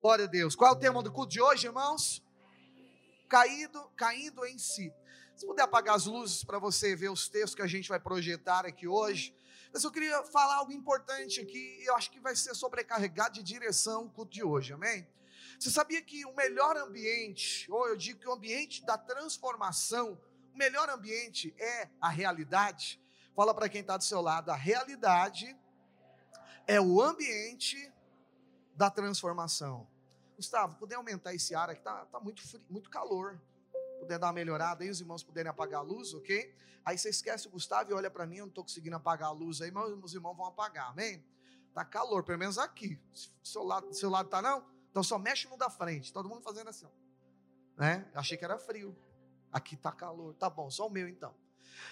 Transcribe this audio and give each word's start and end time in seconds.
Glória 0.00 0.26
a 0.26 0.28
Deus. 0.28 0.54
Qual 0.54 0.70
é 0.70 0.76
o 0.76 0.78
tema 0.78 1.02
do 1.02 1.10
culto 1.10 1.32
de 1.32 1.40
hoje, 1.40 1.66
irmãos? 1.66 2.22
Caído, 3.28 3.90
caindo 3.96 4.46
em 4.46 4.56
si. 4.56 4.94
Se 5.34 5.44
puder 5.44 5.62
apagar 5.62 5.96
as 5.96 6.06
luzes 6.06 6.44
para 6.44 6.60
você 6.60 6.94
ver 6.94 7.08
os 7.08 7.28
textos 7.28 7.56
que 7.56 7.62
a 7.62 7.66
gente 7.66 7.88
vai 7.88 7.98
projetar 7.98 8.64
aqui 8.64 8.86
hoje. 8.86 9.34
Mas 9.72 9.82
eu 9.82 9.90
queria 9.90 10.22
falar 10.22 10.54
algo 10.54 10.70
importante 10.70 11.40
aqui, 11.40 11.82
eu 11.84 11.96
acho 11.96 12.12
que 12.12 12.20
vai 12.20 12.36
ser 12.36 12.54
sobrecarregado 12.54 13.34
de 13.34 13.42
direção 13.42 14.04
o 14.04 14.10
culto 14.10 14.30
de 14.30 14.44
hoje, 14.44 14.72
amém? 14.72 15.04
Você 15.58 15.68
sabia 15.68 16.00
que 16.00 16.24
o 16.24 16.32
melhor 16.32 16.76
ambiente, 16.76 17.68
ou 17.68 17.88
eu 17.88 17.96
digo 17.96 18.20
que 18.20 18.28
o 18.28 18.32
ambiente 18.32 18.86
da 18.86 18.96
transformação, 18.96 20.16
o 20.54 20.56
melhor 20.56 20.88
ambiente 20.88 21.52
é 21.58 21.88
a 22.00 22.08
realidade? 22.08 23.00
Fala 23.34 23.52
para 23.52 23.68
quem 23.68 23.80
está 23.80 23.96
do 23.96 24.04
seu 24.04 24.20
lado, 24.20 24.52
a 24.52 24.56
realidade 24.56 25.58
é 26.68 26.80
o 26.80 27.02
ambiente 27.02 27.92
da 28.78 28.88
transformação. 28.88 29.88
Gustavo, 30.36 30.76
puder 30.76 30.94
aumentar 30.94 31.34
esse 31.34 31.52
ar 31.52 31.68
aqui, 31.68 31.82
tá, 31.82 32.06
tá 32.06 32.20
muito, 32.20 32.46
frio, 32.46 32.64
muito 32.70 32.88
calor. 32.88 33.36
Puder 33.98 34.20
dar 34.20 34.28
uma 34.28 34.32
melhorada 34.34 34.84
aí, 34.84 34.88
os 34.88 35.00
irmãos 35.00 35.24
puderem 35.24 35.50
apagar 35.50 35.80
a 35.80 35.82
luz, 35.82 36.14
ok? 36.14 36.54
Aí 36.84 36.96
você 36.96 37.08
esquece 37.08 37.48
o 37.48 37.50
Gustavo 37.50 37.90
e 37.90 37.92
olha 37.94 38.08
para 38.08 38.24
mim, 38.24 38.36
eu 38.36 38.44
não 38.44 38.50
estou 38.50 38.62
conseguindo 38.62 38.94
apagar 38.94 39.30
a 39.30 39.32
luz 39.32 39.60
aí, 39.60 39.72
mas 39.72 39.92
os 39.92 40.14
irmãos 40.14 40.36
vão 40.36 40.46
apagar, 40.46 40.90
amém? 40.90 41.24
Tá 41.74 41.84
calor, 41.84 42.22
pelo 42.22 42.38
menos 42.38 42.56
aqui. 42.56 43.00
Seu 43.42 43.64
lado, 43.64 43.92
seu 43.92 44.08
lado 44.08 44.28
tá 44.28 44.40
não? 44.40 44.64
Então 44.92 45.02
só 45.02 45.18
mexe 45.18 45.48
no 45.48 45.56
da 45.56 45.68
frente, 45.68 46.12
todo 46.12 46.28
mundo 46.28 46.42
fazendo 46.42 46.70
assim, 46.70 46.86
né? 47.76 48.08
Achei 48.14 48.38
que 48.38 48.44
era 48.44 48.56
frio. 48.58 48.96
Aqui 49.52 49.76
tá 49.76 49.90
calor, 49.90 50.34
tá 50.34 50.48
bom, 50.48 50.70
só 50.70 50.86
o 50.86 50.90
meu 50.90 51.08
então. 51.08 51.34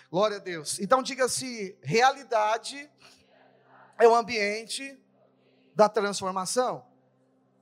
Glória 0.08 0.36
a 0.36 0.40
Deus. 0.40 0.78
Então 0.78 1.02
diga-se, 1.02 1.76
realidade 1.82 2.88
é 3.98 4.06
o 4.06 4.14
ambiente 4.14 4.96
da 5.76 5.90
transformação. 5.90 6.85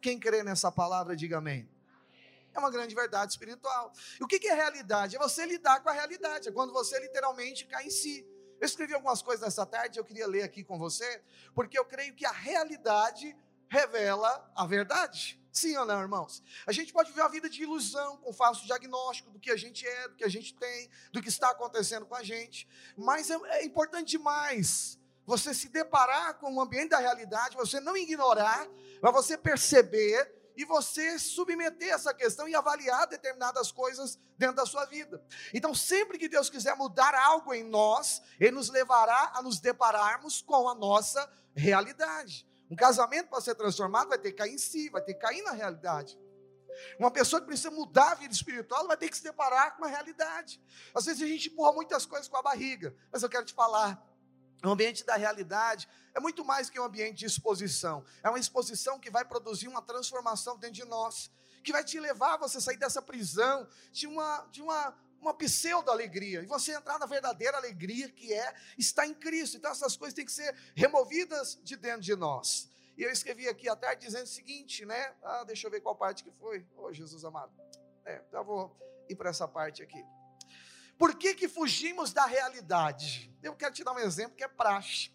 Quem 0.05 0.19
crê 0.19 0.43
nessa 0.43 0.71
palavra, 0.71 1.17
diga 1.17 1.39
amém. 1.39 1.67
É 2.53 2.59
uma 2.59 2.71
grande 2.71 2.95
verdade 2.95 3.33
espiritual. 3.33 3.91
E 4.21 4.23
o 4.23 4.27
que 4.27 4.47
é 4.47 4.53
realidade? 4.53 5.17
É 5.17 5.19
você 5.19 5.47
lidar 5.47 5.83
com 5.83 5.89
a 5.89 5.93
realidade, 5.93 6.47
é 6.47 6.53
quando 6.53 6.75
você 6.75 7.01
literalmente 7.01 7.65
cai 7.65 7.87
em 7.87 7.91
si. 7.91 8.23
Eu 8.61 8.67
escrevi 8.67 8.93
algumas 8.93 9.23
coisas 9.23 9.49
essa 9.49 9.65
tarde, 9.65 9.99
eu 9.99 10.05
queria 10.05 10.27
ler 10.27 10.43
aqui 10.43 10.63
com 10.63 10.79
você, 10.79 11.23
porque 11.55 11.79
eu 11.79 11.87
creio 11.87 12.15
que 12.15 12.27
a 12.27 12.31
realidade 12.31 13.35
revela 13.67 14.53
a 14.55 14.67
verdade. 14.67 15.43
Sim 15.51 15.75
ou 15.79 15.87
não, 15.87 15.99
irmãos? 16.03 16.43
A 16.67 16.73
gente 16.73 16.93
pode 16.93 17.09
viver 17.09 17.23
uma 17.23 17.31
vida 17.31 17.49
de 17.49 17.63
ilusão, 17.63 18.19
com 18.19 18.31
falso 18.31 18.67
diagnóstico 18.67 19.31
do 19.31 19.41
que 19.41 19.51
a 19.51 19.57
gente 19.57 19.87
é, 19.87 20.09
do 20.09 20.17
que 20.17 20.25
a 20.25 20.29
gente 20.29 20.55
tem, 20.55 20.91
do 21.13 21.23
que 21.23 21.31
está 21.31 21.49
acontecendo 21.49 22.05
com 22.05 22.15
a 22.15 22.23
gente. 22.23 22.69
Mas 22.95 23.31
é, 23.31 23.37
é 23.53 23.65
importante 23.65 24.11
demais 24.11 24.99
você 25.27 25.55
se 25.55 25.69
deparar 25.69 26.35
com 26.35 26.55
o 26.55 26.61
ambiente 26.61 26.91
da 26.91 26.99
realidade, 26.99 27.57
você 27.57 27.81
não 27.81 27.97
ignorar, 27.97 28.67
mas 29.01 29.13
você 29.13 29.39
perceber 29.39 30.33
e 30.57 30.65
você 30.65 31.19
submeter 31.19 31.93
essa 31.93 32.15
questão 32.15 32.49
e 32.49 32.55
avaliar 32.55 33.07
determinadas 33.07 33.73
coisas 33.73 34.19
dentro 34.39 34.57
da 34.57 34.67
sua 34.67 34.85
vida. 34.85 35.23
Então, 35.53 35.75
sempre 35.75 36.19
que 36.19 36.29
Deus 36.29 36.49
quiser 36.49 36.77
mudar 36.77 37.15
algo 37.15 37.53
em 37.53 37.65
nós, 37.65 38.23
Ele 38.39 38.53
nos 38.53 38.69
levará 38.69 39.33
a 39.35 39.43
nos 39.43 39.59
depararmos 39.59 40.41
com 40.41 40.69
a 40.69 40.75
nossa 40.75 41.29
realidade. 41.57 42.47
Um 42.71 42.77
casamento 42.77 43.29
para 43.29 43.41
ser 43.41 43.55
transformado 43.55 44.09
vai 44.09 44.19
ter 44.19 44.31
que 44.31 44.39
cair 44.39 44.55
em 44.55 44.59
si, 44.59 44.89
vai 44.91 45.03
ter 45.03 45.15
que 45.15 45.21
cair 45.21 45.43
na 45.43 45.53
realidade. 45.53 46.19
Uma 46.99 47.11
pessoa 47.11 47.41
que 47.41 47.47
precisa 47.47 47.71
mudar 47.71 48.13
a 48.13 48.15
vida 48.15 48.35
espiritual 48.35 48.87
vai 48.87 48.97
ter 48.97 49.09
que 49.09 49.17
se 49.17 49.23
deparar 49.23 49.77
com 49.77 49.85
a 49.85 49.89
realidade. 49.89 50.61
Às 50.95 51.05
vezes 51.05 51.23
a 51.23 51.27
gente 51.27 51.49
empurra 51.49 51.73
muitas 51.73 52.05
coisas 52.05 52.29
com 52.29 52.37
a 52.37 52.43
barriga, 52.43 52.95
mas 53.13 53.23
eu 53.23 53.29
quero 53.29 53.45
te 53.45 53.55
falar, 53.55 54.03
o 54.63 54.71
ambiente 54.71 55.05
da 55.05 55.17
realidade 55.17 55.89
é 56.15 56.21
muito 56.21 56.45
mais 56.45 56.71
que 56.71 56.79
um 56.79 56.85
ambiente 56.85 57.19
de 57.19 57.27
exposição. 57.27 58.05
É 58.23 58.29
uma 58.29 58.39
exposição 58.39 58.99
que 58.99 59.11
vai 59.11 59.25
produzir 59.25 59.69
uma 59.69 59.83
transformação 59.83 60.57
dentro 60.57 60.77
de 60.77 60.85
nós, 60.85 61.31
que 61.63 61.73
vai 61.73 61.83
te 61.83 61.99
levar 61.99 62.35
a 62.35 62.37
você 62.37 62.61
sair 62.61 62.77
dessa 62.77 63.03
prisão 63.03 63.67
de 63.91 64.07
uma, 64.07 64.47
de 64.51 64.63
uma, 64.63 64.97
uma 65.21 65.35
pseudo-alegria 65.35 66.43
e 66.43 66.47
você 66.47 66.73
entrar 66.73 66.99
na 66.99 67.07
verdadeira 67.07 67.57
alegria 67.57 68.09
que 68.09 68.33
é 68.33 68.55
estar 68.79 69.07
em 69.07 69.15
Cristo. 69.15 69.57
Então 69.57 69.71
essas 69.71 69.97
coisas 69.97 70.15
têm 70.15 70.25
que 70.25 70.33
ser 70.33 70.55
removidas 70.75 71.59
de 71.63 71.77
dentro 71.77 72.03
de 72.03 72.15
nós. 72.15 72.69
E 72.97 73.03
eu 73.03 73.11
escrevi 73.11 73.49
aqui 73.49 73.69
à 73.69 73.75
tarde 73.75 74.07
dizendo 74.07 74.25
o 74.25 74.29
seguinte, 74.29 74.87
né? 74.87 75.15
Ah, 75.23 75.43
deixa 75.45 75.67
eu 75.67 75.71
ver 75.71 75.81
qual 75.81 75.97
parte 75.97 76.23
que 76.23 76.31
foi. 76.31 76.65
Oh, 76.77 76.93
Jesus 76.93 77.25
amado. 77.25 77.53
É, 78.05 78.23
então 78.29 78.45
vou 78.45 78.77
ir 79.09 79.17
para 79.17 79.31
essa 79.31 79.49
parte 79.49 79.83
aqui. 79.83 80.05
Por 80.99 81.17
que, 81.17 81.35
que 81.35 81.49
fugimos 81.49 82.13
da 82.13 82.25
realidade? 82.25 83.33
Eu 83.43 83.55
quero 83.55 83.75
te 83.75 83.83
dar 83.83 83.93
um 83.93 83.99
exemplo 83.99 84.37
que 84.37 84.45
é 84.45 84.49
praxe. 84.49 85.13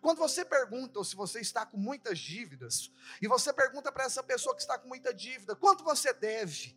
Quando 0.00 0.18
você 0.18 0.44
pergunta 0.44 0.98
ou 0.98 1.04
se 1.04 1.16
você 1.16 1.40
está 1.40 1.64
com 1.64 1.76
muitas 1.76 2.18
dívidas, 2.18 2.92
e 3.20 3.28
você 3.28 3.52
pergunta 3.52 3.90
para 3.90 4.04
essa 4.04 4.22
pessoa 4.22 4.54
que 4.54 4.60
está 4.60 4.76
com 4.78 4.88
muita 4.88 5.14
dívida, 5.14 5.54
quanto 5.56 5.84
você 5.84 6.12
deve? 6.12 6.76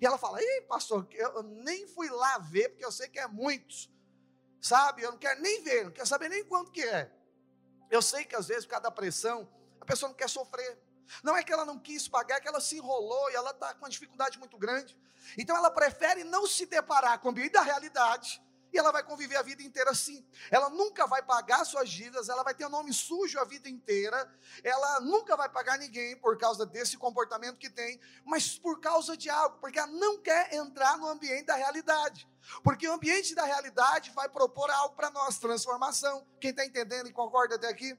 E 0.00 0.06
ela 0.06 0.18
fala: 0.18 0.40
Ei, 0.40 0.62
pastor, 0.62 1.06
eu 1.12 1.42
nem 1.42 1.86
fui 1.86 2.10
lá 2.10 2.38
ver, 2.38 2.70
porque 2.70 2.84
eu 2.84 2.92
sei 2.92 3.08
que 3.08 3.18
é 3.18 3.26
muitos. 3.26 3.90
Sabe? 4.60 5.02
Eu 5.02 5.12
não 5.12 5.18
quero 5.18 5.40
nem 5.40 5.62
ver, 5.62 5.84
não 5.84 5.92
quero 5.92 6.06
saber 6.06 6.28
nem 6.28 6.44
quanto 6.44 6.72
que 6.72 6.82
é. 6.82 7.10
Eu 7.90 8.02
sei 8.02 8.24
que 8.24 8.34
às 8.34 8.48
vezes, 8.48 8.64
por 8.64 8.70
causa 8.70 8.84
da 8.84 8.90
pressão, 8.90 9.48
a 9.80 9.84
pessoa 9.84 10.08
não 10.08 10.16
quer 10.16 10.28
sofrer. 10.28 10.78
Não 11.22 11.36
é 11.36 11.42
que 11.42 11.52
ela 11.52 11.64
não 11.64 11.78
quis 11.78 12.08
pagar, 12.08 12.36
é 12.36 12.40
que 12.40 12.48
ela 12.48 12.60
se 12.60 12.76
enrolou 12.76 13.30
e 13.30 13.34
ela 13.34 13.50
está 13.50 13.74
com 13.74 13.84
uma 13.84 13.90
dificuldade 13.90 14.38
muito 14.38 14.58
grande. 14.58 14.96
Então 15.38 15.56
ela 15.56 15.70
prefere 15.70 16.24
não 16.24 16.46
se 16.46 16.66
deparar 16.66 17.18
com 17.20 17.28
o 17.28 17.30
ambiente 17.30 17.52
da 17.52 17.62
realidade 17.62 18.42
e 18.74 18.78
ela 18.78 18.90
vai 18.90 19.04
conviver 19.04 19.36
a 19.36 19.42
vida 19.42 19.62
inteira 19.62 19.92
assim. 19.92 20.26
Ela 20.50 20.68
nunca 20.68 21.06
vai 21.06 21.22
pagar 21.22 21.64
suas 21.64 21.88
dívidas, 21.88 22.28
ela 22.28 22.42
vai 22.42 22.52
ter 22.52 22.66
o 22.66 22.68
nome 22.68 22.92
sujo 22.92 23.38
a 23.38 23.44
vida 23.44 23.68
inteira, 23.68 24.28
ela 24.64 25.00
nunca 25.00 25.36
vai 25.36 25.48
pagar 25.48 25.78
ninguém 25.78 26.16
por 26.16 26.36
causa 26.36 26.66
desse 26.66 26.96
comportamento 26.96 27.56
que 27.56 27.70
tem, 27.70 28.00
mas 28.24 28.58
por 28.58 28.80
causa 28.80 29.16
de 29.16 29.30
algo, 29.30 29.58
porque 29.60 29.78
ela 29.78 29.92
não 29.92 30.20
quer 30.20 30.52
entrar 30.52 30.98
no 30.98 31.06
ambiente 31.06 31.46
da 31.46 31.54
realidade. 31.54 32.28
Porque 32.64 32.88
o 32.88 32.92
ambiente 32.92 33.32
da 33.32 33.44
realidade 33.44 34.10
vai 34.10 34.28
propor 34.28 34.68
algo 34.68 34.96
para 34.96 35.08
nós, 35.08 35.38
transformação. 35.38 36.26
Quem 36.40 36.50
está 36.50 36.66
entendendo 36.66 37.08
e 37.08 37.12
concorda 37.12 37.54
até 37.54 37.68
aqui? 37.68 37.96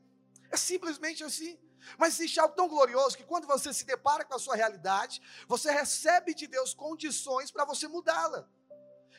É 0.52 0.58
simplesmente 0.58 1.24
assim. 1.24 1.58
Mas 1.98 2.16
existe 2.16 2.40
algo 2.40 2.56
tão 2.56 2.68
glorioso 2.68 3.18
que 3.18 3.24
quando 3.24 3.48
você 3.48 3.74
se 3.74 3.86
depara 3.86 4.26
com 4.26 4.36
a 4.36 4.40
sua 4.40 4.56
realidade, 4.56 5.22
você 5.48 5.72
recebe 5.72 6.34
de 6.34 6.48
Deus 6.48 6.74
condições 6.74 7.52
para 7.52 7.66
você 7.66 7.88
mudá-la. 7.88 8.48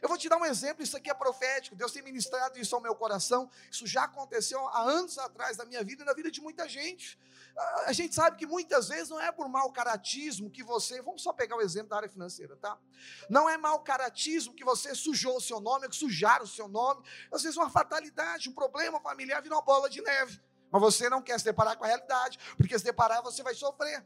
Eu 0.03 0.09
vou 0.09 0.19
te 0.19 0.28
dar 0.28 0.37
um 0.37 0.44
exemplo, 0.44 0.82
isso 0.82 0.97
aqui 0.97 1.10
é 1.10 1.15
profético. 1.15 1.75
Deus 1.75 1.93
tem 1.93 2.03
ministrado 2.03 2.59
isso 2.59 2.75
ao 2.75 2.81
meu 2.81 2.94
coração. 2.94 3.50
Isso 3.71 3.87
já 3.87 4.04
aconteceu 4.04 4.66
há 4.69 4.82
anos 4.82 5.19
atrás 5.19 5.56
na 5.56 5.65
minha 5.65 5.82
vida 5.82 6.03
e 6.03 6.06
na 6.06 6.12
vida 6.12 6.31
de 6.31 6.41
muita 6.41 6.69
gente. 6.69 7.19
A 7.87 7.93
gente 7.93 8.15
sabe 8.15 8.37
que 8.37 8.47
muitas 8.47 8.88
vezes 8.88 9.09
não 9.09 9.21
é 9.21 9.33
por 9.33 9.48
mau 9.48 9.72
caratismo 9.72 10.50
que 10.50 10.62
você. 10.62 11.00
Vamos 11.00 11.22
só 11.22 11.33
pegar 11.33 11.56
o 11.56 11.62
exemplo 11.62 11.88
da 11.88 11.97
área 11.97 12.09
financeira, 12.09 12.56
tá? 12.56 12.78
Não 13.31 13.48
é 13.48 13.56
mau 13.56 13.81
caratismo 13.81 14.54
que 14.54 14.65
você 14.65 14.94
sujou 14.94 15.38
o 15.38 15.41
seu 15.41 15.60
nome, 15.60 15.88
que 15.88 15.97
sujaram 15.97 16.44
o 16.44 16.48
seu 16.48 16.69
nome. 16.69 17.03
Às 17.33 17.43
vezes, 17.43 17.56
uma 17.56 17.71
fatalidade, 17.71 18.50
um 18.50 18.54
problema 18.54 19.00
familiar 19.00 19.41
vira 19.43 19.54
uma 19.54 19.62
bola 19.62 19.88
de 19.88 20.03
neve. 20.03 20.41
Mas 20.76 20.94
você 20.94 21.09
não 21.09 21.22
quer 21.22 21.38
se 21.38 21.44
deparar 21.44 21.76
com 21.76 21.84
a 21.84 21.87
realidade, 21.87 22.38
porque 22.56 22.78
se 22.78 22.84
deparar 22.84 23.22
você 23.22 23.42
vai 23.42 23.54
sofrer. 23.54 24.04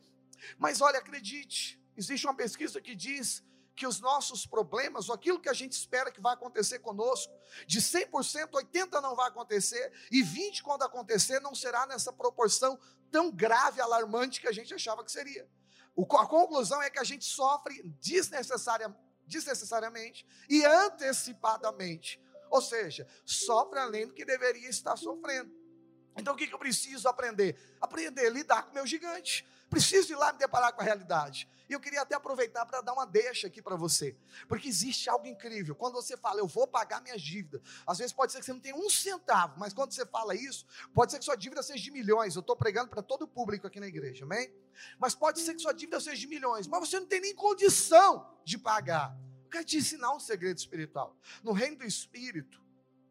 Mas 0.57 0.81
olha, 0.81 0.99
acredite, 0.99 1.83
existe 1.97 2.27
uma 2.27 2.35
pesquisa 2.35 2.81
que 2.81 2.95
diz 2.95 3.43
que 3.75 3.87
os 3.87 3.99
nossos 3.99 4.47
problemas, 4.47 5.09
ou 5.09 5.15
aquilo 5.15 5.41
que 5.41 5.49
a 5.49 5.53
gente 5.53 5.73
espera 5.73 6.13
que 6.13 6.21
vai 6.21 6.35
acontecer 6.35 6.79
conosco, 6.79 7.33
de 7.67 7.81
100%, 7.81 8.51
80% 8.51 9.01
não 9.01 9.17
vai 9.17 9.29
acontecer, 9.29 9.93
e 10.13 10.23
20% 10.23 10.63
quando 10.63 10.83
acontecer, 10.83 11.41
não 11.41 11.55
será 11.55 11.87
nessa 11.87 12.13
proporção 12.13 12.79
tão 13.11 13.31
grave, 13.33 13.81
alarmante 13.81 14.41
que 14.41 14.49
a 14.49 14.53
gente 14.53 14.73
achava 14.73 15.05
que 15.05 15.11
seria. 15.11 15.49
a 15.97 16.27
conclusão 16.27 16.81
é 16.81 16.91
que 16.91 16.99
a 16.99 17.05
gente 17.05 17.25
sofre 17.25 17.83
desnecessaria, 18.01 18.95
desnecessariamente 19.27 20.25
e 20.49 20.65
antecipadamente. 20.65 22.21
Ou 22.51 22.61
seja, 22.61 23.09
sofre 23.25 23.79
além 23.79 24.07
do 24.07 24.13
que 24.13 24.25
deveria 24.25 24.69
estar 24.69 24.97
sofrendo. 24.97 25.60
Então 26.21 26.35
o 26.35 26.37
que, 26.37 26.53
eu 26.53 26.59
preciso 26.59 27.09
aprender? 27.09 27.57
Aprender 27.81 28.27
a 28.27 28.31
lidar 28.31 28.63
com 28.65 28.71
o 28.71 28.75
meu 28.75 28.87
gigante. 28.87 29.47
Preciso 29.69 30.13
ir 30.13 30.17
lá 30.17 30.33
me 30.33 30.39
deparar 30.39 30.73
com 30.73 30.81
a 30.81 30.85
realidade. 30.85 31.49
E 31.69 31.73
eu 31.73 31.79
queria 31.79 32.03
até 32.03 32.17
aproveitar 32.17 32.67
para 32.67 32.81
dar 32.81 32.93
uma 32.93 33.07
deixa 33.07 33.47
aqui 33.47 33.63
para 33.63 33.77
você. 33.77 34.17
Porque 34.49 34.69
existe 34.69 35.09
algo 35.09 35.27
incrível. 35.29 35.77
Quando 35.77 35.95
você 35.95 36.17
fala, 36.17 36.41
eu 36.41 36.47
vou 36.49 36.67
pagar 36.67 37.01
minhas 37.01 37.23
dívidas. 37.23 37.63
Às 37.87 37.99
vezes 37.99 38.13
pode 38.13 38.33
ser 38.33 38.41
que 38.41 38.45
você 38.45 38.53
não 38.53 38.59
tenha 38.59 38.75
um 38.75 38.91
centavo, 38.91 39.55
mas 39.59 39.73
quando 39.73 39.93
você 39.93 40.05
fala 40.05 40.35
isso, 40.35 40.67
pode 40.93 41.13
ser 41.13 41.21
que 41.21 41.25
sua 41.25 41.37
dívida 41.37 41.63
seja 41.63 41.81
de 41.81 41.91
milhões. 41.93 42.35
Eu 42.35 42.41
estou 42.41 42.57
pregando 42.57 42.91
para 42.91 43.01
todo 43.01 43.23
o 43.23 43.29
público 43.29 43.69
aqui 43.69 43.79
na 43.79 43.87
igreja, 43.87 44.25
amém? 44.25 44.53
Mas 44.99 45.15
pode 45.15 45.41
ser 45.41 45.55
que 45.55 45.63
sua 45.63 45.73
dívida 45.73 46.01
seja 46.01 46.17
de 46.17 46.27
milhões, 46.27 46.67
mas 46.67 46.81
você 46.81 46.99
não 46.99 47.07
tem 47.07 47.21
nem 47.21 47.35
condição 47.35 48.29
de 48.45 48.59
pagar. 48.59 49.17
Eu 49.45 49.51
quero 49.51 49.65
te 49.65 49.77
ensinar 49.77 50.13
um 50.13 50.19
segredo 50.19 50.59
espiritual. 50.59 51.17
No 51.45 51.53
reino 51.53 51.77
do 51.77 51.85
Espírito, 51.85 52.61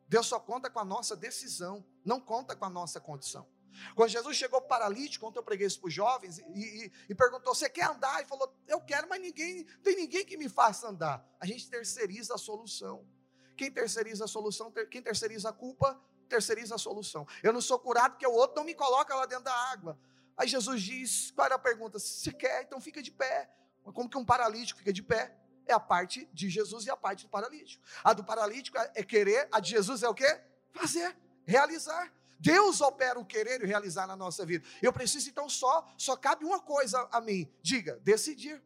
Deus 0.09 0.25
só 0.25 0.39
conta 0.39 0.69
com 0.69 0.79
a 0.79 0.85
nossa 0.85 1.15
decisão, 1.15 1.85
não 2.09 2.19
conta 2.19 2.55
com 2.55 2.65
a 2.65 2.69
nossa 2.69 2.99
condição. 2.99 3.47
Quando 3.95 4.09
Jesus 4.09 4.35
chegou 4.35 4.59
paralítico, 4.61 5.23
quando 5.23 5.37
eu 5.37 5.43
preguei 5.43 5.67
isso 5.67 5.79
para 5.79 5.87
os 5.89 5.93
jovens, 5.93 6.39
e, 6.39 6.43
e, 6.43 6.91
e, 7.09 7.15
perguntou: 7.15 7.53
Você 7.53 7.69
quer 7.69 7.85
andar? 7.85 8.21
E 8.21 8.25
falou: 8.25 8.51
Eu 8.67 8.81
quero, 8.81 9.07
mas 9.07 9.21
ninguém, 9.21 9.63
tem 9.83 9.95
ninguém 9.95 10.25
que 10.25 10.35
me 10.35 10.49
faça 10.49 10.89
andar. 10.89 11.23
A 11.39 11.45
gente 11.45 11.69
terceiriza 11.69 12.33
a 12.33 12.37
solução. 12.37 13.07
Quem 13.55 13.71
terceiriza 13.71 14.25
a 14.25 14.27
solução, 14.27 14.71
ter, 14.71 14.89
quem 14.89 15.01
terceiriza 15.01 15.49
a 15.49 15.53
culpa, 15.53 16.01
terceiriza 16.27 16.75
a 16.75 16.77
solução. 16.77 17.27
Eu 17.43 17.53
não 17.53 17.61
sou 17.61 17.77
curado 17.77 18.13
porque 18.13 18.25
o 18.25 18.33
outro 18.33 18.55
não 18.55 18.63
me 18.63 18.73
coloca 18.73 19.13
lá 19.15 19.25
dentro 19.25 19.45
da 19.45 19.55
água. 19.71 19.97
Aí 20.35 20.47
Jesus 20.47 20.81
diz: 20.81 21.31
qual 21.31 21.45
era 21.45 21.55
a 21.55 21.59
pergunta? 21.59 21.99
Você 21.99 22.33
quer, 22.33 22.63
então 22.63 22.81
fica 22.81 23.03
de 23.03 23.11
pé. 23.11 23.49
Como 23.83 24.09
que 24.09 24.17
um 24.17 24.25
paralítico 24.25 24.79
fica 24.79 24.91
de 24.91 25.03
pé? 25.03 25.35
É 25.67 25.73
a 25.73 25.79
parte 25.79 26.27
de 26.33 26.49
Jesus 26.49 26.87
e 26.87 26.89
a 26.89 26.97
parte 26.97 27.25
do 27.25 27.29
paralítico. 27.29 27.83
A 28.03 28.13
do 28.13 28.23
paralítico 28.23 28.77
é 28.95 29.03
querer, 29.03 29.47
a 29.51 29.59
de 29.59 29.69
Jesus 29.69 30.01
é 30.01 30.09
o 30.09 30.15
quê? 30.15 30.41
Fazer, 30.73 31.15
realizar. 31.49 32.13
Deus 32.39 32.79
opera 32.79 33.19
o 33.19 33.25
querer 33.25 33.59
e 33.59 33.63
o 33.65 33.67
realizar 33.67 34.07
na 34.07 34.15
nossa 34.15 34.45
vida. 34.45 34.65
Eu 34.81 34.93
preciso 34.93 35.29
então 35.29 35.49
só, 35.49 35.85
só 35.97 36.15
cabe 36.15 36.45
uma 36.45 36.61
coisa 36.61 37.07
a 37.11 37.19
mim. 37.19 37.51
Diga, 37.61 37.99
decidir. 38.01 38.61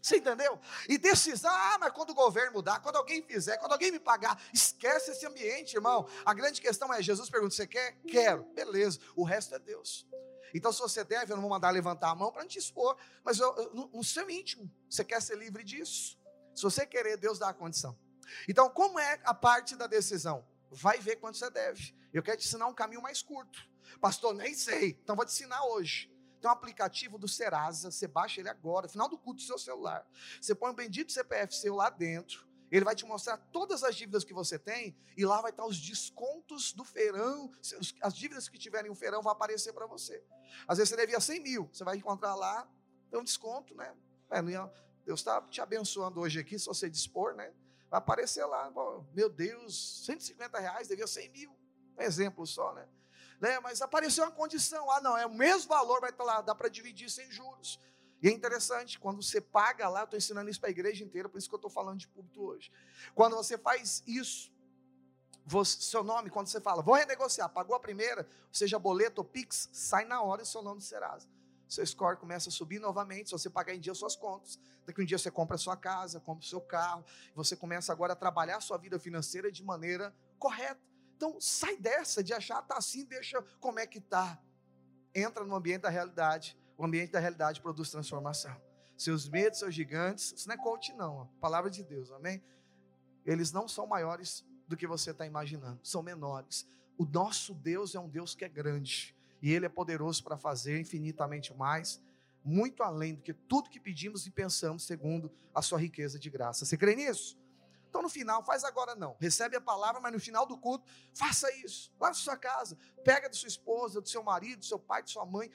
Você 0.00 0.18
entendeu? 0.18 0.58
E 0.88 0.96
decisão, 0.96 1.50
ah, 1.52 1.78
mas 1.80 1.92
quando 1.92 2.10
o 2.10 2.14
governo 2.14 2.52
mudar, 2.52 2.78
quando 2.78 2.94
alguém 2.96 3.20
fizer, 3.22 3.58
quando 3.58 3.72
alguém 3.72 3.90
me 3.90 3.98
pagar, 3.98 4.40
esquece 4.54 5.10
esse 5.10 5.26
ambiente, 5.26 5.74
irmão. 5.74 6.06
A 6.24 6.32
grande 6.32 6.60
questão 6.60 6.94
é: 6.94 7.02
Jesus 7.02 7.28
pergunta, 7.28 7.54
você 7.54 7.66
quer? 7.66 7.96
Quero. 8.06 8.44
Beleza. 8.54 9.00
O 9.16 9.24
resto 9.24 9.56
é 9.56 9.58
Deus. 9.58 10.06
Então, 10.54 10.72
se 10.72 10.80
você 10.80 11.02
deve, 11.02 11.32
eu 11.32 11.36
não 11.36 11.42
vou 11.42 11.50
mandar 11.50 11.70
levantar 11.70 12.10
a 12.10 12.14
mão 12.14 12.30
para 12.30 12.42
não 12.42 12.48
te 12.48 12.58
expor, 12.58 12.96
mas 13.24 13.40
eu, 13.40 13.52
no, 13.74 13.88
no 13.88 14.04
seu 14.04 14.30
íntimo, 14.30 14.70
você 14.88 15.04
quer 15.04 15.20
ser 15.20 15.36
livre 15.36 15.64
disso. 15.64 16.16
Se 16.54 16.62
você 16.62 16.86
querer, 16.86 17.16
Deus 17.18 17.38
dá 17.38 17.48
a 17.48 17.52
condição. 17.52 17.98
Então, 18.48 18.70
como 18.70 18.98
é 18.98 19.20
a 19.24 19.34
parte 19.34 19.74
da 19.74 19.86
decisão? 19.86 20.46
Vai 20.70 20.98
ver 20.98 21.16
quanto 21.16 21.38
você 21.38 21.50
deve. 21.50 21.94
Eu 22.12 22.22
quero 22.22 22.38
te 22.38 22.46
ensinar 22.46 22.66
um 22.66 22.74
caminho 22.74 23.02
mais 23.02 23.22
curto. 23.22 23.58
Pastor, 24.00 24.34
nem 24.34 24.54
sei. 24.54 24.98
Então, 25.02 25.16
vou 25.16 25.24
te 25.24 25.32
ensinar 25.32 25.64
hoje. 25.64 26.10
Tem 26.40 26.50
um 26.50 26.52
aplicativo 26.52 27.18
do 27.18 27.26
Serasa, 27.26 27.90
você 27.90 28.06
baixa 28.06 28.40
ele 28.40 28.48
agora, 28.48 28.88
final 28.88 29.08
do 29.08 29.18
culto 29.18 29.40
do 29.40 29.46
seu 29.46 29.58
celular. 29.58 30.06
Você 30.40 30.54
põe 30.54 30.70
o 30.70 30.74
bendito 30.74 31.12
CPF 31.12 31.54
seu 31.54 31.74
lá 31.74 31.88
dentro. 31.88 32.46
Ele 32.70 32.84
vai 32.84 32.94
te 32.94 33.06
mostrar 33.06 33.36
todas 33.52 33.84
as 33.84 33.94
dívidas 33.94 34.24
que 34.24 34.34
você 34.34 34.58
tem 34.58 34.96
e 35.16 35.24
lá 35.24 35.40
vai 35.40 35.50
estar 35.50 35.64
os 35.64 35.78
descontos 35.78 36.72
do 36.72 36.84
feirão. 36.84 37.52
As 38.02 38.14
dívidas 38.14 38.48
que 38.48 38.58
tiverem 38.58 38.90
um 38.90 38.94
feirão 38.94 39.22
vão 39.22 39.32
aparecer 39.32 39.72
para 39.72 39.86
você. 39.86 40.22
Às 40.66 40.78
vezes 40.78 40.90
você 40.90 40.96
devia 40.96 41.20
100 41.20 41.40
mil, 41.40 41.70
você 41.72 41.84
vai 41.84 41.96
encontrar 41.96 42.34
lá, 42.34 42.68
tem 43.10 43.20
um 43.20 43.24
desconto, 43.24 43.74
né? 43.74 43.94
É, 44.30 44.42
Deus 45.04 45.20
está 45.20 45.40
te 45.42 45.60
abençoando 45.60 46.20
hoje 46.20 46.40
aqui, 46.40 46.58
se 46.58 46.66
você 46.66 46.90
dispor, 46.90 47.34
né? 47.34 47.52
Vai 47.90 47.98
aparecer 47.98 48.44
lá, 48.44 48.72
meu 49.14 49.28
Deus, 49.28 50.04
150 50.04 50.58
reais, 50.58 50.88
devia 50.88 51.06
100 51.06 51.28
mil. 51.30 51.56
Um 51.96 52.02
exemplo 52.02 52.46
só, 52.46 52.74
né? 52.74 52.86
né? 53.40 53.60
Mas 53.60 53.80
apareceu 53.80 54.24
uma 54.24 54.32
condição, 54.32 54.90
ah, 54.90 55.00
não, 55.00 55.16
é 55.16 55.26
o 55.26 55.34
mesmo 55.34 55.68
valor, 55.68 56.00
vai 56.00 56.10
estar 56.10 56.24
lá, 56.24 56.40
dá 56.40 56.54
para 56.54 56.68
dividir 56.68 57.10
sem 57.10 57.30
juros. 57.30 57.80
E 58.22 58.28
é 58.28 58.32
interessante, 58.32 58.98
quando 58.98 59.22
você 59.22 59.40
paga 59.40 59.88
lá, 59.88 60.04
estou 60.04 60.16
ensinando 60.16 60.50
isso 60.50 60.58
para 60.58 60.68
a 60.68 60.70
igreja 60.70 61.04
inteira, 61.04 61.28
por 61.28 61.38
isso 61.38 61.48
que 61.48 61.54
eu 61.54 61.58
estou 61.58 61.70
falando 61.70 61.98
de 61.98 62.08
público 62.08 62.42
hoje. 62.42 62.72
Quando 63.14 63.36
você 63.36 63.58
faz 63.58 64.02
isso, 64.06 64.52
você, 65.44 65.80
seu 65.80 66.02
nome, 66.02 66.28
quando 66.30 66.48
você 66.48 66.60
fala, 66.60 66.82
vou 66.82 66.94
renegociar, 66.94 67.48
pagou 67.48 67.76
a 67.76 67.80
primeira, 67.80 68.26
seja 68.50 68.78
boleto 68.78 69.20
ou 69.20 69.24
Pix, 69.24 69.68
sai 69.72 70.04
na 70.04 70.20
hora 70.22 70.42
o 70.42 70.46
seu 70.46 70.62
nome 70.62 70.78
do 70.78 70.84
Serasa. 70.84 71.28
Seu 71.68 71.84
score 71.84 72.16
começa 72.16 72.48
a 72.48 72.52
subir 72.52 72.78
novamente, 72.78 73.28
se 73.28 73.32
você 73.32 73.50
pagar 73.50 73.74
em 73.74 73.80
dia 73.80 73.94
suas 73.94 74.14
contas. 74.14 74.58
Daqui 74.86 75.02
um 75.02 75.04
dia 75.04 75.18
você 75.18 75.30
compra 75.30 75.56
a 75.56 75.58
sua 75.58 75.76
casa, 75.76 76.20
compra 76.20 76.44
o 76.44 76.48
seu 76.48 76.60
carro, 76.60 77.04
você 77.34 77.56
começa 77.56 77.92
agora 77.92 78.12
a 78.12 78.16
trabalhar 78.16 78.58
a 78.58 78.60
sua 78.60 78.78
vida 78.78 78.98
financeira 78.98 79.50
de 79.50 79.64
maneira 79.64 80.14
correta. 80.38 80.80
Então, 81.16 81.40
sai 81.40 81.76
dessa 81.76 82.22
de 82.22 82.32
achar, 82.32 82.62
tá 82.62 82.76
assim, 82.76 83.04
deixa 83.04 83.42
como 83.58 83.78
é 83.78 83.86
que 83.86 84.00
tá. 84.00 84.40
Entra 85.14 85.44
no 85.44 85.54
ambiente 85.54 85.82
da 85.82 85.88
realidade 85.88 86.56
o 86.76 86.84
ambiente 86.84 87.12
da 87.12 87.18
realidade 87.18 87.60
produz 87.60 87.90
transformação. 87.90 88.54
Seus 88.96 89.28
medos, 89.28 89.58
seus 89.58 89.74
gigantes, 89.74 90.32
isso 90.32 90.48
não 90.48 90.54
é 90.54 90.58
coach, 90.58 90.92
não. 90.94 91.22
A 91.22 91.26
palavra 91.40 91.70
de 91.70 91.82
Deus, 91.82 92.10
amém? 92.10 92.42
Eles 93.24 93.52
não 93.52 93.66
são 93.66 93.86
maiores 93.86 94.44
do 94.68 94.76
que 94.76 94.86
você 94.86 95.10
está 95.10 95.26
imaginando, 95.26 95.80
são 95.82 96.02
menores. 96.02 96.66
O 96.98 97.04
nosso 97.04 97.54
Deus 97.54 97.94
é 97.94 98.00
um 98.00 98.08
Deus 98.08 98.34
que 98.34 98.44
é 98.44 98.48
grande 98.48 99.15
e 99.40 99.52
Ele 99.52 99.66
é 99.66 99.68
poderoso 99.68 100.22
para 100.22 100.36
fazer 100.36 100.80
infinitamente 100.80 101.54
mais, 101.54 102.00
muito 102.44 102.82
além 102.82 103.14
do 103.14 103.22
que 103.22 103.34
tudo 103.34 103.70
que 103.70 103.80
pedimos 103.80 104.26
e 104.26 104.30
pensamos, 104.30 104.84
segundo 104.84 105.30
a 105.54 105.60
Sua 105.60 105.78
riqueza 105.78 106.18
de 106.18 106.30
graça. 106.30 106.64
Você 106.64 106.76
crê 106.76 106.94
nisso? 106.94 107.38
Então 107.88 108.02
no 108.02 108.08
final, 108.08 108.44
faz 108.44 108.62
agora 108.62 108.94
não. 108.94 109.16
Recebe 109.18 109.56
a 109.56 109.60
palavra, 109.60 110.00
mas 110.00 110.12
no 110.12 110.20
final 110.20 110.46
do 110.46 110.58
culto, 110.58 110.84
faça 111.14 111.50
isso. 111.56 111.90
Lá 111.98 112.08
na 112.08 112.14
sua 112.14 112.36
casa, 112.36 112.76
pega 113.02 113.28
da 113.28 113.34
sua 113.34 113.48
esposa, 113.48 114.00
do 114.00 114.08
seu 114.08 114.22
marido, 114.22 114.58
do 114.58 114.64
seu 114.66 114.78
pai, 114.78 115.02
de 115.02 115.10
sua 115.10 115.24
mãe, 115.24 115.50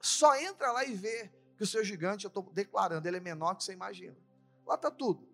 só 0.00 0.36
entra 0.36 0.70
lá 0.70 0.84
e 0.84 0.94
vê 0.94 1.32
que 1.56 1.62
o 1.62 1.66
seu 1.66 1.84
gigante, 1.84 2.24
eu 2.24 2.28
estou 2.28 2.42
declarando, 2.52 3.06
ele 3.06 3.16
é 3.16 3.20
menor 3.20 3.54
que 3.54 3.64
você 3.64 3.72
imagina. 3.72 4.16
Lá 4.66 4.76
está 4.76 4.90
tudo. 4.90 5.28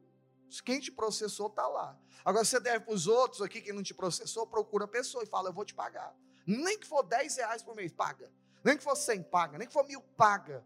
Quem 0.64 0.80
te 0.80 0.90
processou 0.90 1.48
está 1.48 1.66
lá. 1.66 1.98
Agora 2.24 2.44
você 2.44 2.58
deve 2.58 2.84
para 2.84 2.94
os 2.94 3.06
outros 3.06 3.42
aqui, 3.42 3.60
quem 3.60 3.72
não 3.72 3.82
te 3.82 3.92
processou, 3.94 4.46
procura 4.46 4.86
a 4.86 4.88
pessoa 4.88 5.22
e 5.22 5.26
fala: 5.26 5.50
Eu 5.50 5.52
vou 5.52 5.64
te 5.64 5.74
pagar. 5.74 6.14
Nem 6.48 6.78
que 6.78 6.86
for 6.86 7.02
10 7.02 7.36
reais 7.36 7.62
por 7.62 7.76
mês, 7.76 7.92
paga. 7.92 8.32
Nem 8.64 8.78
que 8.78 8.82
for 8.82 8.96
100, 8.96 9.24
paga. 9.24 9.58
Nem 9.58 9.68
que 9.68 9.74
for 9.74 9.86
mil, 9.86 10.00
paga. 10.16 10.64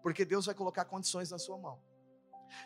Porque 0.00 0.24
Deus 0.24 0.46
vai 0.46 0.54
colocar 0.54 0.84
condições 0.84 1.32
na 1.32 1.38
sua 1.38 1.58
mão. 1.58 1.82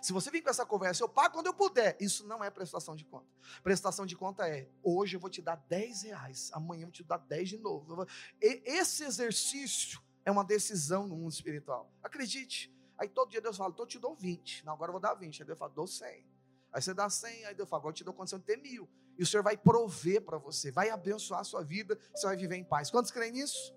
Se 0.03 0.13
você 0.13 0.31
vir 0.31 0.43
com 0.43 0.51
essa 0.51 0.67
conversa, 0.67 1.03
eu 1.03 1.09
pago 1.09 1.33
quando 1.33 1.47
eu 1.47 1.55
puder. 1.55 1.97
Isso 1.99 2.27
não 2.27 2.45
é 2.45 2.51
prestação 2.51 2.95
de 2.95 3.07
conta. 3.07 3.27
Prestação 3.63 4.05
de 4.05 4.15
conta 4.15 4.47
é: 4.47 4.69
hoje 4.83 5.17
eu 5.17 5.21
vou 5.21 5.31
te 5.31 5.41
dar 5.41 5.57
10 5.57 6.03
reais, 6.03 6.51
amanhã 6.53 6.83
eu 6.83 6.89
vou 6.89 6.93
te 6.93 7.03
dar 7.03 7.17
10 7.17 7.49
de 7.49 7.59
novo. 7.59 8.07
E 8.43 8.63
esse 8.67 9.03
exercício 9.03 10.03
é 10.27 10.31
uma 10.31 10.45
decisão 10.45 11.07
no 11.07 11.17
mundo 11.17 11.33
espiritual. 11.33 11.91
Acredite. 12.03 12.71
Aí 12.99 13.09
todo 13.09 13.31
dia 13.31 13.41
Deus 13.41 13.57
fala, 13.57 13.71
então 13.71 13.85
eu 13.85 13.89
te 13.89 13.99
dou 13.99 14.15
20. 14.15 14.67
Não, 14.67 14.75
agora 14.75 14.91
eu 14.91 14.93
vou 14.93 15.01
dar 15.01 15.15
20. 15.15 15.41
Aí 15.41 15.47
Deus 15.47 15.59
fala, 15.59 15.73
dou 15.73 15.87
100. 15.87 16.27
Aí 16.71 16.83
você 16.83 16.93
dá 16.93 17.09
100, 17.09 17.47
aí 17.47 17.55
Deus 17.55 17.67
fala, 17.67 17.81
agora 17.81 17.93
eu 17.93 17.97
te 17.97 18.05
dou 18.05 18.13
condição 18.13 18.39
de 18.39 18.45
ter 18.45 18.59
mil. 18.59 18.87
E 19.19 19.23
o 19.25 19.27
Senhor 19.27 19.43
vai 19.43 19.57
prover 19.57 20.23
para 20.23 20.39
você, 20.39 20.71
vai 20.71 20.91
abençoar 20.91 21.41
a 21.41 21.45
sua 21.45 21.63
vida, 21.63 21.99
você 22.15 22.27
vai 22.27 22.37
viver 22.37 22.57
em 22.57 22.65
paz. 22.65 22.89
Quantos 22.89 23.11
creem 23.11 23.33
nisso? 23.33 23.75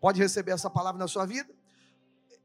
Pode 0.00 0.20
receber 0.20 0.52
essa 0.52 0.70
palavra 0.70 0.98
na 0.98 1.08
sua 1.08 1.26
vida? 1.26 1.52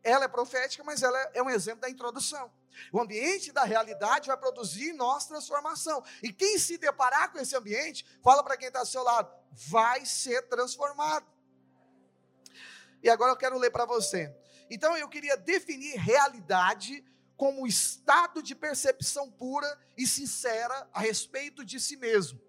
Ela 0.03 0.25
é 0.25 0.27
profética, 0.27 0.83
mas 0.83 1.03
ela 1.03 1.17
é 1.35 1.43
um 1.43 1.49
exemplo 1.49 1.81
da 1.81 1.89
introdução. 1.89 2.51
O 2.91 2.99
ambiente 2.99 3.51
da 3.51 3.63
realidade 3.63 4.27
vai 4.27 4.37
produzir 4.37 4.93
nossa 4.93 5.27
transformação. 5.27 6.03
E 6.23 6.33
quem 6.33 6.57
se 6.57 6.77
deparar 6.79 7.31
com 7.31 7.37
esse 7.37 7.55
ambiente, 7.55 8.03
fala 8.23 8.43
para 8.43 8.57
quem 8.57 8.69
está 8.69 8.79
ao 8.79 8.85
seu 8.85 9.03
lado, 9.03 9.31
vai 9.51 10.03
ser 10.05 10.41
transformado. 10.47 11.27
E 13.03 13.09
agora 13.09 13.31
eu 13.31 13.37
quero 13.37 13.59
ler 13.59 13.69
para 13.69 13.85
você. 13.85 14.35
Então 14.69 14.97
eu 14.97 15.07
queria 15.07 15.37
definir 15.37 15.95
realidade 15.97 17.05
como 17.35 17.65
estado 17.65 18.41
de 18.41 18.53
percepção 18.53 19.29
pura 19.31 19.79
e 19.97 20.05
sincera 20.05 20.87
a 20.93 20.99
respeito 20.99 21.65
de 21.65 21.79
si 21.79 21.97
mesmo. 21.97 22.39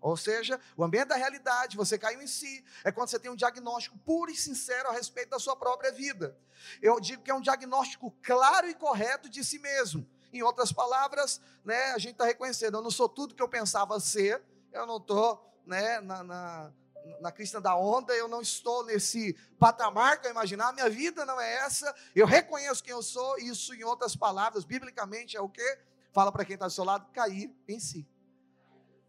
Ou 0.00 0.16
seja, 0.16 0.60
o 0.76 0.84
ambiente 0.84 1.08
da 1.08 1.16
realidade, 1.16 1.76
você 1.76 1.98
caiu 1.98 2.22
em 2.22 2.26
si, 2.26 2.64
é 2.84 2.92
quando 2.92 3.08
você 3.08 3.18
tem 3.18 3.30
um 3.30 3.36
diagnóstico 3.36 3.98
puro 3.98 4.30
e 4.30 4.36
sincero 4.36 4.88
a 4.88 4.92
respeito 4.92 5.30
da 5.30 5.38
sua 5.38 5.56
própria 5.56 5.90
vida. 5.90 6.38
Eu 6.80 7.00
digo 7.00 7.22
que 7.22 7.30
é 7.30 7.34
um 7.34 7.40
diagnóstico 7.40 8.14
claro 8.22 8.68
e 8.68 8.74
correto 8.74 9.28
de 9.28 9.42
si 9.42 9.58
mesmo. 9.58 10.08
Em 10.32 10.42
outras 10.42 10.72
palavras, 10.72 11.40
né, 11.64 11.92
a 11.92 11.98
gente 11.98 12.12
está 12.12 12.24
reconhecendo, 12.24 12.76
eu 12.76 12.82
não 12.82 12.90
sou 12.90 13.08
tudo 13.08 13.34
que 13.34 13.42
eu 13.42 13.48
pensava 13.48 13.98
ser, 13.98 14.42
eu 14.72 14.86
não 14.86 14.98
estou 14.98 15.44
né, 15.66 16.00
na, 16.00 16.22
na 16.22 16.72
na 17.20 17.32
crista 17.32 17.60
da 17.60 17.76
onda, 17.76 18.14
eu 18.14 18.28
não 18.28 18.40
estou 18.40 18.84
nesse 18.84 19.34
patamar 19.58 20.20
que 20.20 20.26
eu 20.26 20.30
imaginar, 20.30 20.72
minha 20.72 20.88
vida 20.88 21.24
não 21.24 21.40
é 21.40 21.54
essa, 21.56 21.94
eu 22.14 22.26
reconheço 22.26 22.82
quem 22.82 22.92
eu 22.92 23.02
sou, 23.02 23.38
isso 23.38 23.74
em 23.74 23.84
outras 23.84 24.14
palavras, 24.16 24.64
biblicamente 24.64 25.36
é 25.36 25.40
o 25.40 25.48
que? 25.48 25.78
Fala 26.12 26.32
para 26.32 26.44
quem 26.44 26.54
está 26.54 26.66
do 26.66 26.72
seu 26.72 26.84
lado, 26.84 27.10
cair 27.12 27.54
em 27.68 27.78
si. 27.78 28.08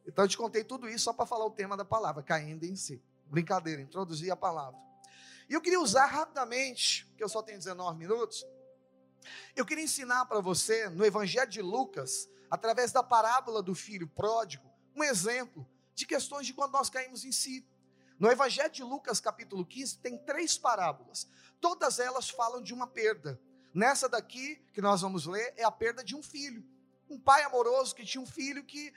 Então 0.05 0.25
eu 0.25 0.29
te 0.29 0.37
contei 0.37 0.63
tudo 0.63 0.87
isso 0.87 1.05
só 1.05 1.13
para 1.13 1.25
falar 1.25 1.45
o 1.45 1.51
tema 1.51 1.75
da 1.75 1.83
palavra, 1.83 2.23
caindo 2.23 2.63
em 2.63 2.75
si. 2.75 3.01
Brincadeira, 3.25 3.81
introduzir 3.81 4.31
a 4.31 4.35
palavra. 4.35 4.79
E 5.49 5.53
eu 5.53 5.61
queria 5.61 5.79
usar 5.79 6.05
rapidamente, 6.05 7.05
porque 7.07 7.23
eu 7.23 7.29
só 7.29 7.41
tenho 7.41 7.57
19 7.57 7.97
minutos, 7.97 8.45
eu 9.55 9.65
queria 9.65 9.83
ensinar 9.83 10.25
para 10.25 10.39
você, 10.39 10.89
no 10.89 11.05
Evangelho 11.05 11.49
de 11.49 11.61
Lucas, 11.61 12.29
através 12.49 12.91
da 12.91 13.03
parábola 13.03 13.61
do 13.61 13.75
filho 13.75 14.07
pródigo, 14.07 14.69
um 14.95 15.03
exemplo 15.03 15.67
de 15.93 16.05
questões 16.05 16.45
de 16.45 16.53
quando 16.53 16.71
nós 16.73 16.89
caímos 16.89 17.25
em 17.25 17.31
si. 17.31 17.65
No 18.19 18.31
Evangelho 18.31 18.71
de 18.71 18.83
Lucas, 18.83 19.19
capítulo 19.19 19.63
15, 19.63 19.99
tem 19.99 20.17
três 20.17 20.57
parábolas. 20.57 21.27
Todas 21.61 21.99
elas 21.99 22.29
falam 22.29 22.61
de 22.61 22.73
uma 22.73 22.87
perda. 22.87 23.39
Nessa 23.73 24.09
daqui, 24.09 24.55
que 24.73 24.81
nós 24.81 25.01
vamos 25.01 25.27
ler, 25.27 25.53
é 25.55 25.63
a 25.63 25.71
perda 25.71 26.03
de 26.03 26.15
um 26.15 26.23
filho. 26.23 26.65
Um 27.07 27.19
pai 27.19 27.43
amoroso 27.43 27.93
que 27.93 28.03
tinha 28.03 28.21
um 28.21 28.25
filho 28.25 28.63
que. 28.63 28.91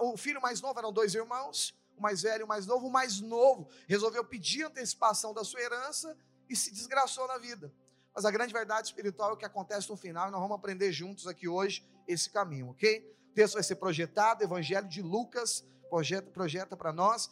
O 0.00 0.16
filho 0.16 0.40
mais 0.40 0.60
novo 0.60 0.78
eram 0.78 0.92
dois 0.92 1.14
irmãos, 1.14 1.74
o 1.96 2.02
mais 2.02 2.22
velho 2.22 2.40
e 2.40 2.44
o 2.44 2.48
mais 2.48 2.66
novo. 2.66 2.88
O 2.88 2.90
mais 2.90 3.20
novo 3.20 3.68
resolveu 3.86 4.24
pedir 4.24 4.64
antecipação 4.64 5.32
da 5.32 5.44
sua 5.44 5.60
herança 5.60 6.16
e 6.48 6.56
se 6.56 6.72
desgraçou 6.72 7.28
na 7.28 7.38
vida. 7.38 7.72
Mas 8.14 8.24
a 8.24 8.30
grande 8.30 8.52
verdade 8.52 8.88
espiritual 8.88 9.30
é 9.30 9.32
o 9.34 9.36
que 9.36 9.44
acontece 9.44 9.88
no 9.90 9.96
final, 9.96 10.28
e 10.28 10.30
nós 10.30 10.40
vamos 10.40 10.56
aprender 10.56 10.90
juntos 10.92 11.26
aqui 11.26 11.48
hoje 11.48 11.84
esse 12.06 12.30
caminho, 12.30 12.70
ok? 12.70 13.16
O 13.30 13.34
texto 13.34 13.54
vai 13.54 13.62
ser 13.62 13.76
projetado, 13.76 14.42
Evangelho 14.42 14.88
de 14.88 15.02
Lucas, 15.02 15.64
projeta, 15.90 16.30
projeta 16.30 16.76
para 16.76 16.92
nós. 16.92 17.28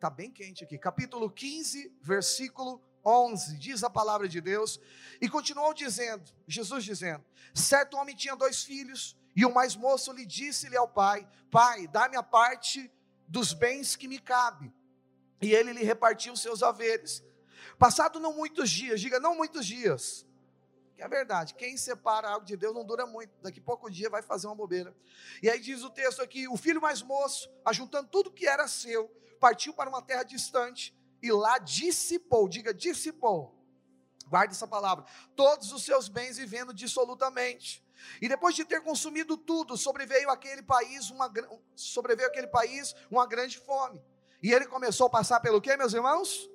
Está 0.00 0.08
bem 0.08 0.30
quente 0.30 0.64
aqui. 0.64 0.78
Capítulo 0.78 1.28
15, 1.28 1.92
versículo 2.00 2.80
11. 3.04 3.58
Diz 3.58 3.84
a 3.84 3.90
palavra 3.90 4.26
de 4.26 4.40
Deus. 4.40 4.80
E 5.20 5.28
continuou 5.28 5.74
dizendo, 5.74 6.24
Jesus 6.48 6.84
dizendo: 6.84 7.22
Certo 7.54 7.98
homem 7.98 8.16
tinha 8.16 8.34
dois 8.34 8.62
filhos, 8.62 9.14
e 9.36 9.44
o 9.44 9.52
mais 9.52 9.76
moço 9.76 10.10
lhe 10.14 10.24
disse-lhe 10.24 10.74
ao 10.74 10.88
pai: 10.88 11.28
Pai, 11.50 11.86
dá-me 11.86 12.16
a 12.16 12.22
parte 12.22 12.90
dos 13.28 13.52
bens 13.52 13.94
que 13.94 14.08
me 14.08 14.18
cabe. 14.18 14.72
E 15.38 15.52
ele 15.52 15.74
lhe 15.74 15.84
repartiu 15.84 16.32
os 16.32 16.40
seus 16.40 16.62
haveres. 16.62 17.22
Passado 17.78 18.18
não 18.18 18.32
muitos 18.32 18.70
dias, 18.70 19.02
diga 19.02 19.20
não 19.20 19.36
muitos 19.36 19.66
dias. 19.66 20.24
É 20.96 21.06
verdade, 21.06 21.52
quem 21.52 21.76
separa 21.76 22.30
algo 22.30 22.46
de 22.46 22.56
Deus 22.56 22.74
não 22.74 22.86
dura 22.86 23.04
muito, 23.04 23.34
daqui 23.42 23.60
a 23.60 23.62
pouco 23.62 23.90
dia 23.90 24.08
vai 24.08 24.22
fazer 24.22 24.46
uma 24.46 24.56
bobeira. 24.56 24.96
E 25.42 25.50
aí 25.50 25.60
diz 25.60 25.82
o 25.82 25.90
texto 25.90 26.22
aqui: 26.22 26.48
o 26.48 26.56
filho 26.56 26.80
mais 26.80 27.02
moço, 27.02 27.50
ajuntando 27.66 28.08
tudo 28.08 28.30
que 28.30 28.46
era 28.46 28.66
seu, 28.66 29.14
partiu 29.40 29.72
para 29.72 29.88
uma 29.88 30.02
terra 30.02 30.22
distante 30.22 30.96
e 31.22 31.32
lá 31.32 31.58
dissipou, 31.58 32.48
diga 32.48 32.72
dissipou, 32.72 33.58
guarde 34.28 34.54
essa 34.54 34.68
palavra, 34.68 35.04
todos 35.34 35.72
os 35.72 35.82
seus 35.82 36.08
bens 36.08 36.36
vivendo 36.36 36.72
dissolutamente. 36.72 37.84
E 38.20 38.28
depois 38.28 38.54
de 38.54 38.64
ter 38.64 38.80
consumido 38.82 39.36
tudo, 39.36 39.76
sobreveio 39.76 40.30
aquele 40.30 40.62
país 40.62 41.10
uma 41.10 41.30
sobreveio 41.74 42.28
aquele 42.28 42.46
país 42.46 42.94
uma 43.10 43.26
grande 43.26 43.58
fome. 43.58 44.02
E 44.42 44.52
ele 44.52 44.66
começou 44.66 45.06
a 45.06 45.10
passar 45.10 45.40
pelo 45.40 45.60
quê, 45.60 45.76
meus 45.76 45.92
irmãos? 45.92 46.48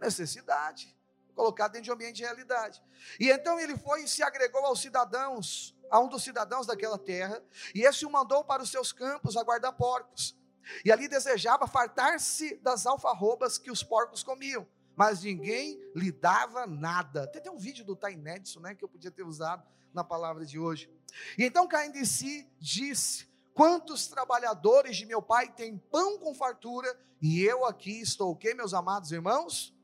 Necessidade. 0.00 0.96
Colocado 1.34 1.72
dentro 1.72 1.84
de 1.84 1.90
um 1.90 1.94
ambiente 1.94 2.16
de 2.16 2.22
realidade. 2.22 2.82
E 3.20 3.30
então 3.30 3.60
ele 3.60 3.76
foi 3.76 4.04
e 4.04 4.08
se 4.08 4.22
agregou 4.22 4.64
aos 4.64 4.80
cidadãos, 4.80 5.76
a 5.90 6.00
um 6.00 6.08
dos 6.08 6.22
cidadãos 6.22 6.66
daquela 6.66 6.98
terra, 6.98 7.42
e 7.74 7.82
esse 7.82 8.06
o 8.06 8.10
mandou 8.10 8.42
para 8.42 8.62
os 8.62 8.70
seus 8.70 8.90
campos 8.92 9.36
a 9.36 9.42
guardar 9.42 9.72
porcos. 9.74 10.35
E 10.84 10.92
ali 10.92 11.08
desejava 11.08 11.66
fartar-se 11.66 12.56
das 12.56 12.86
alfarrobas 12.86 13.58
que 13.58 13.70
os 13.70 13.82
porcos 13.82 14.22
comiam, 14.22 14.66
mas 14.94 15.22
ninguém 15.22 15.80
lhe 15.94 16.10
dava 16.10 16.66
nada. 16.66 17.26
Tem 17.26 17.40
até 17.40 17.50
um 17.50 17.58
vídeo 17.58 17.84
do 17.84 17.98
Edson, 18.34 18.60
né, 18.60 18.74
que 18.74 18.84
eu 18.84 18.88
podia 18.88 19.10
ter 19.10 19.22
usado 19.22 19.62
na 19.92 20.02
palavra 20.02 20.44
de 20.44 20.58
hoje. 20.58 20.90
E 21.38 21.44
então 21.44 21.66
caindo 21.66 21.94
de 21.94 22.06
si, 22.06 22.48
disse: 22.58 23.26
Quantos 23.54 24.06
trabalhadores 24.06 24.96
de 24.96 25.06
meu 25.06 25.22
pai 25.22 25.52
têm 25.52 25.78
pão 25.78 26.18
com 26.18 26.34
fartura 26.34 26.94
e 27.22 27.42
eu 27.42 27.64
aqui 27.64 28.00
estou 28.00 28.32
o 28.32 28.36
quê, 28.36 28.52
meus 28.52 28.74
amados 28.74 29.12
irmãos? 29.12 29.74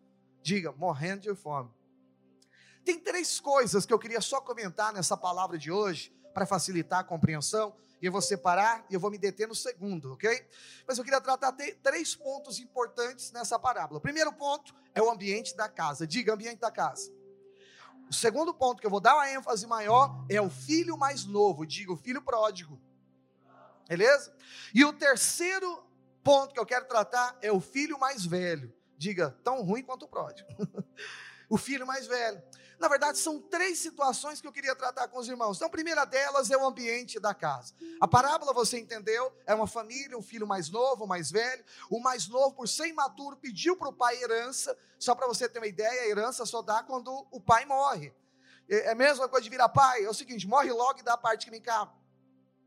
Diga, 0.43 0.73
morrendo 0.73 1.23
de 1.23 1.35
fome. 1.35 1.71
Tem 2.85 2.99
três 2.99 3.39
coisas 3.39 3.87
que 3.87 3.93
eu 3.95 3.99
queria 3.99 4.21
só 4.21 4.41
comentar 4.41 4.93
nessa 4.93 5.17
palavra 5.17 5.57
de 5.57 5.71
hoje, 5.71 6.13
para 6.35 6.47
facilitar 6.47 7.01
a 7.01 7.05
compreensão, 7.05 7.75
e 8.03 8.07
eu 8.07 8.11
vou 8.11 8.21
separar 8.21 8.85
e 8.91 8.95
eu 8.95 9.01
vou 9.01 9.13
me 9.13 9.17
deter 9.17 9.47
no 9.47 9.55
segundo, 9.55 10.15
ok? 10.15 10.45
Mas 10.87 10.99
eu 10.99 11.05
queria 11.05 11.21
tratar 11.21 11.53
três 11.81 12.17
pontos 12.17 12.59
importantes 12.59 13.31
nessa 13.31 13.57
parábola. 13.61 13.99
O 13.99 14.03
primeiro 14.03 14.33
ponto 14.33 14.75
é 14.93 15.01
o 15.01 15.09
ambiente 15.09 15.57
da 15.57 15.69
casa. 15.69 16.05
Diga, 16.05 16.35
ambiente 16.35 16.59
da 16.59 16.71
casa. 16.71 17.13
O 18.11 18.13
segundo 18.13 18.53
ponto 18.53 18.81
que 18.81 18.87
eu 18.87 18.91
vou 18.91 19.01
dar 19.01 19.15
uma 19.15 19.31
ênfase 19.31 19.69
maior 19.69 20.27
é 20.29 20.41
o 20.41 20.51
filho 20.51 20.99
mais 20.99 21.25
novo, 21.25 21.65
diga 21.65 21.93
o 21.93 21.97
filho 21.97 22.21
pródigo. 22.21 22.79
Beleza? 23.89 24.35
E 24.75 24.85
o 24.85 24.93
terceiro 24.93 25.87
ponto 26.25 26.53
que 26.53 26.59
eu 26.59 26.67
quero 26.67 26.87
tratar 26.87 27.39
é 27.41 27.53
o 27.53 27.61
filho 27.61 27.99
mais 28.01 28.27
velho. 28.27 28.75
Diga, 28.99 29.31
tão 29.45 29.63
ruim 29.63 29.83
quanto 29.83 30.07
o 30.07 30.09
pródigo. 30.09 30.49
o 31.49 31.57
filho 31.57 31.87
mais 31.87 32.07
velho. 32.09 32.43
Na 32.83 32.89
verdade, 32.89 33.17
são 33.17 33.41
três 33.41 33.79
situações 33.79 34.41
que 34.41 34.47
eu 34.49 34.51
queria 34.51 34.75
tratar 34.75 35.07
com 35.07 35.17
os 35.17 35.29
irmãos. 35.29 35.57
Então, 35.57 35.69
a 35.69 35.71
primeira 35.71 36.05
delas 36.05 36.51
é 36.51 36.57
o 36.57 36.67
ambiente 36.67 37.21
da 37.21 37.33
casa. 37.33 37.73
A 38.01 38.09
parábola, 38.09 38.53
você 38.53 38.77
entendeu? 38.77 39.33
É 39.47 39.55
uma 39.55 39.69
família, 39.69 40.19
um 40.19 40.23
filho 40.23 40.49
mais 40.49 40.69
novo, 40.69 41.07
mais 41.07 41.31
velho. 41.31 41.65
O 41.89 42.01
mais 42.01 42.27
novo, 42.27 42.57
por 42.57 42.69
ser 42.69 42.89
imaturo, 42.89 43.37
pediu 43.37 43.77
para 43.77 43.89
o 43.89 43.93
pai 43.93 44.21
herança. 44.21 44.77
Só 44.99 45.15
para 45.15 45.29
você 45.29 45.49
ter 45.49 45.61
uma 45.61 45.69
ideia, 45.69 46.03
a 46.03 46.09
herança 46.09 46.45
só 46.45 46.61
dá 46.61 46.83
quando 46.83 47.25
o 47.31 47.41
pai 47.41 47.65
morre. 47.65 48.13
É, 48.69 48.87
é 48.87 48.91
a 48.91 48.97
mesma 48.97 49.29
coisa 49.29 49.45
de 49.45 49.51
virar 49.51 49.69
pai. 49.69 50.05
É 50.05 50.11
o 50.11 50.15
seguinte: 50.15 50.45
morre 50.49 50.73
logo 50.73 50.99
e 50.99 51.05
dá 51.05 51.13
a 51.13 51.19
parte 51.19 51.45
que 51.45 51.53
me 51.53 51.61
cabe. 51.61 51.93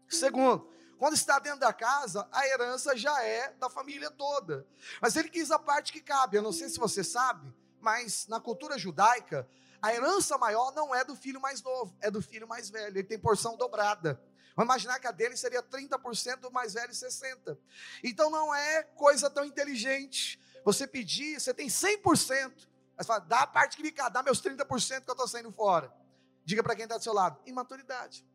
Segundo, 0.07 0.65
quando 0.97 1.15
está 1.15 1.39
dentro 1.39 1.59
da 1.59 1.73
casa, 1.73 2.25
a 2.31 2.47
herança 2.47 2.95
já 2.95 3.21
é 3.21 3.51
da 3.59 3.69
família 3.69 4.09
toda. 4.09 4.65
Mas 5.01 5.17
ele 5.17 5.27
quis 5.27 5.51
a 5.51 5.59
parte 5.59 5.91
que 5.91 5.99
cabe. 5.99 6.37
Eu 6.37 6.41
não 6.41 6.53
sei 6.53 6.69
se 6.69 6.79
você 6.79 7.03
sabe, 7.03 7.53
mas 7.81 8.27
na 8.29 8.39
cultura 8.39 8.77
judaica, 8.77 9.45
a 9.85 9.93
herança 9.93 10.35
maior 10.35 10.73
não 10.73 10.95
é 10.95 11.03
do 11.03 11.15
filho 11.15 11.39
mais 11.39 11.61
novo, 11.61 11.95
é 12.01 12.09
do 12.09 12.19
filho 12.19 12.47
mais 12.47 12.71
velho. 12.71 12.87
Ele 12.87 13.03
tem 13.03 13.19
porção 13.19 13.55
dobrada. 13.55 14.19
Vamos 14.55 14.73
imaginar 14.73 14.99
que 14.99 15.05
a 15.05 15.11
dele 15.11 15.37
seria 15.37 15.61
30% 15.61 16.37
do 16.37 16.51
mais 16.51 16.73
velho 16.73 16.91
e 16.91 16.95
60%. 16.95 17.55
Então 18.03 18.31
não 18.31 18.53
é 18.55 18.81
coisa 18.81 19.29
tão 19.29 19.45
inteligente. 19.45 20.39
Você 20.63 20.87
pedir, 20.87 21.39
você 21.39 21.53
tem 21.53 21.67
100%. 21.67 22.67
Mas 22.97 23.05
fala, 23.05 23.19
dá 23.19 23.41
a 23.41 23.47
parte 23.47 23.77
que 23.77 23.83
me 23.83 23.91
cabe, 23.91 24.15
dá 24.15 24.23
meus 24.23 24.41
30% 24.41 25.03
que 25.03 25.09
eu 25.09 25.13
estou 25.13 25.27
saindo 25.27 25.51
fora. 25.51 25.93
Diga 26.43 26.63
para 26.63 26.75
quem 26.75 26.85
está 26.85 26.97
do 26.97 27.03
seu 27.03 27.13
lado: 27.13 27.39
imaturidade. 27.45 28.25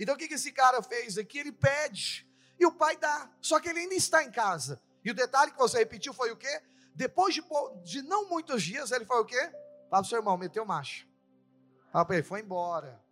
Então 0.00 0.16
o 0.16 0.18
que, 0.18 0.26
que 0.26 0.34
esse 0.34 0.50
cara 0.50 0.82
fez 0.82 1.16
aqui? 1.16 1.38
Ele 1.38 1.52
pede. 1.52 2.26
E 2.58 2.66
o 2.66 2.72
pai 2.72 2.96
dá. 2.96 3.30
Só 3.40 3.60
que 3.60 3.68
ele 3.68 3.78
ainda 3.78 3.94
está 3.94 4.24
em 4.24 4.32
casa. 4.32 4.82
E 5.04 5.12
o 5.12 5.14
detalhe 5.14 5.52
que 5.52 5.58
você 5.58 5.78
repetiu 5.78 6.12
foi 6.12 6.32
o 6.32 6.36
quê? 6.36 6.60
Depois 6.92 7.34
de, 7.34 7.42
de 7.84 8.02
não 8.02 8.28
muitos 8.28 8.64
dias, 8.64 8.90
ele 8.90 9.04
foi 9.04 9.20
o 9.20 9.24
quê? 9.24 9.52
Fala 9.90 10.02
para 10.02 10.02
o 10.02 10.04
seu 10.04 10.18
irmão, 10.18 10.38
meteu 10.38 10.64
marcha. 10.64 11.04
Fala 11.92 12.04
para 12.04 12.16
ele, 12.16 12.24
foi 12.24 12.40
embora. 12.40 13.04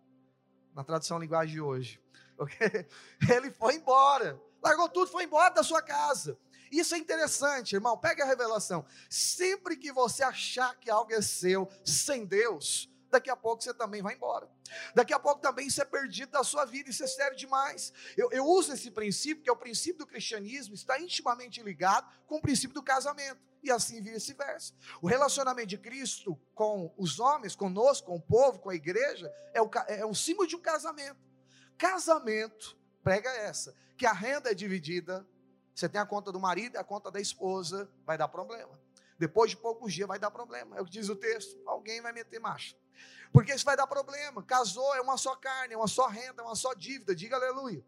Na 0.73 0.83
tradução 0.83 1.19
linguagem 1.19 1.55
de 1.55 1.61
hoje. 1.61 2.01
Ele 3.29 3.51
foi 3.51 3.75
embora. 3.75 4.41
Largou 4.63 4.87
tudo, 4.87 5.11
foi 5.11 5.25
embora 5.25 5.53
da 5.53 5.61
sua 5.61 5.81
casa. 5.81 6.39
Isso 6.71 6.95
é 6.95 6.97
interessante, 6.97 7.75
irmão. 7.75 7.97
Pega 7.97 8.23
a 8.23 8.27
revelação. 8.27 8.85
Sempre 9.09 9.75
que 9.75 9.91
você 9.91 10.23
achar 10.23 10.73
que 10.79 10.89
algo 10.89 11.11
é 11.11 11.21
seu 11.21 11.67
sem 11.83 12.25
Deus, 12.25 12.89
daqui 13.09 13.29
a 13.29 13.35
pouco 13.35 13.63
você 13.63 13.73
também 13.73 14.01
vai 14.01 14.15
embora. 14.15 14.49
Daqui 14.93 15.13
a 15.13 15.19
pouco 15.19 15.41
também 15.41 15.67
isso 15.67 15.81
é 15.81 15.85
perdido 15.85 16.31
da 16.31 16.43
sua 16.43 16.65
vida, 16.65 16.89
isso 16.89 17.03
é 17.03 17.07
sério 17.07 17.37
demais. 17.37 17.93
Eu, 18.15 18.31
eu 18.31 18.45
uso 18.45 18.73
esse 18.73 18.91
princípio, 18.91 19.43
que 19.43 19.49
é 19.49 19.53
o 19.53 19.57
princípio 19.57 19.99
do 19.99 20.07
cristianismo, 20.07 20.73
está 20.73 20.99
intimamente 20.99 21.61
ligado 21.61 22.09
com 22.27 22.37
o 22.37 22.41
princípio 22.41 22.73
do 22.73 22.83
casamento. 22.83 23.39
E 23.61 23.69
assim 23.69 24.01
vice-versa. 24.01 24.73
O 25.01 25.07
relacionamento 25.07 25.67
de 25.67 25.77
Cristo 25.77 26.39
com 26.55 26.93
os 26.97 27.19
homens, 27.19 27.55
conosco, 27.55 28.07
com 28.07 28.15
o 28.15 28.21
povo, 28.21 28.59
com 28.59 28.69
a 28.69 28.75
igreja, 28.75 29.29
é 29.53 29.61
o, 29.61 29.69
é 29.87 30.05
o 30.05 30.13
símbolo 30.13 30.47
de 30.47 30.55
um 30.55 30.61
casamento. 30.61 31.19
Casamento, 31.77 32.77
prega 33.03 33.29
essa, 33.29 33.75
que 33.97 34.05
a 34.05 34.13
renda 34.13 34.51
é 34.51 34.53
dividida, 34.53 35.27
você 35.75 35.89
tem 35.89 35.99
a 35.99 36.05
conta 36.05 36.31
do 36.31 36.39
marido 36.39 36.75
e 36.75 36.77
a 36.77 36.83
conta 36.83 37.11
da 37.11 37.19
esposa, 37.19 37.89
vai 38.05 38.17
dar 38.17 38.29
problema. 38.29 38.78
Depois 39.19 39.51
de 39.51 39.57
poucos 39.57 39.93
dias 39.93 40.07
vai 40.07 40.17
dar 40.17 40.31
problema. 40.31 40.77
É 40.77 40.81
o 40.81 40.85
que 40.85 40.91
diz 40.91 41.09
o 41.09 41.15
texto. 41.15 41.61
Alguém 41.65 42.01
vai 42.01 42.13
meter 42.13 42.39
marcha. 42.39 42.75
Porque 43.31 43.53
isso 43.53 43.65
vai 43.65 43.75
dar 43.75 43.85
problema. 43.85 44.41
Casou, 44.41 44.95
é 44.95 45.01
uma 45.01 45.17
só 45.17 45.35
carne, 45.35 45.73
é 45.73 45.77
uma 45.77 45.87
só 45.87 46.07
renda, 46.07 46.41
é 46.41 46.45
uma 46.45 46.55
só 46.55 46.73
dívida. 46.73 47.13
Diga 47.13 47.35
aleluia. 47.35 47.83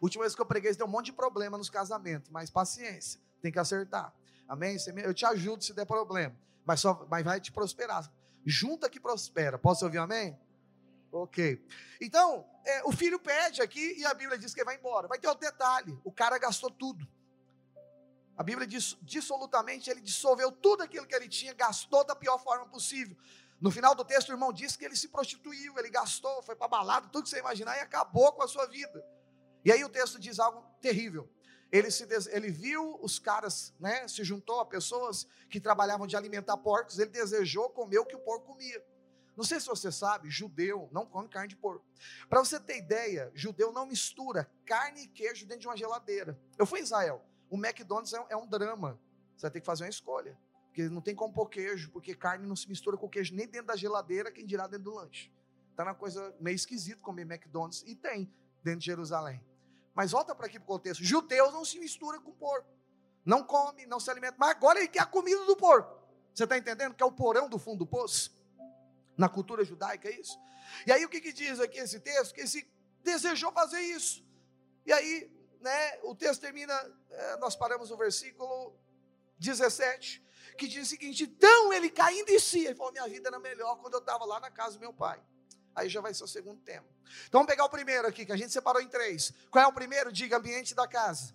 Última 0.00 0.24
vez 0.24 0.34
que 0.34 0.40
eu 0.40 0.46
preguei, 0.46 0.74
deu 0.74 0.86
um 0.86 0.90
monte 0.90 1.06
de 1.06 1.12
problema 1.12 1.56
nos 1.56 1.70
casamentos, 1.70 2.30
mas 2.30 2.50
paciência, 2.50 3.20
tem 3.40 3.50
que 3.52 3.58
acertar. 3.58 4.14
Amém? 4.48 4.76
Eu 5.04 5.14
te 5.14 5.24
ajudo 5.24 5.62
se 5.62 5.72
der 5.72 5.86
problema, 5.86 6.36
mas, 6.64 6.80
só, 6.80 7.06
mas 7.08 7.24
vai 7.24 7.40
te 7.40 7.52
prosperar. 7.52 8.10
Junta 8.44 8.90
que 8.90 8.98
prospera. 8.98 9.58
Posso 9.58 9.84
ouvir 9.84 9.98
amém? 9.98 10.38
Ok. 11.12 11.64
Então, 12.00 12.46
é, 12.64 12.82
o 12.84 12.92
filho 12.92 13.18
pede 13.18 13.62
aqui 13.62 13.98
e 13.98 14.04
a 14.04 14.14
Bíblia 14.14 14.38
diz 14.38 14.54
que 14.54 14.64
vai 14.64 14.76
embora. 14.76 15.08
Vai 15.08 15.18
ter 15.18 15.28
outro 15.28 15.48
detalhe: 15.48 15.98
o 16.04 16.12
cara 16.12 16.38
gastou 16.38 16.70
tudo. 16.70 17.06
A 18.40 18.42
Bíblia 18.42 18.66
diz 18.66 18.96
dissolutamente, 19.02 19.90
ele 19.90 20.00
dissolveu 20.00 20.50
tudo 20.50 20.82
aquilo 20.82 21.06
que 21.06 21.14
ele 21.14 21.28
tinha, 21.28 21.52
gastou 21.52 22.02
da 22.06 22.16
pior 22.16 22.38
forma 22.38 22.64
possível. 22.64 23.14
No 23.60 23.70
final 23.70 23.94
do 23.94 24.02
texto, 24.02 24.30
o 24.30 24.32
irmão 24.32 24.50
diz 24.50 24.76
que 24.76 24.84
ele 24.86 24.96
se 24.96 25.08
prostituiu, 25.08 25.78
ele 25.78 25.90
gastou, 25.90 26.42
foi 26.42 26.56
para 26.56 26.66
balada, 26.66 27.06
tudo 27.08 27.24
que 27.24 27.28
você 27.28 27.38
imaginar 27.38 27.76
e 27.76 27.80
acabou 27.80 28.32
com 28.32 28.42
a 28.42 28.48
sua 28.48 28.64
vida. 28.64 29.04
E 29.62 29.70
aí 29.70 29.84
o 29.84 29.90
texto 29.90 30.18
diz 30.18 30.38
algo 30.38 30.64
terrível. 30.80 31.30
Ele, 31.70 31.90
se, 31.90 32.08
ele 32.30 32.50
viu 32.50 32.98
os 33.02 33.18
caras, 33.18 33.74
né, 33.78 34.08
se 34.08 34.24
juntou 34.24 34.58
a 34.58 34.64
pessoas 34.64 35.26
que 35.50 35.60
trabalhavam 35.60 36.06
de 36.06 36.16
alimentar 36.16 36.56
porcos, 36.56 36.98
ele 36.98 37.10
desejou 37.10 37.68
comer 37.68 37.98
o 37.98 38.06
que 38.06 38.16
o 38.16 38.20
porco 38.20 38.46
comia. 38.46 38.82
Não 39.36 39.44
sei 39.44 39.60
se 39.60 39.66
você 39.66 39.92
sabe, 39.92 40.30
judeu 40.30 40.88
não 40.92 41.04
come 41.04 41.28
carne 41.28 41.48
de 41.48 41.56
porco. 41.56 41.84
Para 42.26 42.42
você 42.42 42.58
ter 42.58 42.78
ideia, 42.78 43.30
judeu 43.34 43.70
não 43.70 43.84
mistura 43.84 44.50
carne 44.64 45.02
e 45.02 45.08
queijo 45.08 45.44
dentro 45.44 45.60
de 45.60 45.68
uma 45.68 45.76
geladeira. 45.76 46.40
Eu 46.56 46.64
fui 46.64 46.80
em 46.80 46.84
Israel 46.84 47.22
o 47.50 47.56
McDonald's 47.56 48.14
é, 48.14 48.24
é 48.30 48.36
um 48.36 48.46
drama. 48.46 48.98
Você 49.36 49.42
vai 49.42 49.50
ter 49.50 49.60
que 49.60 49.66
fazer 49.66 49.84
uma 49.84 49.90
escolha. 49.90 50.38
Porque 50.68 50.88
não 50.88 51.00
tem 51.00 51.14
como 51.14 51.34
pôr 51.34 51.48
queijo, 51.48 51.90
porque 51.90 52.14
carne 52.14 52.46
não 52.46 52.54
se 52.54 52.68
mistura 52.68 52.96
com 52.96 53.08
queijo 53.08 53.34
nem 53.34 53.46
dentro 53.46 53.66
da 53.66 53.76
geladeira, 53.76 54.30
quem 54.30 54.46
dirá 54.46 54.68
dentro 54.68 54.84
do 54.84 54.94
lanche. 54.94 55.32
Está 55.72 55.84
na 55.84 55.94
coisa 55.94 56.34
meio 56.40 56.54
esquisito 56.54 57.02
comer 57.02 57.22
McDonald's, 57.22 57.82
e 57.86 57.94
tem 57.96 58.32
dentro 58.62 58.80
de 58.80 58.86
Jerusalém. 58.86 59.44
Mas 59.94 60.12
volta 60.12 60.34
para 60.34 60.46
aqui 60.46 60.58
para 60.58 60.64
o 60.64 60.68
contexto. 60.68 61.02
Judeus 61.02 61.52
não 61.52 61.64
se 61.64 61.78
misturam 61.78 62.22
com 62.22 62.30
porco. 62.32 62.68
Não 63.24 63.42
come, 63.42 63.84
não 63.86 63.98
se 63.98 64.10
alimenta. 64.10 64.36
Mas 64.38 64.50
agora 64.50 64.78
ele 64.78 64.88
quer 64.88 65.00
a 65.00 65.06
comida 65.06 65.44
do 65.44 65.56
porco. 65.56 66.00
Você 66.32 66.44
está 66.44 66.56
entendendo? 66.56 66.94
Que 66.94 67.02
é 67.02 67.06
o 67.06 67.12
porão 67.12 67.48
do 67.48 67.58
fundo 67.58 67.80
do 67.80 67.86
poço. 67.86 68.30
Na 69.16 69.28
cultura 69.28 69.64
judaica 69.64 70.08
é 70.08 70.20
isso. 70.20 70.38
E 70.86 70.92
aí 70.92 71.04
o 71.04 71.08
que, 71.08 71.20
que 71.20 71.32
diz 71.32 71.58
aqui 71.58 71.78
esse 71.78 71.98
texto? 72.00 72.32
Que 72.32 72.42
ele 72.42 72.70
desejou 73.02 73.52
fazer 73.52 73.80
isso. 73.80 74.24
E 74.86 74.92
aí 74.92 75.30
né, 75.60 75.98
o 76.02 76.14
texto 76.14 76.40
termina, 76.40 76.74
é, 77.10 77.36
nós 77.36 77.54
paramos 77.54 77.90
no 77.90 77.96
versículo 77.96 78.74
17, 79.38 80.22
que 80.56 80.66
diz 80.66 80.86
o 80.86 80.90
seguinte: 80.90 81.24
então 81.24 81.72
ele 81.72 81.90
caindo 81.90 82.30
em 82.30 82.38
si, 82.38 82.64
ele 82.64 82.74
falou: 82.74 82.92
minha 82.92 83.08
vida 83.08 83.28
era 83.28 83.38
melhor 83.38 83.76
quando 83.76 83.94
eu 83.94 84.00
estava 84.00 84.24
lá 84.24 84.40
na 84.40 84.50
casa 84.50 84.76
do 84.76 84.80
meu 84.80 84.92
pai. 84.92 85.22
Aí 85.74 85.88
já 85.88 86.00
vai 86.00 86.12
ser 86.12 86.24
o 86.24 86.28
segundo 86.28 86.60
tema. 86.62 86.86
Então 87.28 87.40
vamos 87.40 87.46
pegar 87.46 87.64
o 87.64 87.70
primeiro 87.70 88.06
aqui, 88.06 88.26
que 88.26 88.32
a 88.32 88.36
gente 88.36 88.52
separou 88.52 88.82
em 88.82 88.88
três. 88.88 89.32
Qual 89.50 89.64
é 89.64 89.66
o 89.66 89.72
primeiro? 89.72 90.12
Diga 90.12 90.36
ambiente 90.36 90.74
da 90.74 90.86
casa. 90.86 91.34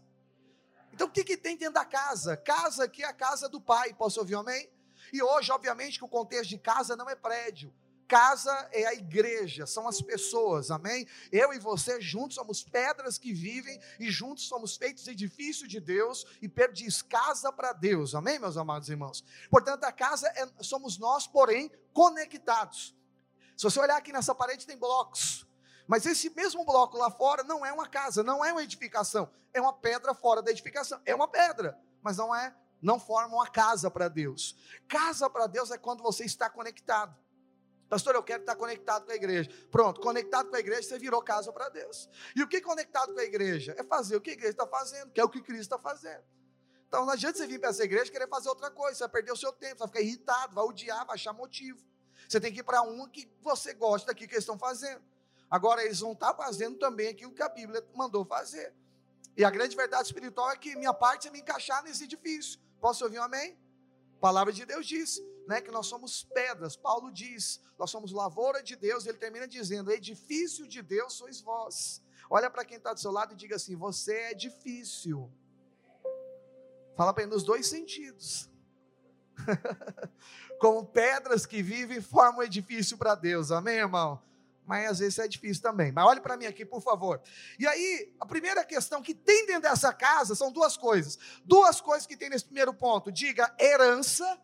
Então 0.92 1.08
o 1.08 1.12
que, 1.12 1.24
que 1.24 1.38
tem 1.38 1.58
dentro 1.58 1.74
da 1.74 1.86
casa? 1.86 2.38
Casa 2.38 2.86
aqui 2.86 3.04
é 3.04 3.08
a 3.08 3.14
casa 3.14 3.50
do 3.50 3.60
pai, 3.60 3.94
posso 3.94 4.20
ouvir 4.20 4.36
um 4.36 4.40
amém? 4.40 4.70
E 5.12 5.22
hoje, 5.22 5.52
obviamente, 5.52 5.98
que 5.98 6.06
o 6.06 6.10
contexto 6.10 6.50
de 6.50 6.58
casa 6.58 6.96
não 6.96 7.10
é 7.10 7.16
prédio. 7.16 7.74
Casa 8.08 8.52
é 8.72 8.86
a 8.86 8.94
igreja, 8.94 9.66
são 9.66 9.88
as 9.88 10.00
pessoas, 10.00 10.70
amém? 10.70 11.08
Eu 11.32 11.52
e 11.54 11.60
você 11.60 12.00
juntos 12.00 12.36
somos 12.36 12.64
pedras 12.64 13.18
que 13.18 13.34
vivem 13.34 13.80
e 14.00 14.12
juntos 14.12 14.48
somos 14.48 14.78
feitos 14.78 15.08
edifício 15.08 15.68
de 15.68 15.80
Deus 15.80 16.24
e 16.40 16.48
perdiz 16.48 17.02
casa 17.02 17.52
para 17.52 17.74
Deus, 17.74 18.14
amém, 18.14 18.38
meus 18.38 18.58
amados 18.58 18.90
irmãos? 18.90 19.24
Portanto, 19.50 19.86
a 19.86 19.92
casa 19.92 20.28
é, 20.36 20.48
somos 20.64 21.00
nós, 21.00 21.26
porém, 21.26 21.72
conectados. 21.94 22.96
Se 23.58 23.64
você 23.64 23.80
olhar 23.80 23.98
aqui 23.98 24.12
nessa 24.12 24.36
parede, 24.36 24.68
tem 24.68 24.78
blocos, 24.78 25.48
mas 25.88 26.06
esse 26.06 26.30
mesmo 26.30 26.64
bloco 26.64 26.98
lá 26.98 27.10
fora 27.10 27.44
não 27.44 27.66
é 27.66 27.74
uma 27.74 27.88
casa, 27.88 28.22
não 28.22 28.46
é 28.46 28.52
uma 28.52 28.64
edificação, 28.64 29.32
é 29.52 29.60
uma 29.60 29.74
pedra 29.74 30.14
fora 30.14 30.44
da 30.44 30.52
edificação, 30.52 31.02
é 31.06 31.16
uma 31.16 31.28
pedra, 31.28 31.80
mas 32.04 32.18
não 32.18 32.36
é, 32.36 32.56
não 32.80 33.00
forma 33.00 33.36
uma 33.36 33.48
casa 33.48 33.90
para 33.90 34.08
Deus. 34.08 34.56
Casa 34.88 35.28
para 35.28 35.48
Deus 35.48 35.72
é 35.72 35.78
quando 35.78 36.04
você 36.04 36.24
está 36.24 36.50
conectado. 36.50 37.25
Pastor, 37.90 38.16
eu 38.16 38.24
quero 38.24 38.42
estar 38.42 38.56
conectado 38.56 39.06
com 39.06 39.12
a 39.12 39.16
igreja. 39.16 39.50
Pronto, 39.70 40.02
conectado 40.02 40.50
com 40.50 40.56
a 40.56 40.60
igreja, 40.60 40.84
você 40.84 41.00
virou 41.00 41.22
casa 41.22 41.54
para 41.54 41.70
Deus. 41.70 42.10
E 42.36 42.42
o 42.42 42.48
que 42.48 42.60
conectado 42.60 43.14
com 43.14 43.20
a 43.20 43.24
igreja? 43.24 43.76
É 43.78 43.84
fazer 43.84 44.16
o 44.16 44.22
que 44.22 44.32
a 44.32 44.34
igreja 44.34 44.52
está 44.52 44.68
fazendo, 44.68 45.12
que 45.12 45.22
é 45.22 45.24
o 45.24 45.30
que 45.30 45.42
Cristo 45.42 45.62
está 45.62 45.78
fazendo. 45.78 46.24
Então 46.88 47.06
não 47.06 47.14
adianta 47.14 47.38
você 47.38 47.46
vir 47.46 47.60
para 47.60 47.70
essa 47.70 47.84
igreja 47.84 48.06
e 48.06 48.12
querer 48.12 48.28
fazer 48.28 48.50
outra 48.50 48.72
coisa, 48.72 48.96
você 48.98 49.04
vai 49.04 49.10
perder 49.10 49.32
o 49.32 49.38
seu 49.38 49.52
tempo, 49.52 49.80
vai 49.80 49.88
ficar 49.88 50.02
irritado, 50.02 50.56
vai 50.56 50.64
odiar, 50.64 51.06
vai 51.06 51.16
achar 51.16 51.34
motivo. 51.34 51.80
Você 52.28 52.40
tem 52.40 52.52
que 52.52 52.62
ir 52.62 52.64
para 52.64 52.82
um 52.82 53.08
que 53.08 53.30
você 53.42 53.74
gosta 53.74 54.08
daquilo 54.08 54.30
que 54.30 54.36
eles 54.36 54.44
estão 54.44 54.58
fazendo. 54.58 55.04
Agora, 55.50 55.84
eles 55.84 56.00
vão 56.00 56.14
estar 56.14 56.34
fazendo 56.34 56.78
também 56.78 57.10
aquilo 57.10 57.32
que 57.34 57.44
a 57.44 57.50
Bíblia 57.50 57.86
mandou 57.94 58.26
fazer. 58.26 58.74
E 59.38 59.44
a 59.44 59.50
grande 59.50 59.76
verdade 59.76 60.08
espiritual 60.08 60.50
é 60.50 60.56
que 60.56 60.76
minha 60.76 60.94
parte 60.94 61.28
é 61.28 61.32
me 61.32 61.40
encaixar 61.40 61.84
nesse 61.84 62.06
edifício. 62.06 62.60
Posso 62.80 63.04
ouvir 63.04 63.20
um 63.20 63.24
amém? 63.24 63.58
A 64.18 64.20
palavra 64.20 64.52
de 64.52 64.66
Deus 64.66 64.88
diz 64.88 65.22
né, 65.48 65.62
que 65.62 65.72
nós 65.72 65.88
somos 65.88 66.24
pedras. 66.24 66.76
Paulo 66.76 67.12
diz, 67.12 67.62
nós 67.78 67.92
somos 67.92 68.12
lavoura 68.12 68.64
de 68.64 68.76
Deus. 68.76 69.06
Ele 69.06 69.18
termina 69.18 69.48
dizendo: 69.48 69.92
edifício 69.92 70.68
de 70.68 70.82
Deus 70.82 71.14
sois 71.14 71.42
vós. 71.42 72.04
Olha 72.30 72.50
para 72.50 72.66
quem 72.66 72.78
está 72.78 72.94
do 72.94 73.00
seu 73.00 73.12
lado 73.12 73.34
e 73.34 73.38
diga 73.38 73.56
assim: 73.56 73.76
você 73.76 74.14
é 74.14 74.34
difícil. 74.34 75.32
Fala 76.96 77.14
para 77.14 77.24
ele 77.24 77.32
nos 77.32 77.44
dois 77.44 77.68
sentidos. 77.68 78.50
Como 80.60 80.86
pedras 80.86 81.46
que 81.46 81.62
vivem 81.62 82.02
formam 82.02 82.40
um 82.40 82.44
edifício 82.44 82.98
para 82.98 83.16
Deus. 83.16 83.52
Amém, 83.52 83.76
irmão? 83.76 84.22
Mas 84.66 84.90
às 84.90 85.00
vezes 85.00 85.20
é 85.20 85.28
difícil 85.28 85.62
também. 85.62 85.92
Mas 85.92 86.06
olhe 86.06 86.22
para 86.22 86.38
mim 86.38 86.46
aqui, 86.46 86.66
por 86.66 86.82
favor. 86.82 87.22
E 87.60 87.68
aí, 87.68 88.16
a 88.20 88.26
primeira 88.26 88.64
questão 88.64 89.02
que 89.02 89.14
tem 89.14 89.46
dentro 89.46 89.64
dessa 89.64 89.94
casa 89.94 90.34
são 90.34 90.52
duas 90.52 90.76
coisas. 90.76 91.20
Duas 91.44 91.80
coisas 91.82 92.08
que 92.08 92.18
tem 92.18 92.30
nesse 92.30 92.46
primeiro 92.46 92.74
ponto. 92.74 93.12
Diga 93.12 93.54
herança 93.60 94.40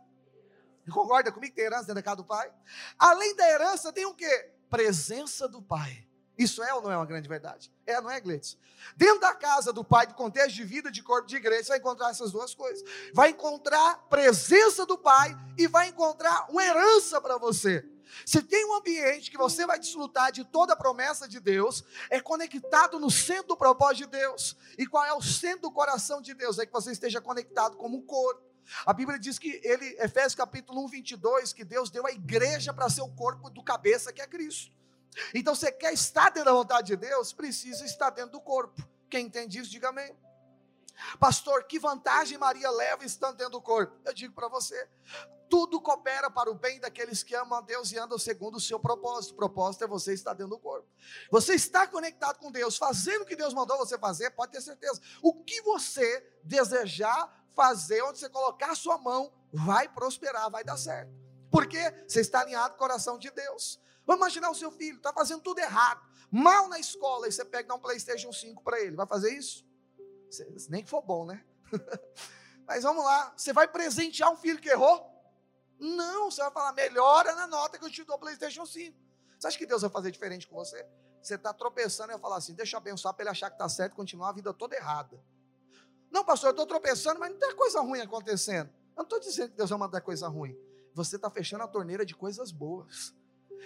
Concorda 0.91 1.31
comigo 1.31 1.51
que 1.51 1.55
tem 1.55 1.65
herança 1.65 1.83
dentro 1.83 1.95
da 1.95 2.03
casa 2.03 2.17
do 2.17 2.25
pai? 2.25 2.51
Além 2.97 3.35
da 3.35 3.49
herança, 3.49 3.91
tem 3.91 4.05
o 4.05 4.13
quê? 4.13 4.51
Presença 4.69 5.47
do 5.47 5.61
pai. 5.61 6.07
Isso 6.37 6.63
é 6.63 6.73
ou 6.73 6.81
não 6.81 6.91
é 6.91 6.97
uma 6.97 7.05
grande 7.05 7.29
verdade? 7.29 7.71
É, 7.85 7.99
não 8.01 8.09
é, 8.09 8.19
Gleitos? 8.19 8.57
Dentro 8.95 9.19
da 9.19 9.35
casa 9.35 9.71
do 9.71 9.83
pai, 9.83 10.07
de 10.07 10.13
contexto 10.15 10.55
de 10.55 10.63
vida, 10.63 10.89
de 10.89 11.03
corpo 11.03 11.27
de 11.27 11.35
igreja, 11.35 11.63
você 11.63 11.69
vai 11.69 11.77
encontrar 11.77 12.09
essas 12.09 12.31
duas 12.31 12.55
coisas. 12.55 12.83
Vai 13.13 13.29
encontrar 13.29 14.07
presença 14.09 14.85
do 14.85 14.97
pai 14.97 15.37
e 15.57 15.67
vai 15.67 15.89
encontrar 15.89 16.47
uma 16.49 16.63
herança 16.63 17.21
para 17.21 17.37
você. 17.37 17.85
Se 18.25 18.41
tem 18.41 18.65
um 18.65 18.75
ambiente 18.75 19.31
que 19.31 19.37
você 19.37 19.65
vai 19.65 19.79
desfrutar 19.79 20.31
de 20.31 20.43
toda 20.43 20.73
a 20.73 20.75
promessa 20.75 21.27
de 21.27 21.39
Deus, 21.39 21.83
é 22.09 22.19
conectado 22.19 22.99
no 22.99 23.09
centro 23.09 23.49
do 23.49 23.57
propósito 23.57 24.05
de 24.05 24.17
Deus. 24.17 24.57
E 24.77 24.85
qual 24.85 25.05
é 25.05 25.13
o 25.13 25.21
centro 25.21 25.61
do 25.61 25.71
coração 25.71 26.21
de 26.21 26.33
Deus? 26.33 26.59
É 26.59 26.65
que 26.65 26.73
você 26.73 26.91
esteja 26.91 27.21
conectado 27.21 27.77
como 27.77 27.97
um 27.97 28.01
corpo. 28.01 28.50
A 28.85 28.93
Bíblia 28.93 29.19
diz 29.19 29.37
que 29.37 29.59
ele, 29.63 29.85
Efésios 29.99 30.35
capítulo 30.35 30.83
1, 30.85 30.87
22, 30.87 31.53
que 31.53 31.63
Deus 31.63 31.89
deu 31.89 32.05
a 32.05 32.11
igreja 32.11 32.73
para 32.73 32.89
ser 32.89 33.01
o 33.01 33.13
corpo 33.13 33.49
do 33.49 33.63
cabeça 33.63 34.13
que 34.13 34.21
é 34.21 34.27
Cristo. 34.27 34.71
Então, 35.33 35.53
você 35.53 35.71
quer 35.71 35.93
estar 35.93 36.29
dentro 36.29 36.45
da 36.45 36.53
vontade 36.53 36.87
de 36.87 36.95
Deus, 36.95 37.33
precisa 37.33 37.85
estar 37.85 38.09
dentro 38.11 38.31
do 38.31 38.41
corpo. 38.41 38.81
Quem 39.09 39.25
entende 39.25 39.59
isso, 39.59 39.69
diga 39.69 39.89
amém. 39.89 40.15
Pastor, 41.19 41.63
que 41.65 41.79
vantagem 41.79 42.37
Maria 42.37 42.69
leva 42.69 43.03
estando 43.05 43.37
dentro 43.37 43.53
do 43.53 43.61
corpo? 43.61 43.99
Eu 44.05 44.13
digo 44.13 44.33
para 44.33 44.47
você, 44.47 44.87
tudo 45.49 45.81
coopera 45.81 46.29
para 46.29 46.49
o 46.49 46.55
bem 46.55 46.79
daqueles 46.79 47.23
que 47.23 47.35
amam 47.35 47.57
a 47.57 47.61
Deus 47.61 47.91
e 47.91 47.99
andam 47.99 48.17
segundo 48.17 48.55
o 48.55 48.59
seu 48.59 48.79
propósito. 48.79 49.33
O 49.33 49.35
propósito 49.35 49.83
é 49.83 49.87
você 49.87 50.13
estar 50.13 50.33
dentro 50.33 50.51
do 50.51 50.59
corpo. 50.59 50.87
Você 51.29 51.55
está 51.55 51.85
conectado 51.85 52.37
com 52.37 52.51
Deus, 52.51 52.77
fazendo 52.77 53.23
o 53.23 53.25
que 53.25 53.35
Deus 53.35 53.53
mandou 53.53 53.77
você 53.77 53.97
fazer, 53.97 54.31
pode 54.31 54.53
ter 54.53 54.61
certeza. 54.61 55.01
O 55.21 55.43
que 55.43 55.61
você 55.61 56.25
desejar 56.43 57.40
fazer, 57.55 58.01
onde 58.03 58.19
você 58.19 58.29
colocar 58.29 58.71
a 58.71 58.75
sua 58.75 58.97
mão, 58.97 59.31
vai 59.51 59.87
prosperar, 59.89 60.49
vai 60.49 60.63
dar 60.63 60.77
certo. 60.77 61.11
Porque 61.51 61.79
você 62.07 62.21
está 62.21 62.41
alinhado 62.41 62.69
com 62.69 62.75
o 62.75 62.79
coração 62.79 63.17
de 63.17 63.29
Deus. 63.31 63.79
Vamos 64.05 64.21
imaginar 64.21 64.49
o 64.49 64.55
seu 64.55 64.71
filho, 64.71 64.97
está 64.97 65.13
fazendo 65.13 65.41
tudo 65.41 65.59
errado, 65.59 66.01
mal 66.31 66.67
na 66.67 66.79
escola, 66.79 67.27
e 67.27 67.31
você 67.31 67.45
pega 67.45 67.67
dá 67.67 67.75
um 67.75 67.79
PlayStation 67.79 68.31
5 68.31 68.63
para 68.63 68.79
ele. 68.79 68.95
Vai 68.95 69.05
fazer 69.05 69.33
isso? 69.33 69.65
Nem 70.69 70.83
que 70.83 70.89
for 70.89 71.01
bom, 71.01 71.25
né? 71.25 71.43
Mas 72.65 72.83
vamos 72.83 73.03
lá, 73.03 73.33
você 73.35 73.51
vai 73.51 73.67
presentear 73.67 74.31
um 74.31 74.37
filho 74.37 74.59
que 74.59 74.69
errou? 74.69 75.09
Não, 75.77 76.31
você 76.31 76.41
vai 76.41 76.51
falar, 76.51 76.73
melhora 76.73 77.35
na 77.35 77.47
nota 77.47 77.77
que 77.77 77.83
eu 77.83 77.91
te 77.91 78.03
dou 78.03 78.15
o 78.15 78.19
PlayStation 78.19 78.65
5. 78.65 78.97
Você 79.37 79.47
acha 79.47 79.57
que 79.57 79.65
Deus 79.65 79.81
vai 79.81 79.89
fazer 79.89 80.11
diferente 80.11 80.47
com 80.47 80.55
você? 80.55 80.87
Você 81.21 81.35
está 81.35 81.53
tropeçando 81.53 82.11
e 82.11 82.13
vai 82.13 82.21
falar 82.21 82.37
assim: 82.37 82.53
deixa 82.53 82.75
eu 82.75 82.79
abençoar 82.79 83.13
para 83.13 83.23
ele 83.23 83.29
achar 83.31 83.49
que 83.49 83.55
está 83.55 83.67
certo 83.67 83.93
e 83.93 83.95
continuar 83.95 84.29
a 84.29 84.33
vida 84.33 84.53
toda 84.53 84.75
errada. 84.75 85.19
Não, 86.11 86.25
pastor, 86.25 86.49
eu 86.49 86.51
estou 86.51 86.65
tropeçando, 86.65 87.19
mas 87.19 87.31
não 87.31 87.39
tem 87.39 87.55
coisa 87.55 87.79
ruim 87.79 88.01
acontecendo. 88.01 88.69
Eu 88.89 88.97
não 88.97 89.03
estou 89.03 89.19
dizendo 89.19 89.51
que 89.51 89.57
Deus 89.57 89.69
vai 89.69 89.79
mandar 89.79 90.01
coisa 90.01 90.27
ruim. 90.27 90.55
Você 90.93 91.15
está 91.15 91.29
fechando 91.29 91.63
a 91.63 91.67
torneira 91.67 92.05
de 92.05 92.13
coisas 92.13 92.51
boas. 92.51 93.15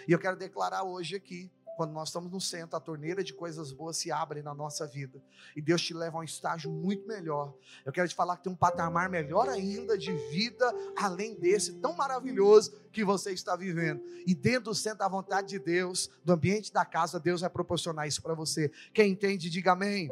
E 0.07 0.11
eu 0.11 0.19
quero 0.19 0.37
declarar 0.37 0.83
hoje 0.83 1.15
aqui, 1.15 1.51
quando 1.75 1.91
nós 1.91 2.09
estamos 2.09 2.31
no 2.31 2.39
centro, 2.39 2.77
a 2.77 2.79
torneira 2.79 3.23
de 3.23 3.33
coisas 3.33 3.71
boas 3.71 3.97
se 3.97 4.11
abre 4.11 4.41
na 4.41 4.53
nossa 4.53 4.87
vida. 4.87 5.21
E 5.55 5.61
Deus 5.61 5.81
te 5.81 5.93
leva 5.93 6.17
a 6.17 6.21
um 6.21 6.23
estágio 6.23 6.71
muito 6.71 7.05
melhor. 7.07 7.53
Eu 7.83 7.91
quero 7.91 8.07
te 8.07 8.15
falar 8.15 8.37
que 8.37 8.43
tem 8.43 8.53
um 8.53 8.55
patamar 8.55 9.09
melhor 9.09 9.49
ainda 9.49 9.97
de 9.97 10.13
vida, 10.29 10.71
além 10.95 11.35
desse 11.35 11.73
tão 11.79 11.93
maravilhoso 11.93 12.71
que 12.93 13.03
você 13.03 13.31
está 13.33 13.55
vivendo. 13.55 14.01
E 14.25 14.33
dentro 14.33 14.65
do 14.65 14.75
centro 14.75 14.99
da 14.99 15.07
vontade 15.07 15.49
de 15.49 15.59
Deus, 15.59 16.09
do 16.23 16.33
ambiente 16.33 16.71
da 16.71 16.85
casa, 16.85 17.19
Deus 17.19 17.41
vai 17.41 17.49
proporcionar 17.49 18.07
isso 18.07 18.21
para 18.21 18.35
você. 18.35 18.71
Quem 18.93 19.11
entende, 19.11 19.49
diga 19.49 19.73
amém. 19.73 20.09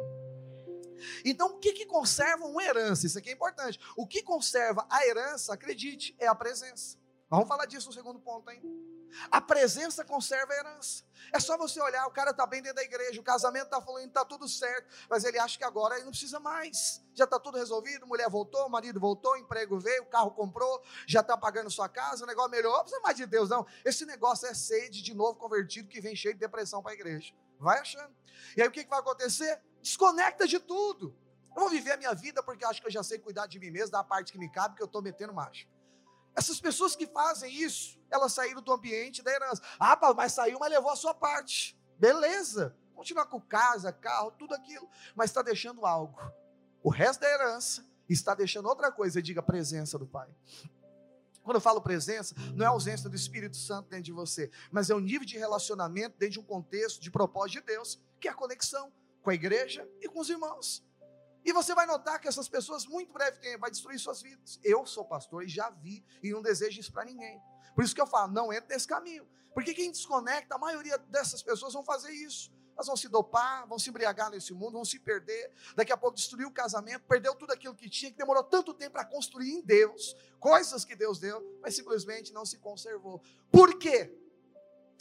Então, 1.24 1.48
o 1.48 1.58
que, 1.58 1.72
que 1.72 1.86
conserva 1.86 2.44
uma 2.44 2.62
herança? 2.62 3.06
Isso 3.06 3.18
aqui 3.18 3.30
é 3.30 3.32
importante. 3.32 3.78
O 3.96 4.06
que 4.06 4.22
conserva 4.22 4.86
a 4.90 5.06
herança, 5.06 5.54
acredite, 5.54 6.14
é 6.18 6.26
a 6.26 6.34
presença. 6.34 6.98
Vamos 7.28 7.48
falar 7.48 7.66
disso 7.66 7.88
no 7.88 7.92
segundo 7.92 8.20
ponto 8.20 8.48
ainda. 8.48 8.68
A 9.30 9.40
presença 9.40 10.04
conserva 10.04 10.52
a 10.52 10.56
herança. 10.56 11.04
É 11.32 11.38
só 11.40 11.56
você 11.56 11.80
olhar, 11.80 12.06
o 12.06 12.10
cara 12.10 12.30
está 12.30 12.46
bem 12.46 12.60
dentro 12.60 12.76
da 12.76 12.82
igreja, 12.82 13.20
o 13.20 13.24
casamento 13.24 13.66
está 13.66 13.80
fluindo, 13.80 14.08
está 14.08 14.24
tudo 14.24 14.48
certo, 14.48 14.88
mas 15.08 15.24
ele 15.24 15.38
acha 15.38 15.56
que 15.56 15.64
agora 15.64 15.94
ele 15.94 16.04
não 16.04 16.10
precisa 16.10 16.38
mais. 16.40 17.02
Já 17.14 17.24
está 17.24 17.38
tudo 17.38 17.56
resolvido, 17.56 18.06
mulher 18.06 18.28
voltou, 18.28 18.68
marido 18.68 19.00
voltou, 19.00 19.36
emprego 19.36 19.78
veio, 19.78 20.04
carro 20.06 20.32
comprou, 20.32 20.82
já 21.06 21.20
está 21.20 21.36
pagando 21.36 21.70
sua 21.70 21.88
casa, 21.88 22.24
o 22.24 22.26
negócio 22.26 22.50
melhorou. 22.50 22.78
Não 22.78 22.84
precisa 22.84 23.02
mais 23.02 23.16
de 23.16 23.26
Deus, 23.26 23.48
não. 23.48 23.66
Esse 23.84 24.04
negócio 24.04 24.46
é 24.46 24.54
sede 24.54 25.02
de 25.02 25.14
novo 25.14 25.38
convertido 25.38 25.88
que 25.88 26.00
vem 26.00 26.16
cheio 26.16 26.34
de 26.34 26.40
depressão 26.40 26.82
para 26.82 26.92
a 26.92 26.94
igreja. 26.94 27.32
Vai 27.58 27.78
achando. 27.78 28.14
E 28.56 28.62
aí 28.62 28.68
o 28.68 28.70
que, 28.70 28.84
que 28.84 28.90
vai 28.90 28.98
acontecer? 28.98 29.60
Desconecta 29.84 30.48
de 30.48 30.58
tudo. 30.58 31.14
Eu 31.54 31.60
vou 31.60 31.68
viver 31.68 31.92
a 31.92 31.96
minha 31.96 32.14
vida 32.14 32.42
porque 32.42 32.64
acho 32.64 32.80
que 32.80 32.88
eu 32.88 32.90
já 32.90 33.02
sei 33.02 33.18
cuidar 33.18 33.46
de 33.46 33.60
mim 33.60 33.70
mesmo, 33.70 33.92
da 33.92 34.02
parte 34.02 34.32
que 34.32 34.38
me 34.38 34.50
cabe, 34.50 34.74
que 34.74 34.82
eu 34.82 34.86
estou 34.86 35.02
metendo 35.02 35.32
macho. 35.32 35.68
Essas 36.34 36.58
pessoas 36.58 36.96
que 36.96 37.06
fazem 37.06 37.54
isso, 37.54 38.00
elas 38.10 38.32
saíram 38.32 38.62
do 38.62 38.72
ambiente 38.72 39.22
da 39.22 39.30
herança. 39.30 39.62
Ah, 39.78 39.96
mas 40.16 40.32
saiu, 40.32 40.58
mas 40.58 40.70
levou 40.70 40.90
a 40.90 40.96
sua 40.96 41.14
parte. 41.14 41.78
Beleza. 41.96 42.76
Continuar 42.94 43.26
com 43.26 43.40
casa, 43.40 43.92
carro, 43.92 44.32
tudo 44.32 44.54
aquilo. 44.54 44.88
Mas 45.14 45.30
está 45.30 45.42
deixando 45.42 45.86
algo. 45.86 46.18
O 46.82 46.90
resto 46.90 47.20
da 47.20 47.30
herança 47.30 47.86
está 48.08 48.34
deixando 48.34 48.66
outra 48.66 48.90
coisa. 48.90 49.22
Diga 49.22 49.42
presença 49.42 49.96
do 49.96 50.06
Pai. 50.06 50.28
Quando 51.42 51.56
eu 51.56 51.60
falo 51.60 51.80
presença, 51.80 52.34
não 52.54 52.64
é 52.64 52.68
ausência 52.68 53.08
do 53.08 53.14
Espírito 53.14 53.56
Santo 53.58 53.90
dentro 53.90 54.04
de 54.04 54.12
você, 54.12 54.50
mas 54.72 54.88
é 54.88 54.94
o 54.94 55.00
nível 55.00 55.26
de 55.26 55.36
relacionamento 55.36 56.16
dentro 56.18 56.32
de 56.32 56.40
um 56.40 56.44
contexto 56.44 57.00
de 57.00 57.10
propósito 57.10 57.60
de 57.60 57.66
Deus, 57.66 58.00
que 58.18 58.26
é 58.26 58.30
a 58.30 58.34
conexão 58.34 58.90
com 59.24 59.30
a 59.30 59.34
igreja 59.34 59.88
e 60.02 60.08
com 60.08 60.20
os 60.20 60.28
irmãos. 60.28 60.84
E 61.44 61.52
você 61.52 61.74
vai 61.74 61.86
notar 61.86 62.20
que 62.20 62.28
essas 62.28 62.48
pessoas, 62.48 62.86
muito 62.86 63.12
breve 63.12 63.38
tempo, 63.38 63.60
vai 63.60 63.70
destruir 63.70 63.98
suas 63.98 64.22
vidas. 64.22 64.60
Eu 64.62 64.86
sou 64.86 65.04
pastor 65.04 65.42
e 65.42 65.48
já 65.48 65.70
vi, 65.70 66.04
e 66.22 66.30
não 66.30 66.42
desejo 66.42 66.78
isso 66.78 66.92
para 66.92 67.04
ninguém. 67.04 67.40
Por 67.74 67.82
isso 67.82 67.94
que 67.94 68.00
eu 68.00 68.06
falo, 68.06 68.32
não 68.32 68.52
entre 68.52 68.72
nesse 68.72 68.86
caminho. 68.86 69.26
Porque 69.52 69.74
quem 69.74 69.90
desconecta, 69.90 70.54
a 70.54 70.58
maioria 70.58 70.98
dessas 70.98 71.42
pessoas 71.42 71.72
vão 71.72 71.84
fazer 71.84 72.12
isso. 72.12 72.52
Elas 72.74 72.86
vão 72.86 72.96
se 72.96 73.08
dopar, 73.08 73.66
vão 73.66 73.78
se 73.78 73.88
embriagar 73.88 74.30
nesse 74.30 74.52
mundo, 74.52 74.72
vão 74.72 74.84
se 74.84 74.98
perder. 74.98 75.52
Daqui 75.76 75.92
a 75.92 75.96
pouco 75.96 76.16
destruiu 76.16 76.48
o 76.48 76.52
casamento, 76.52 77.04
perdeu 77.06 77.34
tudo 77.34 77.52
aquilo 77.52 77.74
que 77.74 77.88
tinha, 77.88 78.10
que 78.10 78.18
demorou 78.18 78.42
tanto 78.42 78.74
tempo 78.74 78.92
para 78.92 79.04
construir 79.04 79.52
em 79.52 79.62
Deus, 79.62 80.16
coisas 80.40 80.84
que 80.84 80.96
Deus 80.96 81.18
deu, 81.18 81.42
mas 81.62 81.74
simplesmente 81.74 82.32
não 82.32 82.44
se 82.44 82.58
conservou. 82.58 83.22
Por 83.50 83.78
quê? 83.78 84.12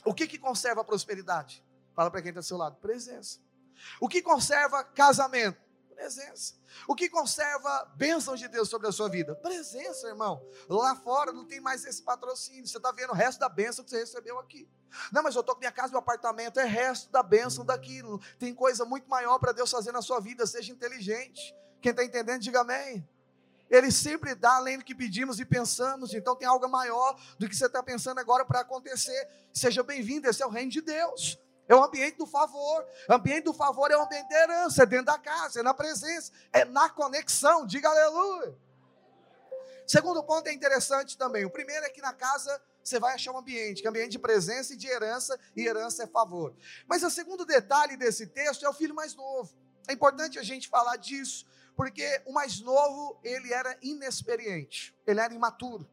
O 0.06 0.14
que, 0.14 0.28
que 0.28 0.38
conserva 0.38 0.82
a 0.82 0.84
prosperidade? 0.84 1.66
Fala 1.96 2.12
para 2.12 2.22
quem 2.22 2.30
está 2.30 2.42
do 2.42 2.46
seu 2.46 2.58
lado: 2.58 2.76
presença. 2.78 3.40
O 4.00 4.08
que 4.08 4.22
conserva 4.22 4.84
casamento? 4.84 5.62
Presença. 5.94 6.56
O 6.88 6.96
que 6.96 7.08
conserva 7.10 7.92
bênçãos 7.96 8.40
de 8.40 8.48
Deus 8.48 8.68
sobre 8.70 8.88
a 8.88 8.92
sua 8.92 9.08
vida? 9.08 9.36
Presença, 9.36 10.08
irmão. 10.08 10.46
Lá 10.68 10.96
fora 10.96 11.32
não 11.32 11.46
tem 11.46 11.62
mais 11.62 11.86
esse 11.86 12.02
patrocínio. 12.02 12.68
Você 12.68 12.78
está 12.78 12.92
vendo 12.92 13.12
o 13.12 13.16
resto 13.16 13.40
da 13.40 13.48
bênção 13.48 13.84
que 13.84 13.92
você 13.92 14.00
recebeu 14.00 14.40
aqui. 14.40 14.68
Não, 15.12 15.24
mas 15.24 15.36
eu 15.36 15.42
estou 15.42 15.56
com 15.56 15.60
minha 15.60 15.72
casa, 15.72 15.92
meu 15.92 16.00
apartamento, 16.00 16.60
é 16.60 16.66
resto 16.66 17.12
da 17.12 17.24
bênção 17.24 17.64
daquilo. 17.64 18.20
Tem 18.38 18.54
coisa 18.54 18.84
muito 18.86 19.08
maior 19.08 19.40
para 19.40 19.52
Deus 19.52 19.72
fazer 19.72 19.92
na 19.92 20.02
sua 20.02 20.20
vida. 20.20 20.46
Seja 20.46 20.72
inteligente. 20.72 21.56
Quem 21.82 21.92
está 21.92 22.04
entendendo, 22.04 22.42
diga 22.42 22.62
amém. 22.62 23.08
Ele 23.70 23.92
sempre 23.92 24.36
dá 24.36 24.56
além 24.56 24.78
do 24.78 24.84
que 24.84 24.94
pedimos 24.94 25.40
e 25.40 25.46
pensamos. 25.46 26.14
Então 26.14 26.36
tem 26.36 26.48
algo 26.48 26.68
maior 26.68 27.18
do 27.40 27.48
que 27.48 27.56
você 27.56 27.66
está 27.66 27.82
pensando 27.82 28.20
agora 28.20 28.46
para 28.46 28.60
acontecer. 28.60 29.28
Seja 29.54 29.84
bem-vindo, 29.84 30.28
esse 30.28 30.44
é 30.44 30.46
o 30.46 30.50
reino 30.50 30.72
de 30.72 30.82
Deus. 30.82 31.40
É 31.68 31.76
o 31.76 31.84
ambiente 31.84 32.18
do 32.18 32.26
favor. 32.26 32.86
O 33.10 33.14
ambiente 33.14 33.46
do 33.46 33.54
favor 33.54 33.90
é 33.92 33.98
o 33.98 34.02
ambiente 34.02 34.30
da 34.30 34.44
herança, 34.44 34.84
é 34.84 34.86
dentro 34.86 35.06
da 35.06 35.18
casa, 35.18 35.60
é 35.60 35.64
na 35.64 35.74
presença, 35.74 36.32
é 36.52 36.66
na 36.66 36.90
conexão. 36.90 37.66
Diga 37.66 37.90
aleluia. 37.90 38.56
Segundo 39.86 40.24
ponto 40.24 40.48
é 40.48 40.54
interessante 40.54 41.18
também. 41.18 41.46
O 41.46 41.50
primeiro 41.50 41.86
é 41.86 41.90
que 41.90 42.02
na 42.02 42.14
casa 42.14 42.62
você 42.84 43.00
vai 43.00 43.14
achar 43.14 43.32
um 43.32 43.38
ambiente, 43.38 43.82
que 43.82 43.88
é 43.88 43.90
um 43.90 43.94
ambiente 43.94 44.12
de 44.12 44.20
presença 44.20 44.74
e 44.74 44.78
de 44.78 44.88
herança, 44.88 45.40
e 45.56 45.66
herança 45.66 46.04
é 46.04 46.08
favor. 46.08 46.54
Mas 46.88 47.04
o 47.04 47.10
segundo 47.10 47.46
detalhe 47.46 47.96
desse 47.96 48.28
texto 48.28 48.66
é 48.66 48.70
o 48.70 48.74
filho 48.74 48.94
mais 48.94 49.16
novo. 49.16 49.54
É 49.88 49.94
importante 49.94 50.38
a 50.38 50.44
gente 50.44 50.68
falar 50.68 50.98
disso, 50.98 51.46
porque 51.76 52.22
o 52.26 52.34
mais 52.34 52.60
novo, 52.60 53.20
ele 53.24 53.54
era 53.54 53.78
inexperiente, 53.82 54.96
ele 55.08 55.20
era 55.20 55.34
imaturo. 55.34 55.90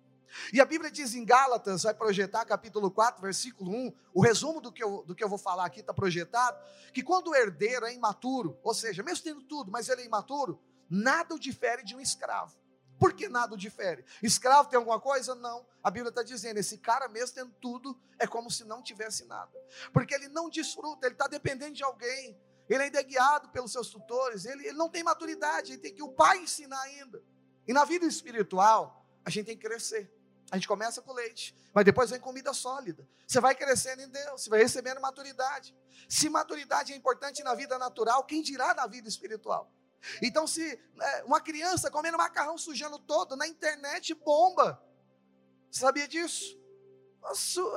E 0.53 0.61
a 0.61 0.65
Bíblia 0.65 0.91
diz 0.91 1.15
em 1.15 1.25
Gálatas, 1.25 1.83
vai 1.83 1.95
projetar 1.95 2.45
capítulo 2.45 2.91
4, 2.91 3.21
versículo 3.21 3.71
1, 3.73 3.93
o 4.15 4.21
resumo 4.21 4.61
do 4.61 4.73
que 4.73 4.83
eu, 4.83 5.05
do 5.07 5.15
que 5.15 5.23
eu 5.23 5.29
vou 5.29 5.39
falar 5.39 5.67
aqui 5.67 5.81
está 5.81 5.93
projetado, 5.93 6.59
que 6.93 7.03
quando 7.03 7.29
o 7.29 7.35
herdeiro 7.35 7.87
é 7.87 7.95
imaturo, 7.95 8.59
ou 8.63 8.75
seja, 8.75 9.03
mesmo 9.03 9.25
tendo 9.25 9.43
tudo, 9.43 9.71
mas 9.71 9.89
ele 9.89 10.03
é 10.03 10.05
imaturo, 10.07 10.61
nada 10.89 11.35
o 11.35 11.39
difere 11.39 11.83
de 11.83 11.95
um 11.95 12.01
escravo. 12.01 12.59
Por 12.99 13.15
que 13.15 13.31
nada 13.31 13.55
o 13.55 13.57
difere? 13.57 14.05
Escravo 14.23 14.69
tem 14.69 14.77
alguma 14.77 15.01
coisa? 15.01 15.35
Não. 15.35 15.67
A 15.83 15.91
Bíblia 15.91 16.11
está 16.11 16.23
dizendo, 16.23 16.59
esse 16.59 16.77
cara 16.77 17.09
mesmo 17.09 17.35
tendo 17.35 17.53
tudo, 17.53 17.99
é 18.19 18.27
como 18.27 18.51
se 18.51 18.63
não 18.65 18.83
tivesse 18.83 19.25
nada. 19.25 19.51
Porque 19.91 20.15
ele 20.15 20.29
não 20.29 20.51
desfruta, 20.51 21.07
ele 21.07 21.15
está 21.15 21.27
dependendo 21.27 21.73
de 21.73 21.83
alguém, 21.83 22.39
ele 22.69 22.83
ainda 22.83 23.01
é 23.01 23.03
guiado 23.03 23.49
pelos 23.49 23.73
seus 23.73 23.89
tutores, 23.89 24.45
ele, 24.45 24.67
ele 24.67 24.77
não 24.77 24.91
tem 24.91 25.03
maturidade, 25.03 25.73
ele 25.73 25.81
tem 25.81 25.95
que 25.95 26.03
o 26.03 26.13
pai 26.13 26.39
ensinar 26.39 26.81
ainda. 26.83 27.23
E 27.67 27.73
na 27.73 27.87
vida 27.87 28.05
espiritual, 28.05 29.07
a 29.25 29.31
gente 29.31 29.47
tem 29.47 29.57
que 29.57 29.67
crescer. 29.67 30.13
A 30.51 30.57
gente 30.57 30.67
começa 30.67 31.01
com 31.01 31.13
leite, 31.13 31.55
mas 31.73 31.85
depois 31.85 32.11
vem 32.11 32.19
comida 32.19 32.53
sólida. 32.53 33.07
Você 33.27 33.41
vai 33.41 33.55
crescendo 33.55 34.03
em 34.03 34.09
Deus, 34.09 34.43
você 34.43 34.51
vai 34.51 34.59
recebendo 34.59 35.01
maturidade. 35.01 35.77
Se 36.09 36.29
maturidade 36.29 36.93
é 36.93 36.97
importante 36.97 37.43
na 37.45 37.55
vida 37.55 37.79
natural, 37.79 38.25
quem 38.25 38.43
dirá 38.43 38.75
na 38.75 38.87
vida 38.87 39.09
espiritual? 39.09 39.71
Então, 40.21 40.47
se 40.47 40.81
é, 41.01 41.25
uma 41.25 41.41
criança 41.41 41.91
comendo 41.91 42.17
macarrão 42.17 42.59
sujando 42.59 42.99
todo, 42.99 43.37
na 43.37 43.47
internet 43.47 44.15
bomba. 44.15 44.83
Você 45.71 45.81
sabia 45.81 46.09
disso? 46.09 46.59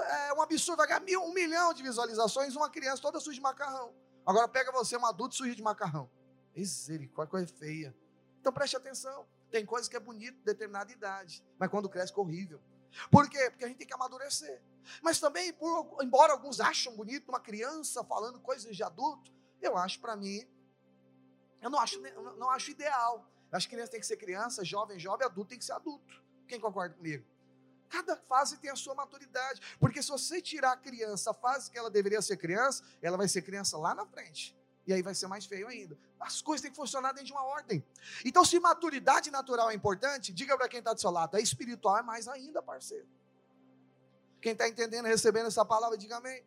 É 0.08 0.34
um 0.34 0.42
absurdo, 0.42 0.78
vai 0.78 0.88
ganhar 0.88 1.02
mil, 1.02 1.22
um 1.22 1.34
milhão 1.34 1.74
de 1.74 1.84
visualizações, 1.84 2.56
uma 2.56 2.70
criança 2.70 3.02
toda 3.02 3.20
suja 3.20 3.36
de 3.36 3.42
macarrão. 3.42 3.94
Agora 4.26 4.48
pega 4.48 4.72
você, 4.72 4.96
um 4.98 5.06
adulto 5.06 5.36
sujo 5.36 5.54
de 5.54 5.62
macarrão. 5.62 6.10
Misericórdia, 6.56 7.30
coisa 7.30 7.54
feia. 7.54 7.96
Então 8.40 8.54
preste 8.54 8.78
atenção. 8.78 9.28
Tem 9.54 9.68
coisa 9.68 9.88
que 9.88 9.96
é 9.96 10.00
bonito 10.00 10.36
em 10.36 10.44
determinada 10.44 10.92
idade, 10.92 11.46
mas 11.60 11.70
quando 11.70 11.88
cresce 11.88 12.12
é 12.12 12.20
horrível. 12.20 12.60
Por 13.12 13.30
quê? 13.30 13.52
Porque 13.52 13.64
a 13.64 13.68
gente 13.68 13.78
tem 13.78 13.86
que 13.86 13.94
amadurecer. 13.94 14.60
Mas 15.00 15.20
também, 15.20 15.54
por, 15.54 16.00
embora 16.02 16.34
alguns 16.34 16.60
acham 16.60 16.96
bonito 16.96 17.30
uma 17.30 17.40
criança 17.40 18.04
falando 18.04 18.40
coisas 18.40 18.76
de 18.76 18.82
adulto, 18.82 19.32
eu 19.62 19.78
acho 19.78 20.00
para 20.00 20.16
mim, 20.16 20.44
eu 21.62 21.70
não 21.70 21.78
acho, 21.78 22.02
não 22.36 22.50
acho 22.50 22.72
ideal. 22.72 23.30
Eu 23.52 23.56
acho 23.56 23.70
que 23.70 23.76
criança 23.76 23.92
tem 23.92 24.00
que 24.00 24.08
ser 24.08 24.18
criança, 24.18 24.66
jovem, 24.66 24.98
jovem, 24.98 25.24
adulto 25.24 25.50
tem 25.50 25.60
que 25.60 25.66
ser 25.66 25.74
adulto. 25.74 26.20
Quem 26.48 26.60
concorda 26.60 26.96
comigo? 26.96 27.24
Cada 27.90 28.18
fase 28.18 28.58
tem 28.58 28.72
a 28.72 28.76
sua 28.76 28.96
maturidade. 28.96 29.62
Porque 29.80 30.02
se 30.02 30.10
você 30.10 30.42
tirar 30.42 30.72
a 30.72 30.78
criança, 30.78 31.30
a 31.30 31.34
fase 31.36 31.70
que 31.70 31.78
ela 31.78 31.92
deveria 31.92 32.24
ser 32.24 32.38
criança, 32.38 32.84
ela 33.04 33.18
vai 33.18 33.28
ser 33.28 33.44
criança 33.44 33.78
lá 33.78 33.94
na 33.94 34.04
frente. 34.04 34.58
E 34.86 34.94
aí 34.94 35.02
vai 35.02 35.16
ser 35.16 35.28
mais 35.28 35.46
feio 35.46 35.68
ainda. 35.68 35.98
As 36.20 36.42
coisas 36.42 36.62
têm 36.62 36.72
que 36.72 36.78
funcionar 36.78 37.12
dentro 37.12 37.28
de 37.28 37.34
uma 37.34 37.44
ordem. 37.44 37.84
Então, 38.26 38.44
se 38.44 38.60
maturidade 38.60 39.32
natural 39.32 39.72
é 39.72 39.74
importante, 39.74 40.34
diga 40.34 40.58
para 40.58 40.68
quem 40.68 40.80
está 40.80 40.94
do 40.94 41.00
seu 41.00 41.10
lado, 41.10 41.36
a 41.36 41.40
espiritual 41.40 41.98
é 41.98 42.02
mais 42.02 42.28
ainda, 42.28 42.62
parceiro. 42.62 43.08
Quem 44.42 44.52
está 44.52 44.68
entendendo, 44.68 45.06
recebendo 45.06 45.48
essa 45.48 45.64
palavra, 45.64 45.98
diga 45.98 46.18
amém. 46.18 46.44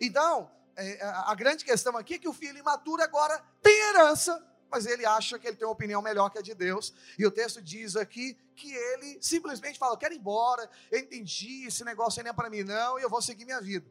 Então, 0.00 0.50
é, 0.76 1.02
a 1.02 1.34
grande 1.34 1.64
questão 1.64 1.96
aqui 1.96 2.14
é 2.14 2.18
que 2.18 2.28
o 2.28 2.32
filho 2.32 2.58
imaturo 2.58 3.02
agora 3.02 3.42
tem 3.62 3.74
herança, 3.88 4.46
mas 4.70 4.86
ele 4.86 5.04
acha 5.04 5.38
que 5.38 5.46
ele 5.46 5.56
tem 5.56 5.66
uma 5.66 5.72
opinião 5.72 6.00
melhor 6.00 6.30
que 6.30 6.38
a 6.38 6.42
de 6.42 6.54
Deus. 6.54 6.94
E 7.18 7.26
o 7.26 7.30
texto 7.30 7.60
diz 7.60 7.96
aqui 7.96 8.36
que 8.54 8.72
ele 8.74 9.18
simplesmente 9.20 9.78
fala: 9.78 9.96
quero 9.96 10.14
ir 10.14 10.18
embora, 10.18 10.68
eu 10.90 10.98
entendi, 10.98 11.66
esse 11.66 11.84
negócio 11.84 12.22
não 12.22 12.30
é 12.30 12.32
para 12.32 12.48
mim, 12.50 12.62
não, 12.62 12.98
e 12.98 13.02
eu 13.02 13.10
vou 13.10 13.20
seguir 13.20 13.44
minha 13.44 13.60
vida. 13.60 13.86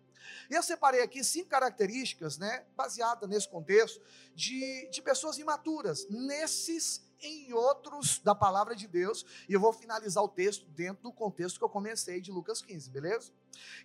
E 0.49 0.53
eu 0.53 0.63
separei 0.63 1.01
aqui 1.01 1.23
cinco 1.23 1.49
características, 1.49 2.37
né, 2.37 2.65
baseadas 2.75 3.29
nesse 3.29 3.47
contexto, 3.47 4.01
de, 4.35 4.89
de 4.89 5.01
pessoas 5.01 5.37
imaturas, 5.37 6.07
nesses 6.09 7.01
em 7.21 7.53
outros 7.53 8.19
da 8.19 8.33
palavra 8.33 8.75
de 8.75 8.87
Deus, 8.87 9.25
e 9.47 9.53
eu 9.53 9.59
vou 9.59 9.71
finalizar 9.71 10.23
o 10.23 10.27
texto 10.27 10.65
dentro 10.69 11.03
do 11.03 11.13
contexto 11.13 11.59
que 11.59 11.63
eu 11.63 11.69
comecei 11.69 12.19
de 12.19 12.31
Lucas 12.31 12.61
15, 12.61 12.89
beleza? 12.89 13.31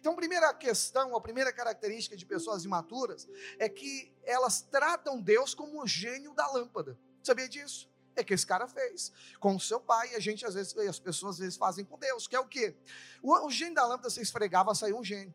Então, 0.00 0.12
a 0.12 0.16
primeira 0.16 0.54
questão, 0.54 1.14
a 1.14 1.20
primeira 1.20 1.52
característica 1.52 2.16
de 2.16 2.24
pessoas 2.24 2.64
imaturas 2.64 3.28
é 3.58 3.68
que 3.68 4.12
elas 4.24 4.62
tratam 4.62 5.20
Deus 5.20 5.54
como 5.54 5.82
o 5.82 5.86
gênio 5.86 6.32
da 6.34 6.46
lâmpada. 6.50 6.98
Sabia 7.22 7.48
disso? 7.48 7.90
É 8.14 8.24
que 8.24 8.32
esse 8.32 8.46
cara 8.46 8.66
fez 8.66 9.12
com 9.38 9.54
o 9.54 9.60
seu 9.60 9.78
pai, 9.78 10.14
a 10.14 10.20
gente 10.20 10.46
às 10.46 10.54
vezes, 10.54 10.74
as 10.76 10.98
pessoas 10.98 11.34
às 11.34 11.40
vezes 11.40 11.56
fazem 11.56 11.84
com 11.84 11.98
Deus, 11.98 12.26
que 12.26 12.34
é 12.34 12.40
o 12.40 12.46
quê? 12.46 12.74
O, 13.22 13.46
o 13.46 13.50
gênio 13.50 13.74
da 13.74 13.86
lâmpada 13.86 14.08
você 14.08 14.22
esfregava, 14.22 14.74
saiu 14.74 14.98
um 14.98 15.04
gênio. 15.04 15.34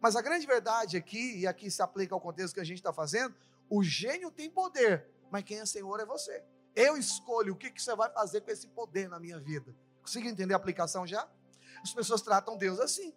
Mas 0.00 0.16
a 0.16 0.22
grande 0.22 0.46
verdade 0.46 0.96
aqui, 0.96 1.38
e 1.38 1.46
aqui 1.46 1.70
se 1.70 1.82
aplica 1.82 2.14
ao 2.14 2.20
contexto 2.20 2.54
que 2.54 2.60
a 2.60 2.64
gente 2.64 2.78
está 2.78 2.92
fazendo, 2.92 3.34
o 3.68 3.82
gênio 3.82 4.30
tem 4.30 4.50
poder, 4.50 5.06
mas 5.30 5.44
quem 5.44 5.60
é 5.60 5.66
Senhor 5.66 6.00
é 6.00 6.06
você. 6.06 6.42
Eu 6.74 6.96
escolho 6.96 7.52
o 7.52 7.56
que, 7.56 7.70
que 7.70 7.82
você 7.82 7.94
vai 7.94 8.10
fazer 8.10 8.40
com 8.40 8.50
esse 8.50 8.66
poder 8.68 9.08
na 9.08 9.20
minha 9.20 9.38
vida. 9.38 9.74
Consigo 10.02 10.26
entender 10.26 10.54
a 10.54 10.56
aplicação 10.56 11.06
já? 11.06 11.28
As 11.82 11.92
pessoas 11.92 12.22
tratam 12.22 12.56
Deus 12.56 12.80
assim. 12.80 13.12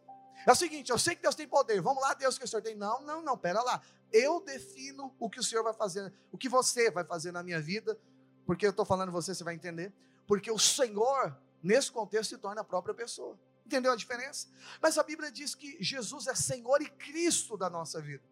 É 0.45 0.51
o 0.51 0.55
seguinte, 0.55 0.91
eu 0.91 0.97
sei 0.97 1.15
que 1.15 1.21
Deus 1.21 1.35
tem 1.35 1.47
poder. 1.47 1.81
Vamos 1.81 2.01
lá, 2.01 2.13
Deus, 2.13 2.37
que 2.37 2.43
o 2.43 2.47
Senhor 2.47 2.61
tem. 2.61 2.75
Não, 2.75 3.01
não, 3.01 3.21
não, 3.21 3.37
pera 3.37 3.61
lá. 3.61 3.81
Eu 4.11 4.41
defino 4.41 5.15
o 5.19 5.29
que 5.29 5.39
o 5.39 5.43
Senhor 5.43 5.63
vai 5.63 5.73
fazer, 5.73 6.13
o 6.31 6.37
que 6.37 6.49
você 6.49 6.91
vai 6.91 7.03
fazer 7.03 7.31
na 7.31 7.41
minha 7.41 7.61
vida. 7.61 7.97
Porque 8.45 8.65
eu 8.65 8.71
estou 8.71 8.85
falando 8.85 9.11
você, 9.11 9.33
você 9.33 9.43
vai 9.43 9.55
entender. 9.55 9.93
Porque 10.27 10.51
o 10.51 10.59
Senhor, 10.59 11.37
nesse 11.61 11.91
contexto, 11.91 12.31
se 12.31 12.37
torna 12.37 12.61
a 12.61 12.63
própria 12.63 12.93
pessoa. 12.93 13.39
Entendeu 13.73 13.91
a 13.91 13.95
diferença? 13.95 14.47
Mas 14.79 14.99
a 14.99 15.03
Bíblia 15.03 15.31
diz 15.31 15.55
que 15.55 15.83
Jesus 15.83 16.27
é 16.27 16.35
Senhor 16.35 16.79
e 16.79 16.87
Cristo 16.91 17.57
da 17.57 17.71
nossa 17.71 17.99
vida. 17.99 18.23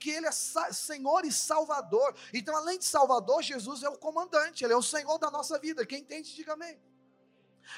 Que 0.00 0.10
Ele 0.10 0.26
é 0.26 0.32
Senhor 0.32 1.24
e 1.24 1.30
Salvador. 1.30 2.12
Então, 2.34 2.56
além 2.56 2.76
de 2.76 2.84
Salvador, 2.84 3.40
Jesus 3.40 3.84
é 3.84 3.88
o 3.88 3.96
comandante, 3.96 4.64
Ele 4.64 4.72
é 4.72 4.76
o 4.76 4.82
Senhor 4.82 5.16
da 5.16 5.30
nossa 5.30 5.60
vida. 5.60 5.86
Quem 5.86 6.00
entende, 6.00 6.34
diga 6.34 6.54
amém. 6.54 6.76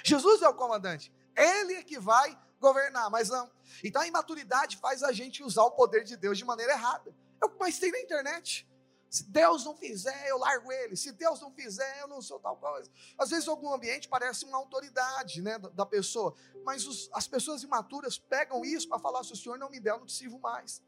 Jesus 0.03 0.41
é 0.41 0.49
o 0.49 0.55
comandante. 0.55 1.13
Ele 1.37 1.75
é 1.75 1.83
que 1.83 1.99
vai 1.99 2.35
governar, 2.59 3.11
mas 3.11 3.29
não. 3.29 3.51
Então 3.85 4.01
a 4.01 4.07
imaturidade 4.07 4.79
faz 4.79 5.03
a 5.03 5.13
gente 5.13 5.43
usar 5.43 5.65
o 5.65 5.73
poder 5.73 6.05
de 6.05 6.17
Deus 6.17 6.39
de 6.39 6.47
maneira 6.47 6.73
errada. 6.73 7.15
Que 7.43 7.59
mais 7.59 7.79
tem 7.79 7.93
na 7.93 8.01
internet. 8.01 8.67
Se 9.13 9.25
Deus 9.25 9.63
não 9.67 9.77
fizer, 9.77 10.27
eu 10.27 10.39
largo 10.39 10.73
ele. 10.73 10.97
Se 10.97 11.13
Deus 11.13 11.39
não 11.39 11.53
fizer, 11.53 12.01
eu 12.01 12.09
não 12.09 12.23
sou 12.23 12.41
tal 12.41 12.57
coisa. 12.57 12.91
Às 13.19 13.29
vezes, 13.29 13.47
algum 13.47 13.71
ambiente 13.71 14.09
parece 14.09 14.47
uma 14.47 14.57
autoridade 14.57 15.43
né, 15.43 15.59
da, 15.59 15.85
pessoa, 15.85 16.35
mas 16.65 16.87
os, 16.87 17.11
as 17.13 17.29
pessoas 17.29 17.63
imaturas 17.63 18.17
pegam 18.17 18.65
isso 18.65 18.89
para 18.89 18.99
falar: 18.99 19.23
se 19.23 19.35
o 19.35 19.37
Senhor 19.37 19.59
não 19.59 19.69
me 19.69 19.79
der, 19.79 19.91
eu 19.91 19.99
não 19.99 20.07
te 20.07 20.15
sirvo 20.15 20.39
mais. 20.39 20.83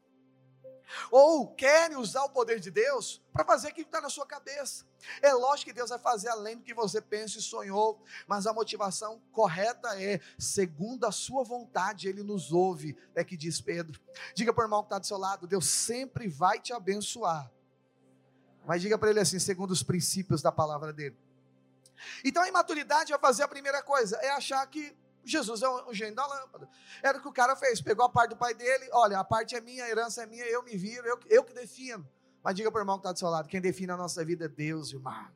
Ou 1.11 1.53
querem 1.53 1.97
usar 1.97 2.23
o 2.23 2.29
poder 2.29 2.59
de 2.59 2.71
Deus 2.71 3.21
para 3.31 3.45
fazer 3.45 3.67
aquilo 3.67 3.85
que 3.85 3.89
está 3.89 4.01
na 4.01 4.09
sua 4.09 4.25
cabeça. 4.25 4.87
É 5.21 5.31
lógico 5.31 5.69
que 5.69 5.75
Deus 5.75 5.91
vai 5.91 5.99
fazer 5.99 6.29
além 6.29 6.57
do 6.57 6.63
que 6.63 6.73
você 6.73 6.99
pensa 6.99 7.37
e 7.37 7.43
sonhou, 7.43 8.01
mas 8.25 8.47
a 8.47 8.53
motivação 8.53 9.21
correta 9.31 10.01
é, 10.01 10.19
segundo 10.39 11.05
a 11.05 11.11
sua 11.11 11.43
vontade, 11.43 12.07
Ele 12.07 12.23
nos 12.23 12.51
ouve, 12.51 12.97
é 13.13 13.23
que 13.23 13.37
diz 13.37 13.61
Pedro. 13.61 14.01
Diga 14.33 14.51
para 14.51 14.63
o 14.63 14.65
irmão 14.65 14.81
que 14.81 14.87
está 14.87 14.97
do 14.97 15.05
seu 15.05 15.17
lado: 15.19 15.45
Deus 15.45 15.67
sempre 15.67 16.27
vai 16.27 16.59
te 16.59 16.73
abençoar. 16.73 17.51
Mas 18.65 18.81
diga 18.81 18.97
para 18.97 19.09
ele 19.09 19.19
assim, 19.19 19.39
segundo 19.39 19.71
os 19.71 19.83
princípios 19.83 20.41
da 20.41 20.51
palavra 20.51 20.91
dele. 20.91 21.17
Então 22.23 22.43
a 22.43 22.47
imaturidade 22.47 23.11
vai 23.11 23.19
fazer 23.19 23.43
a 23.43 23.47
primeira 23.47 23.81
coisa, 23.81 24.17
é 24.17 24.29
achar 24.29 24.65
que 24.67 24.95
Jesus 25.23 25.61
é 25.63 25.67
o 25.67 25.93
gênio 25.93 26.15
da 26.15 26.25
lâmpada. 26.25 26.69
Era 27.01 27.17
o 27.17 27.21
que 27.21 27.27
o 27.27 27.33
cara 27.33 27.55
fez, 27.55 27.81
pegou 27.81 28.05
a 28.05 28.09
parte 28.09 28.31
do 28.31 28.37
pai 28.37 28.53
dele, 28.53 28.89
olha, 28.91 29.19
a 29.19 29.23
parte 29.23 29.55
é 29.55 29.61
minha, 29.61 29.83
a 29.83 29.89
herança 29.89 30.23
é 30.23 30.25
minha, 30.25 30.45
eu 30.45 30.61
me 30.63 30.77
viro, 30.77 31.05
eu, 31.07 31.19
eu 31.27 31.43
que 31.43 31.53
defino. 31.53 32.07
Mas 32.43 32.55
diga 32.55 32.71
para 32.71 32.79
o 32.79 32.81
irmão 32.81 32.97
que 32.97 33.01
está 33.01 33.11
do 33.11 33.19
seu 33.19 33.29
lado, 33.29 33.47
quem 33.47 33.59
define 33.59 33.91
a 33.91 33.97
nossa 33.97 34.23
vida 34.23 34.45
é 34.45 34.47
Deus, 34.47 34.91
irmão. 34.91 35.27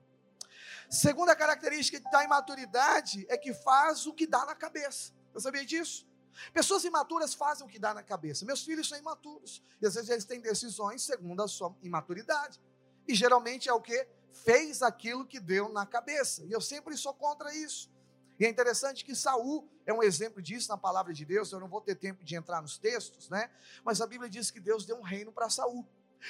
Segunda 0.90 1.36
característica 1.36 2.00
da 2.12 2.24
imaturidade 2.24 3.26
é 3.30 3.38
que 3.38 3.54
faz 3.54 4.06
o 4.06 4.14
que 4.14 4.28
dá 4.28 4.46
na 4.46 4.56
cabeça. 4.56 5.12
Eu 5.34 5.40
sabia 5.40 5.66
disso? 5.66 6.08
Pessoas 6.54 6.84
imaturas 6.84 7.34
fazem 7.34 7.66
o 7.66 7.70
que 7.70 7.80
dá 7.80 7.94
na 7.94 8.04
cabeça. 8.04 8.46
Meus 8.46 8.64
filhos 8.64 8.88
são 8.88 8.98
imaturos. 8.98 9.64
E 9.82 9.86
às 9.86 9.96
vezes 9.96 10.10
eles 10.10 10.26
têm 10.26 10.40
decisões 10.40 11.04
segundo 11.04 11.42
a 11.44 11.48
sua 11.48 11.76
imaturidade. 11.82 12.60
E 13.10 13.16
geralmente 13.16 13.68
é 13.68 13.74
o 13.74 13.82
que? 13.82 14.08
fez 14.44 14.82
aquilo 14.82 15.26
que 15.26 15.40
deu 15.40 15.70
na 15.70 15.86
cabeça. 15.86 16.44
E 16.46 16.52
eu 16.52 16.62
sempre 16.62 16.96
sou 16.98 17.14
contra 17.14 17.54
isso. 17.54 17.92
E 18.40 18.46
é 18.46 18.50
interessante 18.50 19.04
que 19.04 19.14
Saul 19.14 19.70
é 19.86 19.94
um 19.94 20.02
exemplo 20.02 20.42
disso 20.42 20.70
na 20.70 20.78
palavra 20.78 21.14
de 21.14 21.26
Deus. 21.26 21.52
Eu 21.52 21.60
não 21.60 21.68
vou 21.68 21.82
ter 21.82 21.96
tempo 21.96 22.24
de 22.24 22.36
entrar 22.36 22.62
nos 22.62 22.78
textos, 22.78 23.30
né? 23.30 23.52
Mas 23.84 24.00
a 24.00 24.08
Bíblia 24.08 24.30
diz 24.30 24.50
que 24.50 24.60
Deus 24.60 24.86
deu 24.86 24.98
um 24.98 25.02
reino 25.02 25.32
para 25.32 25.50
Saul. 25.50 25.86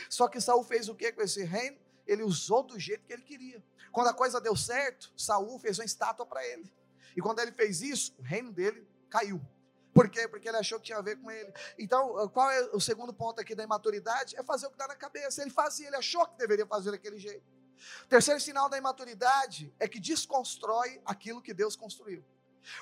Só 0.10 0.28
que 0.28 0.42
Saul 0.42 0.64
fez 0.64 0.90
o 0.90 0.96
que 0.96 1.12
com 1.12 1.22
esse 1.22 1.44
reino? 1.44 1.78
Ele 2.08 2.24
usou 2.24 2.64
do 2.64 2.80
jeito 2.80 3.06
que 3.06 3.14
ele 3.14 3.22
queria. 3.22 3.64
Quando 3.92 4.08
a 4.08 4.14
coisa 4.14 4.42
deu 4.42 4.56
certo, 4.56 5.12
Saul 5.16 5.60
fez 5.60 5.78
uma 5.78 5.86
estátua 5.86 6.26
para 6.26 6.46
ele. 6.46 6.72
E 7.16 7.22
quando 7.22 7.40
ele 7.40 7.52
fez 7.52 7.82
isso, 7.82 8.16
o 8.18 8.24
reino 8.24 8.52
dele 8.52 8.88
caiu. 9.10 9.40
Por 10.00 10.10
quê? 10.10 10.30
Porque 10.30 10.48
ele 10.48 10.56
achou 10.56 10.80
que 10.80 10.86
tinha 10.86 10.98
a 10.98 11.02
ver 11.02 11.18
com 11.18 11.30
ele. 11.30 11.52
Então, 11.78 12.26
qual 12.30 12.50
é 12.50 12.70
o 12.72 12.80
segundo 12.80 13.14
ponto 13.14 13.42
aqui 13.42 13.54
da 13.54 13.66
imaturidade? 13.66 14.34
É 14.38 14.42
fazer 14.42 14.68
o 14.68 14.72
que 14.72 14.78
dá 14.78 14.88
na 14.88 14.96
cabeça. 14.96 15.42
Ele 15.42 15.52
fazia, 15.52 15.88
ele 15.88 15.98
achou 15.98 16.26
que 16.26 16.38
deveria 16.38 16.66
fazer 16.66 16.92
daquele 16.92 17.20
jeito. 17.20 17.44
O 18.06 18.08
terceiro 18.08 18.40
sinal 18.40 18.70
da 18.70 18.78
imaturidade 18.78 19.76
é 19.78 19.90
que 19.90 20.00
desconstrói 20.00 21.02
aquilo 21.04 21.42
que 21.42 21.54
Deus 21.54 21.76
construiu. 21.76 22.24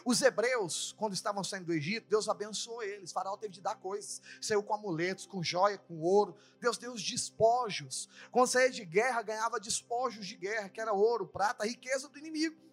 Os 0.06 0.22
hebreus, 0.22 0.94
quando 0.96 1.14
estavam 1.14 1.44
saindo 1.44 1.66
do 1.66 1.74
Egito, 1.74 2.08
Deus 2.08 2.30
abençoou 2.30 2.84
eles. 2.84 3.12
Faraó 3.12 3.36
teve 3.36 3.56
de 3.56 3.62
dar 3.62 3.78
coisas. 3.78 4.22
Saiu 4.40 4.62
com 4.62 4.76
amuletos, 4.76 5.26
com 5.26 5.42
joia, 5.42 5.80
com 5.80 6.00
ouro. 6.00 6.38
Deus 6.60 6.78
deu 6.78 6.94
os 6.94 7.02
despojos. 7.02 8.08
Quando 8.32 8.48
saía 8.48 8.70
de 8.70 8.86
guerra, 8.86 9.24
ganhava 9.24 9.60
despojos 9.60 10.28
de 10.28 10.36
guerra, 10.36 10.70
que 10.70 10.80
era 10.80 10.94
ouro, 10.94 11.26
prata, 11.26 11.66
riqueza 11.66 12.10
do 12.10 12.20
inimigo. 12.20 12.68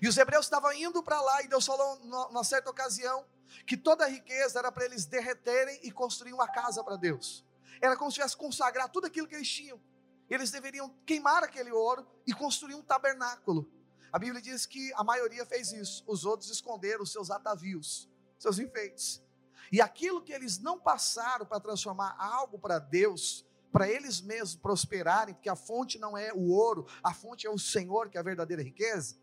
E 0.00 0.06
os 0.06 0.16
hebreus 0.16 0.46
estavam 0.46 0.72
indo 0.74 1.02
para 1.02 1.20
lá, 1.20 1.42
e 1.42 1.48
Deus 1.48 1.64
falou, 1.64 1.98
numa 2.00 2.44
certa 2.44 2.70
ocasião, 2.70 3.24
que 3.66 3.76
toda 3.76 4.04
a 4.04 4.08
riqueza 4.08 4.58
era 4.58 4.72
para 4.72 4.84
eles 4.84 5.04
derreterem 5.04 5.80
e 5.82 5.90
construir 5.90 6.32
uma 6.32 6.48
casa 6.48 6.82
para 6.82 6.96
Deus. 6.96 7.44
Era 7.80 7.96
como 7.96 8.10
se 8.10 8.16
tivesse 8.16 8.36
consagrar 8.36 8.88
tudo 8.90 9.06
aquilo 9.06 9.26
que 9.26 9.34
eles 9.34 9.48
tinham. 9.48 9.80
Eles 10.28 10.50
deveriam 10.50 10.88
queimar 11.04 11.42
aquele 11.44 11.70
ouro 11.70 12.06
e 12.26 12.32
construir 12.32 12.74
um 12.74 12.82
tabernáculo. 12.82 13.70
A 14.12 14.18
Bíblia 14.18 14.40
diz 14.40 14.66
que 14.66 14.92
a 14.94 15.02
maioria 15.02 15.44
fez 15.46 15.72
isso, 15.72 16.04
os 16.06 16.24
outros 16.24 16.50
esconderam 16.50 17.04
seus 17.04 17.30
atavios, 17.30 18.08
seus 18.38 18.58
enfeites. 18.58 19.22
E 19.70 19.80
aquilo 19.80 20.22
que 20.22 20.32
eles 20.32 20.58
não 20.58 20.78
passaram 20.78 21.46
para 21.46 21.60
transformar 21.60 22.14
algo 22.18 22.58
para 22.58 22.78
Deus, 22.78 23.46
para 23.72 23.88
eles 23.88 24.20
mesmos 24.20 24.54
prosperarem, 24.54 25.34
porque 25.34 25.48
a 25.48 25.56
fonte 25.56 25.98
não 25.98 26.16
é 26.16 26.30
o 26.32 26.50
ouro, 26.50 26.86
a 27.02 27.14
fonte 27.14 27.46
é 27.46 27.50
o 27.50 27.58
Senhor, 27.58 28.10
que 28.10 28.18
é 28.18 28.20
a 28.20 28.24
verdadeira 28.24 28.62
riqueza. 28.62 29.16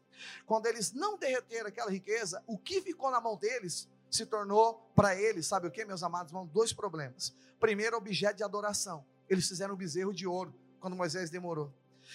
Quando 0.46 0.66
eles 0.66 0.92
não 0.92 1.18
derreteram 1.18 1.68
aquela 1.68 1.92
riqueza, 1.92 2.44
o 2.48 2.58
que 2.58 2.82
ficou 2.82 3.12
na 3.12 3.22
mão 3.22 3.38
deles 3.38 3.88
se 4.10 4.26
tornou 4.26 4.92
para 4.96 5.16
eles, 5.16 5.46
sabe 5.48 5.68
o 5.68 5.72
que, 5.72 5.86
meus 5.86 6.04
amados 6.04 6.32
irmãos? 6.32 6.50
Dois 6.50 6.74
problemas. 6.74 7.34
Primeiro, 7.60 7.98
objeto 7.98 8.38
de 8.38 8.44
adoração. 8.44 9.06
Eles 9.30 9.48
fizeram 9.48 9.76
um 9.76 9.78
bezerro 9.78 10.14
de 10.14 10.26
ouro 10.26 10.54
quando 10.80 10.96
Moisés 10.96 11.30
demorou. 11.30 11.74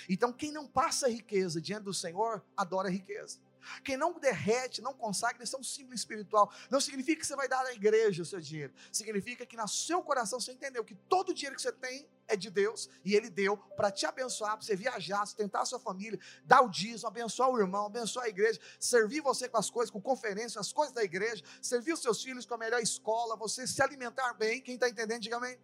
Então, 0.09 0.33
quem 0.33 0.51
não 0.51 0.67
passa 0.67 1.09
riqueza 1.09 1.61
diante 1.61 1.85
do 1.85 1.95
Senhor, 1.95 2.43
adora 2.57 2.91
riqueza. 2.91 3.39
Quem 3.83 3.97
não 3.97 4.19
derrete, 4.19 4.83
não 4.83 4.95
consagra, 4.95 5.43
isso 5.43 5.57
é 5.57 5.59
um 5.59 5.65
símbolo 5.65 5.95
espiritual. 5.95 6.53
Não 6.71 6.81
significa 6.81 7.21
que 7.21 7.27
você 7.27 7.37
vai 7.37 7.49
dar 7.49 7.65
à 7.65 7.73
igreja 7.73 8.23
o 8.23 8.27
seu 8.27 8.41
dinheiro. 8.41 8.73
Significa 8.93 9.45
que 9.47 9.57
no 9.57 9.67
seu 9.69 10.03
coração 10.03 10.41
você 10.41 10.53
entendeu 10.53 10.85
que 10.85 10.95
todo 10.95 11.31
o 11.31 11.35
dinheiro 11.35 11.57
que 11.57 11.63
você 11.63 11.73
tem 11.73 12.09
é 12.27 12.37
de 12.37 12.51
Deus 12.51 12.89
e 13.05 13.15
Ele 13.15 13.29
deu 13.31 13.57
para 13.57 13.91
te 13.91 14.07
abençoar, 14.07 14.57
para 14.57 14.67
você 14.67 14.77
viajar, 14.77 15.25
sustentar 15.27 15.63
a 15.63 15.65
sua 15.65 15.79
família, 15.79 16.19
dar 16.45 16.63
o 16.63 16.69
dízimo, 16.69 17.09
abençoar 17.09 17.51
o 17.51 17.59
irmão, 17.59 17.87
abençoar 17.87 18.27
a 18.27 18.29
igreja, 18.29 18.61
servir 18.79 19.21
você 19.21 19.49
com 19.49 19.59
as 19.59 19.71
coisas, 19.71 19.91
com 19.91 20.01
conferência, 20.01 20.61
as 20.61 20.73
coisas 20.73 20.95
da 20.95 21.03
igreja, 21.03 21.43
servir 21.61 21.93
os 21.93 22.01
seus 22.01 22.23
filhos 22.23 22.47
com 22.47 22.55
a 22.55 22.59
melhor 22.59 22.81
escola, 22.81 23.37
você 23.37 23.67
se 23.67 23.83
alimentar 23.83 24.33
bem. 24.35 24.61
Quem 24.61 24.75
está 24.75 24.89
entendendo, 24.89 25.21
diga 25.21 25.37
amém. 25.37 25.59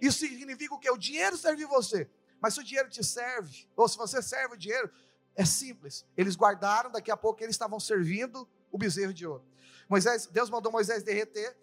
Isso 0.00 0.18
significa 0.18 0.74
o 0.74 0.78
quê? 0.78 0.90
O 0.90 0.96
dinheiro 0.96 1.36
servir 1.36 1.66
você. 1.66 2.08
Mas 2.40 2.54
se 2.54 2.60
o 2.60 2.64
dinheiro 2.64 2.88
te 2.88 3.02
serve, 3.02 3.68
ou 3.76 3.88
se 3.88 3.96
você 3.96 4.22
serve 4.22 4.54
o 4.54 4.56
dinheiro, 4.58 4.90
é 5.38 5.44
simples. 5.44 6.04
Eles 6.16 6.34
guardaram, 6.34 6.90
daqui 6.90 7.12
a 7.12 7.16
pouco 7.16 7.42
eles 7.44 7.54
estavam 7.54 7.78
servindo 7.78 8.46
o 8.72 8.76
bezerro 8.76 9.14
de 9.14 9.24
ouro. 9.24 9.44
Moisés, 9.88 10.26
Deus 10.26 10.50
mandou 10.50 10.72
Moisés 10.72 11.04
derreter, 11.04 11.56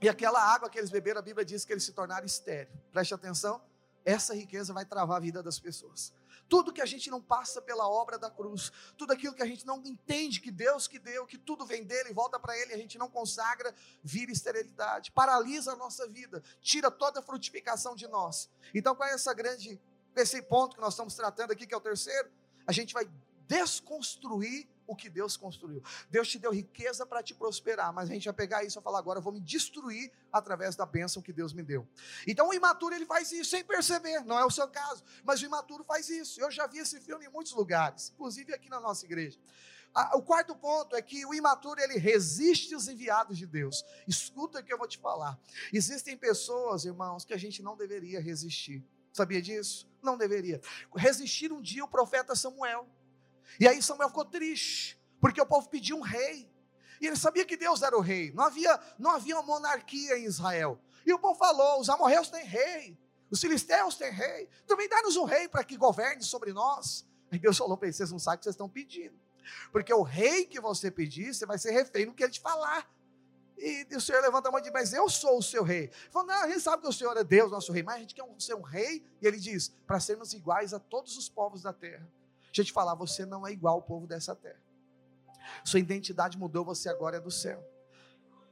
e 0.00 0.08
aquela 0.08 0.40
água 0.40 0.70
que 0.70 0.78
eles 0.78 0.90
beberam, 0.90 1.18
a 1.18 1.22
Bíblia 1.22 1.44
diz 1.44 1.64
que 1.64 1.72
eles 1.72 1.82
se 1.82 1.92
tornaram 1.92 2.24
estéreo. 2.24 2.72
Preste 2.92 3.12
atenção, 3.12 3.60
essa 4.04 4.32
riqueza 4.32 4.72
vai 4.72 4.84
travar 4.84 5.16
a 5.16 5.20
vida 5.20 5.42
das 5.42 5.58
pessoas. 5.58 6.14
Tudo 6.48 6.72
que 6.72 6.80
a 6.80 6.86
gente 6.86 7.10
não 7.10 7.20
passa 7.20 7.60
pela 7.60 7.88
obra 7.88 8.16
da 8.16 8.30
cruz, 8.30 8.70
tudo 8.96 9.12
aquilo 9.12 9.34
que 9.34 9.42
a 9.42 9.46
gente 9.46 9.66
não 9.66 9.82
entende 9.84 10.40
que 10.40 10.52
Deus 10.52 10.86
que 10.86 11.00
deu, 11.00 11.26
que 11.26 11.36
tudo 11.36 11.66
vem 11.66 11.82
dele 11.82 12.10
e 12.10 12.12
volta 12.12 12.38
para 12.38 12.56
ele, 12.56 12.74
a 12.74 12.78
gente 12.78 12.96
não 12.96 13.10
consagra, 13.10 13.74
vira 14.04 14.30
esterilidade, 14.30 15.10
paralisa 15.10 15.72
a 15.72 15.76
nossa 15.76 16.06
vida, 16.06 16.44
tira 16.60 16.92
toda 16.92 17.18
a 17.18 17.22
frutificação 17.22 17.96
de 17.96 18.06
nós. 18.06 18.48
Então, 18.72 18.94
qual 18.94 19.08
é 19.08 19.14
essa 19.14 19.34
grande, 19.34 19.80
esse 20.14 20.40
ponto 20.42 20.76
que 20.76 20.80
nós 20.80 20.92
estamos 20.92 21.16
tratando 21.16 21.50
aqui, 21.50 21.66
que 21.66 21.74
é 21.74 21.76
o 21.76 21.80
terceiro? 21.80 22.30
A 22.66 22.72
gente 22.72 22.94
vai 22.94 23.08
desconstruir 23.46 24.68
o 24.86 24.94
que 24.94 25.08
Deus 25.08 25.36
construiu. 25.36 25.82
Deus 26.10 26.28
te 26.28 26.38
deu 26.38 26.52
riqueza 26.52 27.06
para 27.06 27.22
te 27.22 27.34
prosperar, 27.34 27.92
mas 27.92 28.10
a 28.10 28.12
gente 28.12 28.24
vai 28.24 28.34
pegar 28.34 28.64
isso 28.64 28.78
e 28.78 28.82
falar 28.82 28.98
agora, 28.98 29.18
eu 29.18 29.22
vou 29.22 29.32
me 29.32 29.40
destruir 29.40 30.12
através 30.32 30.76
da 30.76 30.84
bênção 30.84 31.22
que 31.22 31.32
Deus 31.32 31.52
me 31.52 31.62
deu. 31.62 31.88
Então 32.26 32.48
o 32.48 32.54
imaturo 32.54 32.94
ele 32.94 33.06
faz 33.06 33.32
isso 33.32 33.50
sem 33.50 33.64
perceber, 33.64 34.20
não 34.24 34.38
é 34.38 34.44
o 34.44 34.50
seu 34.50 34.68
caso, 34.68 35.02
mas 35.24 35.40
o 35.40 35.46
imaturo 35.46 35.84
faz 35.84 36.08
isso. 36.08 36.40
Eu 36.40 36.50
já 36.50 36.66
vi 36.66 36.78
esse 36.78 37.00
filme 37.00 37.26
em 37.26 37.30
muitos 37.30 37.52
lugares, 37.52 38.10
inclusive 38.14 38.52
aqui 38.52 38.68
na 38.68 38.80
nossa 38.80 39.04
igreja. 39.04 39.38
O 40.14 40.22
quarto 40.22 40.56
ponto 40.56 40.96
é 40.96 41.00
que 41.00 41.24
o 41.24 41.32
imaturo 41.32 41.80
ele 41.80 41.96
resiste 41.98 42.74
os 42.74 42.88
enviados 42.88 43.38
de 43.38 43.46
Deus. 43.46 43.84
Escuta 44.08 44.58
o 44.58 44.62
que 44.62 44.72
eu 44.72 44.78
vou 44.78 44.88
te 44.88 44.98
falar. 44.98 45.38
Existem 45.72 46.16
pessoas, 46.16 46.84
irmãos, 46.84 47.24
que 47.24 47.32
a 47.32 47.36
gente 47.36 47.62
não 47.62 47.76
deveria 47.76 48.20
resistir. 48.20 48.84
Sabia 49.14 49.40
disso? 49.40 49.88
Não 50.02 50.18
deveria. 50.18 50.60
Resistir 50.94 51.52
um 51.52 51.62
dia 51.62 51.84
o 51.84 51.88
profeta 51.88 52.34
Samuel. 52.34 52.84
E 53.60 53.68
aí 53.68 53.80
Samuel 53.80 54.08
ficou 54.08 54.24
triste, 54.24 55.00
porque 55.20 55.40
o 55.40 55.46
povo 55.46 55.68
pediu 55.68 55.96
um 55.96 56.00
rei. 56.00 56.52
E 57.00 57.06
ele 57.06 57.14
sabia 57.14 57.44
que 57.44 57.56
Deus 57.56 57.82
era 57.82 57.96
o 57.96 58.00
rei. 58.00 58.32
Não 58.32 58.42
havia, 58.42 58.80
não 58.98 59.12
havia 59.12 59.36
uma 59.36 59.44
monarquia 59.44 60.18
em 60.18 60.24
Israel. 60.24 60.80
E 61.06 61.12
o 61.12 61.18
povo 61.18 61.38
falou: 61.38 61.80
os 61.80 61.88
amorreus 61.88 62.28
têm 62.28 62.44
rei, 62.44 62.98
os 63.30 63.40
filisteus 63.40 63.94
têm 63.94 64.10
rei. 64.10 64.48
Também 64.66 64.88
dá-nos 64.88 65.16
um 65.16 65.24
rei 65.24 65.48
para 65.48 65.62
que 65.62 65.76
governe 65.76 66.24
sobre 66.24 66.52
nós. 66.52 67.06
Aí 67.30 67.38
Deus 67.38 67.56
falou 67.56 67.76
para 67.76 67.86
eles: 67.86 67.96
vocês 67.96 68.10
não 68.10 68.18
sabem 68.18 68.36
o 68.36 68.38
que 68.40 68.44
vocês 68.44 68.54
estão 68.54 68.68
pedindo. 68.68 69.14
Porque 69.70 69.94
o 69.94 70.02
rei 70.02 70.44
que 70.44 70.58
você 70.58 70.90
pedir, 70.90 71.32
você 71.32 71.46
vai 71.46 71.56
ser 71.56 71.70
refém 71.70 72.04
no 72.04 72.14
que 72.14 72.24
ele 72.24 72.32
te 72.32 72.40
falar. 72.40 72.92
E, 73.56 73.86
o 73.94 74.00
Senhor 74.00 74.20
levanta 74.20 74.48
a 74.48 74.52
mão 74.52 74.58
e 74.58 74.62
diz: 74.62 74.72
Mas 74.72 74.92
eu 74.92 75.08
sou 75.08 75.38
o 75.38 75.42
seu 75.42 75.62
rei. 75.62 75.84
Ele 75.84 76.10
falou: 76.10 76.28
Não, 76.28 76.42
a 76.44 76.48
gente 76.48 76.60
sabe 76.60 76.82
que 76.82 76.88
o 76.88 76.92
Senhor 76.92 77.16
é 77.16 77.24
Deus, 77.24 77.50
nosso 77.50 77.72
rei, 77.72 77.82
mas 77.82 77.96
a 77.96 77.98
gente 77.98 78.14
quer 78.14 78.24
ser 78.38 78.54
um 78.54 78.62
rei. 78.62 79.04
E 79.20 79.26
ele 79.26 79.38
diz: 79.38 79.68
Para 79.86 80.00
sermos 80.00 80.32
iguais 80.32 80.74
a 80.74 80.78
todos 80.78 81.16
os 81.16 81.28
povos 81.28 81.62
da 81.62 81.72
terra. 81.72 82.08
Deixa 82.46 82.60
eu 82.60 82.64
te 82.64 82.72
falar, 82.72 82.94
você 82.94 83.26
não 83.26 83.46
é 83.46 83.52
igual 83.52 83.74
ao 83.74 83.82
povo 83.82 84.06
dessa 84.06 84.34
terra. 84.34 84.62
Sua 85.64 85.80
identidade 85.80 86.38
mudou, 86.38 86.64
você 86.64 86.88
agora 86.88 87.16
é 87.16 87.20
do 87.20 87.30
céu. 87.30 87.62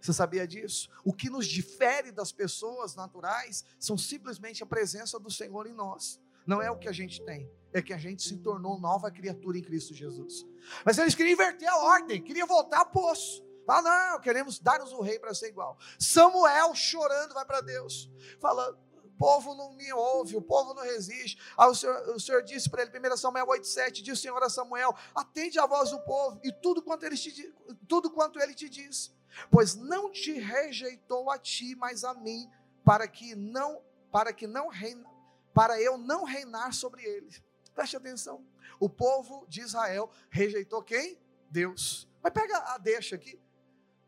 Você 0.00 0.12
sabia 0.12 0.46
disso? 0.46 0.90
O 1.04 1.12
que 1.12 1.30
nos 1.30 1.46
difere 1.46 2.10
das 2.10 2.32
pessoas 2.32 2.96
naturais 2.96 3.64
são 3.78 3.96
simplesmente 3.96 4.62
a 4.62 4.66
presença 4.66 5.18
do 5.20 5.30
Senhor 5.30 5.66
em 5.68 5.72
nós. 5.72 6.20
Não 6.44 6.60
é 6.60 6.68
o 6.68 6.76
que 6.76 6.88
a 6.88 6.92
gente 6.92 7.24
tem, 7.24 7.48
é 7.72 7.80
que 7.80 7.92
a 7.92 7.98
gente 7.98 8.22
se 8.22 8.36
tornou 8.38 8.80
nova 8.80 9.10
criatura 9.12 9.56
em 9.56 9.62
Cristo 9.62 9.94
Jesus. 9.94 10.44
Mas 10.84 10.98
eles 10.98 11.14
queriam 11.14 11.34
inverter 11.34 11.68
a 11.68 11.76
ordem, 11.76 12.20
queriam 12.20 12.48
voltar 12.48 12.80
ao 12.80 12.86
poço. 12.86 13.44
Fala, 13.66 14.10
não, 14.12 14.20
queremos 14.20 14.58
dar-nos 14.58 14.92
um 14.92 15.00
rei 15.00 15.18
para 15.18 15.34
ser 15.34 15.48
igual. 15.48 15.78
Samuel 15.98 16.74
chorando 16.74 17.34
vai 17.34 17.44
para 17.44 17.60
Deus, 17.60 18.10
fala, 18.40 18.76
povo 19.22 19.54
não 19.54 19.72
me 19.74 19.92
ouve, 19.92 20.36
o 20.36 20.42
povo 20.42 20.74
não 20.74 20.82
resiste. 20.82 21.38
Aí 21.56 21.68
o 21.68 21.74
Senhor, 21.76 22.08
o 22.08 22.18
Senhor 22.18 22.42
disse 22.42 22.68
para 22.68 22.82
ele, 22.82 22.90
1 22.98 23.16
Samuel 23.16 23.46
8,7, 23.46 24.02
diz 24.02 24.18
o 24.18 24.20
Senhor 24.20 24.42
a 24.42 24.50
Samuel: 24.50 24.94
atende 25.14 25.60
a 25.60 25.66
voz 25.66 25.90
do 25.90 26.00
povo 26.00 26.40
e 26.42 26.52
tudo 26.52 26.82
quanto 26.82 27.06
ele 27.06 27.16
te, 27.16 27.54
tudo 27.86 28.10
quanto 28.10 28.40
ele 28.40 28.52
te 28.52 28.68
diz, 28.68 29.14
pois 29.48 29.76
não 29.76 30.10
te 30.10 30.32
rejeitou 30.32 31.30
a 31.30 31.38
ti, 31.38 31.76
mas 31.76 32.02
a 32.02 32.14
mim, 32.14 32.50
para 32.84 33.06
que 33.06 33.34
não, 33.34 33.80
para 34.10 34.32
que 34.32 34.46
não 34.46 34.68
reina, 34.68 35.08
para 35.54 35.80
eu 35.80 35.96
não 35.96 36.24
reinar 36.24 36.74
sobre 36.74 37.04
eles. 37.04 37.40
Preste 37.74 37.96
atenção. 37.96 38.44
O 38.80 38.88
povo 38.88 39.46
de 39.48 39.60
Israel 39.60 40.10
rejeitou 40.30 40.82
quem? 40.82 41.18
Deus. 41.48 42.08
Mas 42.22 42.32
pega 42.32 42.56
a 42.74 42.78
deixa 42.78 43.14
aqui. 43.14 43.40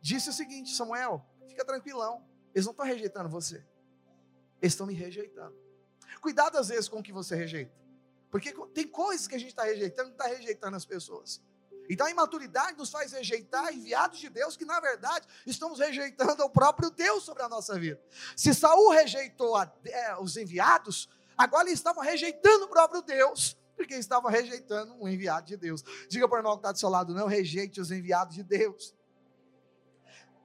Disse 0.05 0.29
o 0.29 0.35
seguinte, 0.35 0.77
Samuel, 0.77 1.25
fica 1.49 1.65
tranquilão. 1.65 2.23
Eles 2.55 2.67
não 2.67 2.73
estão 2.73 2.85
rejeitando 2.85 3.27
você. 3.27 3.65
Eles 4.61 4.75
estão 4.75 4.87
me 4.87 4.93
rejeitando. 4.93 5.57
Cuidado 6.21 6.59
às 6.59 6.69
vezes 6.69 6.91
com 6.91 6.99
o 6.99 7.03
que 7.03 7.11
você 7.11 7.35
rejeita. 7.35 7.73
Porque 8.31 8.53
tem 8.75 8.87
coisas 8.87 9.27
que 9.27 9.35
a 9.35 9.39
gente 9.39 9.49
está 9.49 9.65
rejeitando, 9.65 10.11
está 10.11 10.27
rejeitando 10.27 10.77
as 10.77 10.85
pessoas. 10.85 11.41
Então 11.89 12.07
a 12.07 12.11
imaturidade 12.11 12.77
nos 12.77 12.91
faz 12.91 13.13
rejeitar 13.13 13.73
enviados 13.73 14.19
de 14.19 14.29
Deus 14.29 14.59
que, 14.59 14.67
na 14.67 14.79
verdade, 14.79 15.27
estamos 15.47 15.79
rejeitando 15.79 16.43
o 16.43 16.51
próprio 16.51 16.91
Deus 16.91 17.25
sobre 17.25 17.43
a 17.43 17.49
nossa 17.49 17.79
vida. 17.79 17.99
Se 18.37 18.53
Saul 18.53 18.91
rejeitou 18.91 19.57
a, 19.57 19.73
é, 19.87 20.19
os 20.19 20.37
enviados, 20.37 21.09
agora 21.35 21.67
eles 21.67 21.79
estavam 21.79 22.03
rejeitando 22.03 22.65
o 22.67 22.69
próprio 22.69 23.01
Deus, 23.01 23.57
porque 23.75 23.95
estavam 23.95 24.31
rejeitando 24.31 24.93
um 25.01 25.09
enviado 25.09 25.47
de 25.47 25.57
Deus. 25.57 25.83
Diga 26.11 26.29
para 26.29 26.37
o 26.37 26.41
irmão 26.41 26.57
que 26.57 26.61
está 26.61 26.73
do 26.73 26.79
seu 26.79 26.91
lado, 26.91 27.15
não 27.15 27.27
rejeite 27.27 27.81
os 27.81 27.91
enviados 27.91 28.35
de 28.35 28.43
Deus. 28.43 28.95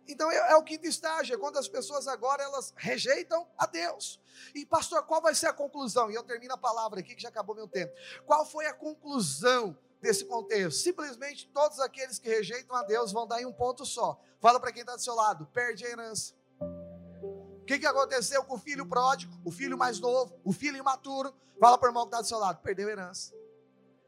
Então 0.10 0.32
é, 0.32 0.54
é, 0.54 0.56
o 0.56 0.64
quinto 0.64 0.88
estágio, 0.88 1.36
é 1.36 1.38
quando 1.38 1.58
as 1.58 1.68
pessoas 1.68 2.08
agora 2.08 2.42
elas 2.42 2.74
rejeitam 2.76 3.48
a 3.56 3.68
Deus. 3.68 4.20
E 4.56 4.66
pastor, 4.66 5.04
qual 5.04 5.22
vai 5.22 5.36
ser 5.36 5.46
a 5.46 5.54
conclusão? 5.54 6.10
E 6.10 6.16
eu 6.16 6.24
termino 6.24 6.56
a 6.56 6.58
palavra 6.58 7.00
aqui 7.00 7.14
que 7.14 7.22
já 7.22 7.30
acabou 7.30 7.56
meu 7.56 7.68
tempo. 7.68 7.94
Qual 8.26 8.44
foi 8.44 8.66
a 8.66 8.74
conclusão 8.74 9.78
desse 10.02 10.26
contexto? 10.26 10.80
Simplesmente 10.80 11.48
todos 11.54 11.80
aqueles 11.80 12.18
que 12.18 12.28
rejeitam 12.28 12.76
a 12.76 12.82
Deus 12.82 13.12
vão 13.12 13.28
dar 13.28 13.40
em 13.40 13.46
um 13.46 13.54
ponto 13.54 13.86
só. 13.86 14.20
Fala 14.40 14.60
para 14.60 14.72
quem 14.72 14.82
está 14.82 14.96
do 14.96 15.02
seu 15.02 15.14
lado, 15.14 15.46
perde 15.54 15.86
a 15.86 15.90
herança. 15.90 16.34
O 16.60 17.66
que, 17.68 17.78
que 17.78 17.86
aconteceu 17.86 18.44
com 18.44 18.56
o 18.56 18.60
filho 18.60 18.88
pródigo, 18.88 19.32
o 19.46 19.52
filho 19.52 19.78
mais 19.78 20.00
novo, 20.00 20.34
o 20.44 20.52
filho 20.52 20.78
imaturo? 20.78 21.32
Fala 21.60 21.78
para 21.78 21.86
o 21.86 21.90
irmão 21.92 22.06
que 22.06 22.08
está 22.08 22.22
do 22.22 22.28
seu 22.28 22.40
lado, 22.40 22.64
perdeu 22.64 22.88
a 22.88 22.92
herança. 22.92 23.32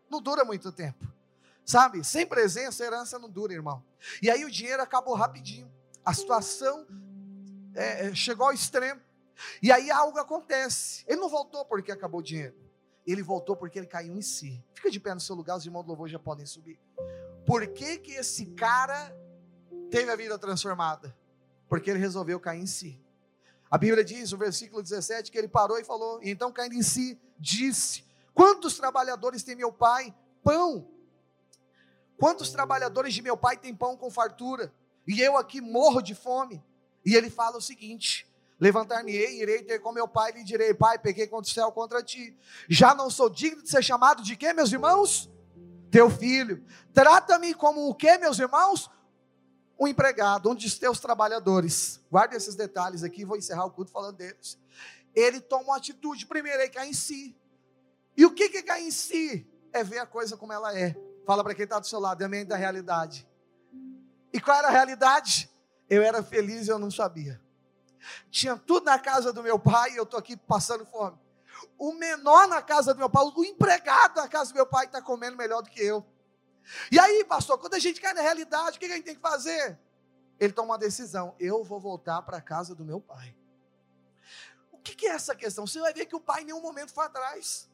Não 0.10 0.20
dura 0.20 0.44
muito 0.44 0.72
tempo. 0.72 1.06
Sabe? 1.64 2.04
Sem 2.04 2.26
presença, 2.26 2.84
herança 2.84 3.20
não 3.20 3.30
dura, 3.30 3.54
irmão. 3.54 3.86
E 4.20 4.32
aí 4.32 4.44
o 4.44 4.50
dinheiro 4.50 4.82
acabou 4.82 5.14
rapidinho 5.14 5.72
a 6.06 6.14
situação 6.14 6.86
é, 7.76 8.08
é, 8.08 8.16
chegou 8.16 8.48
ao 8.48 8.54
extremo. 8.54 9.02
E 9.62 9.72
aí 9.72 9.90
algo 9.90 10.20
acontece. 10.20 11.04
Ele 11.08 11.20
não 11.20 11.30
voltou 11.30 11.66
porque 11.66 11.92
acabou 11.92 12.20
o 12.20 12.24
dinheiro. 12.24 12.56
Ele 13.06 13.24
voltou 13.24 13.56
porque 13.56 13.80
ele 13.80 13.88
caiu 13.88 14.16
em 14.16 14.22
si. 14.22 14.64
Fica 14.74 14.92
de 14.92 15.00
pé 15.00 15.14
no 15.14 15.20
seu 15.20 15.36
lugar, 15.36 15.58
os 15.58 15.66
irmãos 15.66 15.84
do 15.84 15.90
louvor 15.90 16.08
já 16.08 16.20
podem 16.20 16.46
subir. 16.46 16.80
Por 17.46 17.68
que, 17.68 17.98
que 17.98 18.12
esse 18.12 18.48
cara 18.48 19.16
teve 19.90 20.12
a 20.12 20.16
vida 20.16 20.38
transformada? 20.38 21.16
Porque 21.68 21.90
ele 21.90 22.00
resolveu 22.00 22.40
cair 22.40 22.62
em 22.62 22.68
si. 22.68 23.02
A 23.70 23.78
Bíblia 23.78 24.04
diz, 24.04 24.32
no 24.32 24.38
versículo 24.38 24.84
17, 24.84 25.32
que 25.32 25.38
ele 25.38 25.48
parou 25.48 25.80
e 25.80 25.84
falou, 25.84 26.22
e 26.22 26.30
então 26.30 26.52
caindo 26.52 26.76
em 26.76 26.84
si, 26.84 27.20
disse: 27.40 28.04
Quantos 28.34 28.78
trabalhadores 28.78 29.44
tem 29.44 29.56
meu 29.56 29.72
pai? 29.72 30.14
Pão. 30.44 30.88
Quantos 32.18 32.52
trabalhadores 32.52 33.14
de 33.14 33.22
meu 33.22 33.36
pai 33.36 33.58
têm 33.58 33.74
pão 33.74 33.98
com 33.98 34.12
fartura? 34.12 34.72
E 35.08 35.22
eu 35.22 35.38
aqui 35.38 35.62
morro 35.62 36.02
de 36.02 36.16
fome. 36.16 36.64
E 37.06 37.16
ele 37.16 37.30
fala 37.30 37.58
o 37.58 37.62
seguinte: 37.62 38.28
Levantar-me-ei, 38.62 39.42
irei 39.42 39.64
ter 39.64 39.80
com 39.80 39.92
meu 39.92 40.08
pai, 40.08 40.32
e 40.32 40.38
lhe 40.38 40.44
direi: 40.44 40.72
Pai, 40.72 41.00
peguei 41.00 41.26
contra 41.26 41.50
o 41.50 41.54
céu 41.54 41.72
contra 41.72 42.04
ti. 42.04 42.38
Já 42.70 42.94
não 42.94 43.10
sou 43.10 43.28
digno 43.28 43.64
de 43.64 43.70
ser 43.70 43.84
chamado 43.84 44.22
de 44.22 44.36
quê, 44.36 44.54
meus 44.54 44.72
irmãos? 44.72 45.32
Teu 45.90 46.12
filho. 46.12 46.64
Trata-me 46.94 47.56
como 47.56 47.90
o 47.90 47.96
quê, 47.96 48.20
meus 48.20 48.38
irmãos? 48.38 48.88
Um 49.80 49.88
empregado, 49.88 50.52
um 50.52 50.54
dos 50.54 50.78
teus 50.78 51.00
trabalhadores. 51.00 52.00
Guarde 52.12 52.36
esses 52.36 52.54
detalhes 52.54 53.02
aqui, 53.02 53.26
vou 53.26 53.36
encerrar 53.36 53.66
o 53.66 53.72
culto 53.72 53.92
falando 53.92 54.18
deles. 54.18 54.60
Ele 55.16 55.42
toma 55.42 55.64
uma 55.64 55.78
atitude, 55.78 56.28
primeiro, 56.28 56.62
ele 56.62 56.70
cai 56.70 56.88
em 56.88 56.94
si. 56.94 57.36
E 58.16 58.28
o 58.28 58.32
que 58.32 58.48
que 58.48 58.62
cai 58.62 58.84
em 58.84 58.92
si? 58.92 59.48
É 59.74 59.84
ver 59.84 59.98
a 59.98 60.06
coisa 60.06 60.38
como 60.38 60.54
ela 60.54 60.78
é. 60.78 60.96
Fala 61.26 61.44
para 61.44 61.56
quem 61.56 61.64
está 61.64 61.80
do 61.80 61.88
seu 61.88 62.00
lado, 62.00 62.22
é 62.22 62.42
a 62.42 62.44
da 62.44 62.56
realidade. 62.56 63.28
E 64.34 64.40
qual 64.40 64.58
era 64.58 64.68
a 64.68 64.72
realidade? 64.72 65.50
Eu 65.90 66.04
era 66.04 66.24
feliz 66.24 66.68
e 66.68 66.72
eu 66.72 66.80
não 66.80 66.90
sabia. 66.90 67.42
Tinha 68.30 68.58
tudo 68.58 68.86
na 68.86 68.98
casa 68.98 69.32
do 69.32 69.44
meu 69.44 69.60
pai 69.60 69.92
e 69.92 69.98
eu 69.98 70.04
estou 70.04 70.20
aqui 70.20 70.36
passando 70.36 70.86
fome. 70.86 71.18
O 71.78 71.94
menor 71.94 72.48
na 72.48 72.62
casa 72.62 72.94
do 72.94 72.98
meu 72.98 73.10
pai, 73.10 73.24
o 73.24 73.46
empregado 73.46 74.16
na 74.16 74.28
casa 74.28 74.52
do 74.52 74.56
meu 74.56 74.66
pai 74.66 74.86
está 74.86 75.02
comendo 75.02 75.38
melhor 75.38 75.62
do 75.62 75.70
que 75.70 75.82
eu. 75.82 76.06
E 76.92 77.00
aí, 77.00 77.24
pastor, 77.26 77.58
quando 77.58 77.74
a 77.74 77.80
gente 77.80 78.00
cai 78.00 78.14
na 78.14 78.22
realidade, 78.22 78.78
o 78.78 78.80
que 78.80 78.86
a 78.86 78.96
gente 78.96 79.04
tem 79.04 79.16
que 79.16 79.22
fazer? 79.22 79.78
Ele 80.40 80.54
toma 80.54 80.70
uma 80.70 80.78
decisão: 80.78 81.36
eu 81.40 81.64
vou 81.64 81.80
voltar 81.80 82.22
para 82.24 82.38
a 82.38 82.42
casa 82.42 82.74
do 82.74 82.84
meu 82.84 83.00
pai. 83.00 83.36
O 84.72 84.78
que 84.78 85.06
é 85.06 85.12
essa 85.12 85.36
questão? 85.36 85.68
Você 85.68 85.80
vai 85.80 85.94
ver 85.94 86.06
que 86.06 86.16
o 86.16 86.20
pai 86.20 86.42
em 86.42 86.46
nenhum 86.46 86.62
momento 86.62 86.92
foi 86.92 87.06
atrás. 87.06 87.70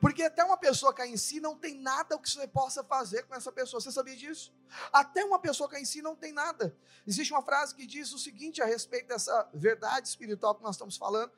Porque 0.00 0.22
até 0.22 0.44
uma 0.44 0.56
pessoa 0.56 0.92
cair 0.92 1.12
em 1.12 1.16
si 1.16 1.40
não 1.40 1.56
tem 1.56 1.74
nada 1.74 2.18
que 2.18 2.28
você 2.28 2.46
possa 2.46 2.82
fazer 2.82 3.24
com 3.24 3.34
essa 3.34 3.52
pessoa. 3.52 3.80
Você 3.80 3.92
sabia 3.92 4.16
disso? 4.16 4.54
Até 4.92 5.24
uma 5.24 5.38
pessoa 5.38 5.68
cair 5.68 5.82
em 5.82 5.86
si 5.86 6.02
não 6.02 6.16
tem 6.16 6.32
nada. 6.32 6.76
Existe 7.06 7.32
uma 7.32 7.42
frase 7.42 7.74
que 7.74 7.86
diz 7.86 8.12
o 8.12 8.18
seguinte 8.18 8.62
a 8.62 8.64
respeito 8.64 9.08
dessa 9.08 9.48
verdade 9.54 10.08
espiritual 10.08 10.54
que 10.54 10.62
nós 10.62 10.76
estamos 10.76 10.96
falando. 10.96 11.32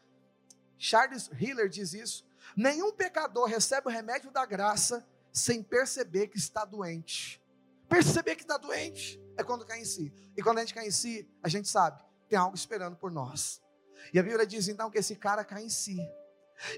Charles 0.79 1.29
Hiller 1.38 1.68
diz 1.68 1.92
isso. 1.92 2.27
Nenhum 2.57 2.92
pecador 2.92 3.46
recebe 3.46 3.88
o 3.88 3.90
remédio 3.90 4.31
da 4.31 4.46
graça 4.46 5.07
sem 5.33 5.62
perceber 5.62 6.29
que 6.29 6.38
está 6.38 6.64
doente. 6.64 7.42
Perceber 7.88 8.37
que 8.37 8.42
está 8.42 8.57
doente 8.57 9.20
é 9.37 9.42
quando 9.42 9.64
cai 9.64 9.81
em 9.81 9.85
si. 9.85 10.12
E 10.37 10.42
quando 10.42 10.59
a 10.59 10.61
gente 10.61 10.74
cai 10.74 10.87
em 10.87 10.90
si, 10.90 11.29
a 11.42 11.48
gente 11.48 11.68
sabe, 11.68 12.03
tem 12.29 12.38
algo 12.38 12.55
esperando 12.55 12.96
por 12.96 13.11
nós. 13.11 13.62
E 14.12 14.18
a 14.18 14.22
Bíblia 14.22 14.46
diz 14.46 14.68
então 14.68 14.90
que 14.90 14.98
esse 14.98 15.16
cara 15.16 15.44
cai 15.44 15.64
em 15.64 15.68
si. 15.68 15.98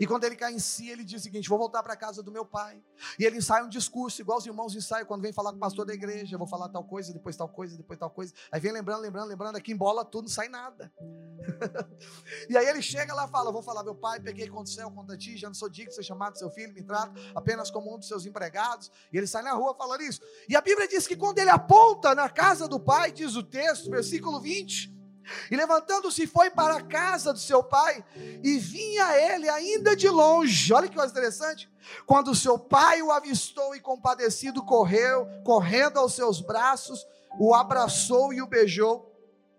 E 0.01 0.07
quando 0.07 0.25
ele 0.25 0.37
cai 0.37 0.53
em 0.53 0.59
si, 0.59 0.89
ele 0.89 1.05
diz 1.05 1.21
o 1.21 1.25
seguinte: 1.25 1.49
Vou 1.49 1.59
voltar 1.59 1.83
para 1.83 1.95
a 1.95 1.97
casa 1.97 2.23
do 2.23 2.31
meu 2.31 2.45
pai. 2.45 2.83
E 3.19 3.25
ele 3.25 3.39
ensaia 3.39 3.65
um 3.65 3.69
discurso, 3.69 4.21
igual 4.21 4.39
os 4.39 4.47
irmãos 4.47 4.75
ensaiam 4.75 5.07
quando 5.07 5.23
vem 5.23 5.33
falar 5.33 5.51
com 5.51 5.57
o 5.57 5.61
pastor 5.61 5.87
da 5.87 5.95
igreja. 5.95 6.37
Vou 6.37 6.47
falar 6.47 6.69
tal 6.69 6.85
coisa, 6.85 7.13
depois 7.13 7.37
tal 7.37 7.49
coisa, 7.49 7.77
depois 7.77 7.99
tal 7.99 8.11
coisa. 8.11 8.33
Aí 8.53 8.61
vem 8.61 8.73
lembrando, 8.73 9.01
lembrando, 9.01 9.29
lembrando. 9.29 9.57
Aqui 9.57 9.73
embola 9.73 10.05
tudo, 10.05 10.25
não 10.25 10.31
sai 10.31 10.49
nada. 10.49 10.93
e 12.49 12.57
aí 12.57 12.67
ele 12.67 12.83
chega 12.83 13.15
lá 13.15 13.27
e 13.27 13.31
fala: 13.31 13.51
Vou 13.51 13.63
falar, 13.63 13.83
meu 13.83 13.95
pai, 13.95 14.21
peguei 14.21 14.49
contra 14.49 14.65
o 14.65 14.75
céu, 14.75 14.91
contra 14.91 15.17
ti, 15.17 15.37
já 15.37 15.49
não 15.49 15.55
sou 15.55 15.69
digno 15.69 15.91
de 15.91 15.97
ser 15.97 16.03
chamado 16.03 16.39
seu 16.39 16.51
filho, 16.51 16.73
me 16.75 16.83
trato 16.83 17.21
apenas 17.35 17.71
como 17.71 17.95
um 17.95 17.99
dos 17.99 18.09
seus 18.09 18.27
empregados. 18.27 18.91
E 19.13 19.17
ele 19.17 19.27
sai 19.27 19.43
na 19.43 19.53
rua 19.53 19.75
falando 19.75 20.03
isso. 20.03 20.21
E 20.49 20.57
a 20.57 20.61
Bíblia 20.61 20.87
diz 20.87 21.07
que 21.07 21.17
quando 21.17 21.39
ele 21.39 21.51
aponta 21.51 22.15
na 22.15 22.29
casa 22.29 22.69
do 22.69 22.79
pai, 22.79 23.13
diz 23.13 23.35
o 23.35 23.43
texto, 23.43 23.91
versículo 23.91 24.41
20. 24.41 25.00
E 25.51 25.57
levantando-se 25.57 26.27
foi 26.27 26.51
para 26.51 26.77
a 26.77 26.83
casa 26.83 27.33
do 27.33 27.39
seu 27.39 27.63
pai, 27.63 28.05
e 28.43 28.59
vinha 28.59 29.17
ele 29.17 29.49
ainda 29.49 29.95
de 29.95 30.09
longe. 30.09 30.73
Olha 30.73 30.89
que 30.89 30.97
coisa 30.97 31.13
interessante. 31.13 31.71
Quando 32.07 32.35
seu 32.35 32.59
pai 32.59 33.03
o 33.03 33.11
avistou 33.11 33.75
e 33.75 33.81
compadecido 33.81 34.65
correu, 34.65 35.27
correndo 35.45 35.99
aos 35.99 36.15
seus 36.15 36.41
braços, 36.41 37.07
o 37.39 37.55
abraçou 37.55 38.33
e 38.33 38.43
o 38.43 38.47
beijou. 38.47 39.11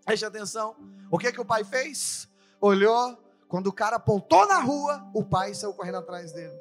Preste 0.04 0.24
atenção. 0.24 0.76
O 1.10 1.18
que 1.18 1.32
que 1.32 1.40
o 1.40 1.44
pai 1.44 1.64
fez? 1.64 2.28
Olhou, 2.60 3.18
quando 3.48 3.68
o 3.68 3.72
cara 3.72 3.96
apontou 3.96 4.46
na 4.46 4.60
rua, 4.60 5.06
o 5.14 5.24
pai 5.24 5.54
saiu 5.54 5.74
correndo 5.74 5.98
atrás 5.98 6.32
dele. 6.32 6.58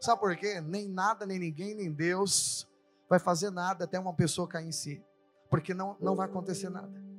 Sabe 0.00 0.20
por 0.20 0.34
quê? 0.36 0.60
Nem 0.60 0.88
nada, 0.88 1.26
nem 1.26 1.38
ninguém, 1.38 1.74
nem 1.74 1.92
Deus 1.92 2.66
vai 3.08 3.18
fazer 3.18 3.50
nada 3.50 3.84
até 3.84 3.98
uma 3.98 4.14
pessoa 4.14 4.48
cair 4.48 4.68
em 4.68 4.72
si. 4.72 5.04
Porque 5.50 5.74
não, 5.74 5.96
não 6.00 6.14
vai 6.14 6.26
acontecer 6.26 6.70
nada. 6.70 7.09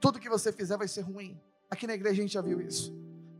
Tudo 0.00 0.18
que 0.18 0.28
você 0.28 0.52
fizer 0.52 0.76
vai 0.76 0.88
ser 0.88 1.02
ruim. 1.02 1.40
Aqui 1.68 1.86
na 1.86 1.94
igreja 1.94 2.20
a 2.20 2.22
gente 2.22 2.32
já 2.32 2.40
viu 2.40 2.60
isso. 2.60 2.92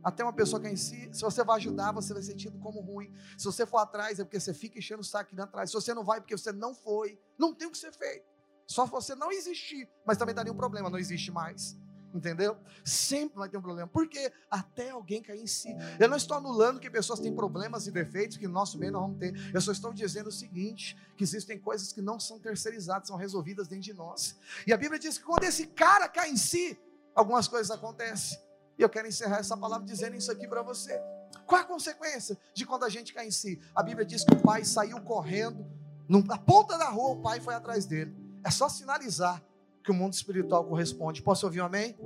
Até 0.03 0.23
uma 0.23 0.33
pessoa 0.33 0.59
que 0.59 0.67
é 0.67 0.71
em 0.71 0.75
si, 0.75 1.09
se 1.11 1.21
você 1.21 1.43
vai 1.43 1.57
ajudar, 1.57 1.91
você 1.91 2.13
vai 2.13 2.23
ser 2.23 2.35
tido 2.35 2.57
como 2.59 2.79
ruim. 2.81 3.13
Se 3.37 3.45
você 3.45 3.65
for 3.65 3.77
atrás, 3.77 4.19
é 4.19 4.23
porque 4.23 4.39
você 4.39 4.53
fica 4.53 4.79
enchendo 4.79 5.01
o 5.01 5.03
saco 5.03 5.33
indo 5.33 5.41
atrás. 5.41 5.69
Se 5.69 5.75
você 5.75 5.93
não 5.93 6.03
vai, 6.03 6.17
é 6.17 6.21
porque 6.21 6.37
você 6.37 6.51
não 6.51 6.73
foi. 6.73 7.19
Não 7.37 7.53
tem 7.53 7.67
o 7.67 7.71
que 7.71 7.77
ser 7.77 7.91
feito. 7.91 8.25
Só 8.65 8.85
você 8.85 9.13
não 9.15 9.31
existir. 9.31 9.89
Mas 10.05 10.17
também 10.17 10.33
daria 10.33 10.51
um 10.51 10.55
problema, 10.55 10.89
não 10.89 10.97
existe 10.97 11.31
mais 11.31 11.77
entendeu? 12.13 12.57
Sempre 12.83 13.37
vai 13.37 13.49
ter 13.49 13.57
um 13.57 13.61
problema, 13.61 13.87
porque 13.87 14.31
até 14.49 14.89
alguém 14.89 15.21
cair 15.21 15.41
em 15.41 15.47
si. 15.47 15.69
Eu 15.99 16.09
não 16.09 16.17
estou 16.17 16.37
anulando 16.37 16.79
que 16.79 16.89
pessoas 16.89 17.19
têm 17.19 17.33
problemas 17.33 17.87
e 17.87 17.91
defeitos 17.91 18.37
que 18.37 18.47
no 18.47 18.53
nosso 18.53 18.77
meio 18.77 18.91
não 18.91 19.01
vamos 19.01 19.19
ter. 19.19 19.33
Eu 19.53 19.61
só 19.61 19.71
estou 19.71 19.93
dizendo 19.93 20.27
o 20.27 20.31
seguinte: 20.31 20.97
que 21.17 21.23
existem 21.23 21.59
coisas 21.59 21.91
que 21.91 22.01
não 22.01 22.19
são 22.19 22.39
terceirizadas, 22.39 23.07
são 23.07 23.17
resolvidas 23.17 23.67
dentro 23.67 23.85
de 23.85 23.93
nós. 23.93 24.37
E 24.65 24.73
a 24.73 24.77
Bíblia 24.77 24.99
diz 24.99 25.17
que 25.17 25.23
quando 25.23 25.43
esse 25.43 25.67
cara 25.67 26.07
cai 26.07 26.29
em 26.29 26.37
si, 26.37 26.79
algumas 27.15 27.47
coisas 27.47 27.71
acontecem. 27.71 28.37
E 28.77 28.81
eu 28.81 28.89
quero 28.89 29.07
encerrar 29.07 29.37
essa 29.37 29.55
palavra 29.55 29.85
dizendo 29.85 30.15
isso 30.15 30.31
aqui 30.31 30.47
para 30.47 30.61
você. 30.61 30.99
Qual 31.45 31.61
a 31.61 31.65
consequência 31.65 32.37
de 32.53 32.65
quando 32.65 32.83
a 32.83 32.89
gente 32.89 33.13
cai 33.13 33.27
em 33.27 33.31
si? 33.31 33.59
A 33.75 33.83
Bíblia 33.83 34.05
diz 34.05 34.23
que 34.23 34.33
o 34.33 34.41
pai 34.41 34.65
saiu 34.65 34.99
correndo, 35.01 35.65
na 36.07 36.37
ponta 36.37 36.77
da 36.77 36.89
rua, 36.89 37.11
o 37.11 37.21
pai 37.21 37.39
foi 37.39 37.53
atrás 37.53 37.85
dele. 37.85 38.15
É 38.43 38.49
só 38.49 38.67
sinalizar 38.67 39.41
que 39.83 39.91
o 39.91 39.93
mundo 39.93 40.13
espiritual 40.13 40.65
corresponde. 40.65 41.21
Posso 41.21 41.45
ouvir 41.45 41.61
um 41.61 41.65
amém? 41.65 41.97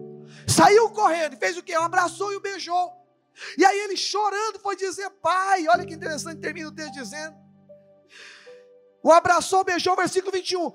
Saiu 0.47 0.89
correndo 0.89 1.37
fez 1.37 1.57
o 1.57 1.63
quê? 1.63 1.73
Abraçou 1.73 2.31
e 2.31 2.37
o 2.37 2.41
beijou. 2.41 2.91
E 3.57 3.65
aí 3.65 3.79
ele 3.79 3.97
chorando 3.97 4.59
foi 4.59 4.75
dizer, 4.75 5.09
pai, 5.21 5.67
olha 5.67 5.85
que 5.85 5.93
interessante, 5.93 6.39
termina 6.39 6.69
o 6.69 6.71
texto 6.71 6.93
dizendo. 6.93 7.35
O 9.03 9.11
abraçou, 9.11 9.63
beijou, 9.63 9.95
versículo 9.95 10.31
21. 10.31 10.73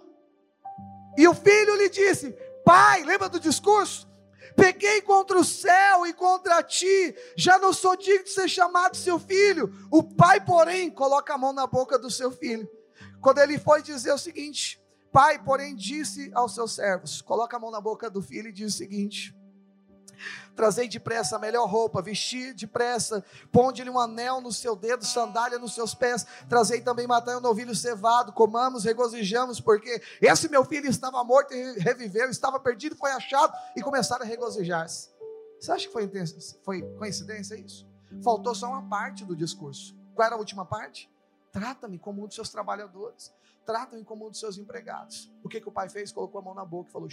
E 1.17 1.27
o 1.27 1.35
filho 1.35 1.75
lhe 1.75 1.89
disse: 1.89 2.31
Pai, 2.65 3.03
lembra 3.03 3.29
do 3.29 3.41
discurso? 3.41 4.09
Peguei 4.57 5.01
contra 5.03 5.39
o 5.39 5.45
céu 5.45 6.07
e 6.07 6.13
contra 6.13 6.63
ti, 6.63 7.15
já 7.37 7.59
não 7.59 7.73
sou 7.73 7.97
digno 7.97 8.25
de 8.25 8.31
ser 8.31 8.49
chamado 8.49 8.97
seu 8.97 9.19
filho. 9.19 9.73
O 9.91 10.03
pai, 10.03 10.41
porém, 10.45 10.91
coloca 10.91 11.35
a 11.35 11.39
mão 11.39 11.53
na 11.53 11.67
boca 11.67 11.99
do 11.99 12.11
seu 12.11 12.31
filho. 12.31 12.69
Quando 13.21 13.39
ele 13.39 13.59
foi 13.59 13.83
dizer 13.83 14.13
o 14.13 14.19
seguinte: 14.19 14.80
Pai, 15.13 15.43
porém, 15.43 15.75
disse 15.75 16.31
aos 16.35 16.55
seus 16.55 16.75
servos: 16.75 17.21
coloca 17.21 17.57
a 17.57 17.61
mão 17.61 17.71
na 17.71 17.81
boca 17.81 18.09
do 18.09 18.23
filho 18.23 18.49
e 18.49 18.53
diz 18.53 18.75
o 18.75 18.77
seguinte: 18.77 19.35
Trazei 20.55 20.89
depressa 20.89 21.37
a 21.37 21.39
melhor 21.39 21.67
roupa, 21.69 22.03
vestir 22.03 22.55
depressa, 22.55 23.25
ponde-lhe 23.51 23.91
um 23.91 23.99
anel 23.99 24.41
no 24.41 24.53
seu 24.53 24.77
dedo, 24.77 25.05
sandália 25.05 25.59
nos 25.59 25.75
seus 25.75 25.95
pés. 25.95 26.27
Trazei 26.49 26.81
também 26.81 27.07
matai 27.07 27.37
um 27.37 27.41
novilho 27.41 27.75
cevado, 27.75 28.33
comamos, 28.33 28.85
regozijamos, 28.85 29.61
porque 29.61 30.03
esse 30.21 30.49
meu 30.49 30.65
filho 30.65 30.89
estava 30.89 31.23
morto 31.25 31.55
e 31.55 31.79
reviveu, 31.79 32.29
estava 32.31 32.61
perdido, 32.61 32.97
foi 32.97 33.11
achado, 33.11 33.53
e 33.77 33.83
começaram 33.83 34.25
a 34.25 34.29
regozijar-se. 34.29 35.09
Você 35.59 35.73
acha 35.73 35.87
que 35.87 35.93
foi, 35.93 36.11
foi 36.65 36.83
coincidência 36.97 37.55
isso? 37.55 37.89
Faltou 38.23 38.55
só 38.55 38.69
uma 38.69 38.89
parte 38.89 39.25
do 39.25 39.37
discurso. 39.37 39.97
Qual 40.15 40.27
era 40.27 40.35
a 40.35 40.39
última 40.39 40.65
parte? 40.65 41.10
Trata-me 41.53 41.99
como 41.99 42.23
um 42.23 42.27
dos 42.27 42.35
seus 42.35 42.49
trabalhadores 42.49 43.33
tratam 43.65 43.99
em 43.99 44.05
comum 44.05 44.29
dos 44.29 44.41
seus 44.41 44.59
empregados. 44.59 45.33
O 45.43 45.49
que, 45.49 45.61
que 45.61 45.69
o 45.69 45.73
pai 45.73 45.89
fez? 45.89 46.11
Colocou 46.11 46.41
a 46.41 46.45
mão 46.45 46.55
na 46.55 46.65
boca 46.65 46.89
e 46.89 46.93
falou: 46.93 47.09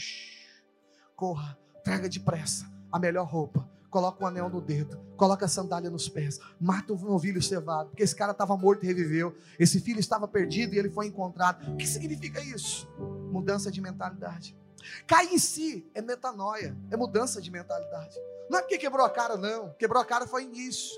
corra, 1.16 1.58
traga 1.84 2.10
depressa 2.10 2.66
a 2.92 2.98
melhor 2.98 3.28
roupa, 3.28 3.70
coloca 3.90 4.24
um 4.24 4.28
anel 4.28 4.50
no 4.50 4.62
dedo, 4.62 4.98
coloca 5.18 5.46
a 5.46 5.48
sandália 5.48 5.90
nos 5.90 6.08
pés, 6.10 6.40
mata 6.60 6.94
um 6.94 6.98
novilho 6.98 7.42
cevado, 7.42 7.90
porque 7.90 8.04
esse 8.04 8.16
cara 8.16 8.32
estava 8.32 8.56
morto 8.58 8.84
e 8.84 8.88
reviveu, 8.88 9.38
esse 9.60 9.80
filho 9.80 10.00
estava 10.00 10.28
perdido 10.28 10.74
e 10.74 10.80
ele 10.80 10.90
foi 10.90 11.08
encontrado. 11.08 11.74
O 11.74 11.78
que 11.78 11.86
significa 11.86 12.42
isso? 12.42 12.90
Mudança 13.32 13.70
de 13.70 13.82
mentalidade. 13.82 14.58
Cair 15.06 15.34
em 15.34 15.38
si 15.38 15.90
é 15.94 16.02
metanoia, 16.02 16.78
é 16.90 16.96
mudança 16.96 17.42
de 17.42 17.52
mentalidade. 17.52 18.16
Não 18.50 18.60
é 18.60 18.62
porque 18.62 18.78
quebrou 18.78 19.06
a 19.06 19.10
cara, 19.10 19.36
não. 19.36 19.74
Quebrou 19.74 20.02
a 20.02 20.06
cara 20.06 20.26
foi 20.26 20.44
início. 20.44 20.96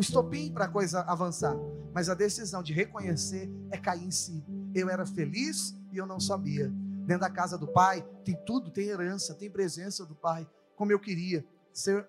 O 0.00 0.02
estopim 0.02 0.50
para 0.50 0.64
a 0.64 0.68
coisa 0.68 1.02
avançar. 1.02 1.54
Mas 1.92 2.08
a 2.08 2.14
decisão 2.14 2.62
de 2.62 2.72
reconhecer 2.72 3.52
é 3.70 3.76
cair 3.76 4.02
em 4.02 4.10
si. 4.10 4.42
Eu 4.74 4.88
era 4.88 5.04
feliz 5.04 5.78
e 5.92 5.98
eu 5.98 6.06
não 6.06 6.18
sabia. 6.18 6.72
Dentro 7.04 7.20
da 7.20 7.28
casa 7.28 7.58
do 7.58 7.68
pai 7.68 8.02
tem 8.24 8.34
tudo, 8.46 8.70
tem 8.70 8.88
herança, 8.88 9.34
tem 9.34 9.50
presença 9.50 10.06
do 10.06 10.14
pai, 10.14 10.48
como 10.74 10.90
eu 10.90 10.98
queria 10.98 11.44
ser, 11.70 12.08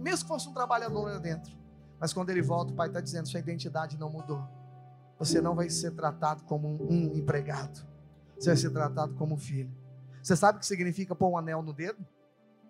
mesmo 0.00 0.24
que 0.24 0.26
fosse 0.26 0.48
um 0.48 0.52
trabalhador 0.52 1.04
lá 1.04 1.18
dentro. 1.18 1.56
Mas 2.00 2.12
quando 2.12 2.30
ele 2.30 2.42
volta, 2.42 2.72
o 2.72 2.74
pai 2.74 2.88
está 2.88 3.00
dizendo: 3.00 3.28
sua 3.28 3.38
identidade 3.38 3.96
não 3.96 4.10
mudou. 4.10 4.42
Você 5.16 5.40
não 5.40 5.54
vai 5.54 5.70
ser 5.70 5.92
tratado 5.92 6.42
como 6.42 6.66
um 6.90 7.16
empregado. 7.16 7.86
Você 8.36 8.50
vai 8.50 8.56
ser 8.56 8.70
tratado 8.70 9.14
como 9.14 9.36
um 9.36 9.38
filho. 9.38 9.72
Você 10.20 10.34
sabe 10.34 10.56
o 10.56 10.58
que 10.58 10.66
significa 10.66 11.14
pôr 11.14 11.28
um 11.28 11.38
anel 11.38 11.62
no 11.62 11.72
dedo? 11.72 12.04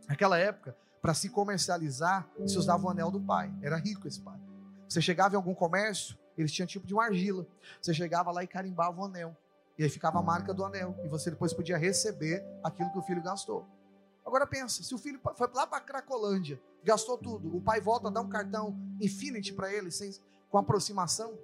Naquela 0.07 0.37
época, 0.37 0.77
para 1.01 1.15
se 1.15 1.31
comercializar, 1.31 2.29
se 2.47 2.59
usava 2.59 2.85
o 2.85 2.91
anel 2.91 3.11
do 3.11 3.19
pai. 3.19 3.51
Era 3.63 3.79
rico 3.79 4.07
esse 4.07 4.21
pai. 4.21 4.39
Você 4.89 5.01
chegava 5.01 5.35
em 5.35 5.37
algum 5.37 5.55
comércio, 5.55 6.17
eles 6.37 6.53
tinham 6.53 6.67
tipo 6.67 6.87
de 6.87 6.95
uma 6.95 7.05
argila. 7.05 7.47
Você 7.81 7.93
chegava 7.93 8.31
lá 8.31 8.43
e 8.43 8.47
carimbava 8.47 9.01
o 9.01 9.05
anel. 9.05 9.37
E 9.77 9.83
aí 9.83 9.89
ficava 9.89 10.19
a 10.19 10.23
marca 10.23 10.55
do 10.55 10.65
anel. 10.65 10.97
E 11.05 11.09
você 11.09 11.31
depois 11.31 11.53
podia 11.53 11.77
receber 11.77 12.45
aquilo 12.63 12.91
que 12.91 12.99
o 12.99 13.03
filho 13.03 13.23
gastou. 13.23 13.67
Agora 14.25 14.47
pensa, 14.47 14.83
se 14.83 14.95
o 14.95 14.99
filho 14.99 15.21
foi 15.37 15.49
lá 15.55 15.67
para 15.67 15.81
Cracolândia, 15.81 16.61
gastou 16.85 17.17
tudo, 17.17 17.57
o 17.57 17.63
pai 17.63 17.81
volta 17.81 18.09
a 18.09 18.11
dar 18.11 18.21
um 18.21 18.29
cartão 18.29 18.79
Infinity 19.01 19.55
para 19.55 19.73
ele, 19.73 19.91
sem, 19.91 20.13
com 20.51 20.59
aproximação, 20.59 21.39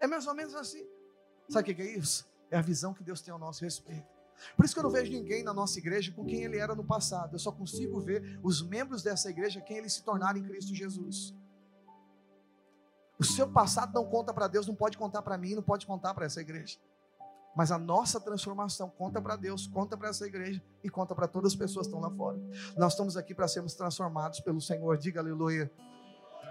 é 0.00 0.08
mais 0.08 0.26
ou 0.26 0.34
menos 0.34 0.54
assim. 0.56 0.84
Sabe 1.48 1.70
o 1.70 1.74
que 1.76 1.82
é 1.82 1.96
isso? 1.96 2.26
É 2.50 2.56
a 2.56 2.62
visão 2.62 2.92
que 2.92 3.04
Deus 3.04 3.20
tem 3.20 3.32
ao 3.32 3.38
nosso 3.38 3.62
respeito. 3.64 4.06
Por 4.56 4.64
isso 4.64 4.74
que 4.74 4.80
eu 4.80 4.84
não 4.84 4.90
vejo 4.90 5.12
ninguém 5.12 5.44
na 5.44 5.54
nossa 5.54 5.78
igreja 5.78 6.10
com 6.12 6.24
quem 6.24 6.42
ele 6.44 6.58
era 6.58 6.74
no 6.74 6.82
passado. 6.84 7.34
Eu 7.34 7.38
só 7.38 7.52
consigo 7.52 8.00
ver 8.00 8.40
os 8.42 8.62
membros 8.62 9.02
dessa 9.02 9.30
igreja 9.30 9.60
quem 9.60 9.76
eles 9.76 9.92
se 9.92 10.02
tornaram 10.02 10.38
em 10.38 10.42
Cristo 10.42 10.74
Jesus. 10.74 11.34
O 13.20 13.24
seu 13.24 13.46
passado 13.46 13.92
não 13.92 14.06
conta 14.06 14.32
para 14.32 14.48
Deus, 14.48 14.66
não 14.66 14.74
pode 14.74 14.96
contar 14.96 15.20
para 15.20 15.36
mim, 15.36 15.54
não 15.54 15.62
pode 15.62 15.86
contar 15.86 16.14
para 16.14 16.24
essa 16.24 16.40
igreja. 16.40 16.78
Mas 17.54 17.70
a 17.70 17.78
nossa 17.78 18.18
transformação 18.18 18.88
conta 18.88 19.20
para 19.20 19.36
Deus, 19.36 19.66
conta 19.66 19.94
para 19.94 20.08
essa 20.08 20.26
igreja 20.26 20.62
e 20.82 20.88
conta 20.88 21.14
para 21.14 21.28
todas 21.28 21.52
as 21.52 21.58
pessoas 21.58 21.86
que 21.86 21.94
estão 21.94 22.00
lá 22.00 22.16
fora. 22.16 22.40
Nós 22.78 22.94
estamos 22.94 23.18
aqui 23.18 23.34
para 23.34 23.46
sermos 23.46 23.74
transformados 23.74 24.40
pelo 24.40 24.58
Senhor. 24.58 24.96
Diga 24.96 25.20
aleluia. 25.20 25.70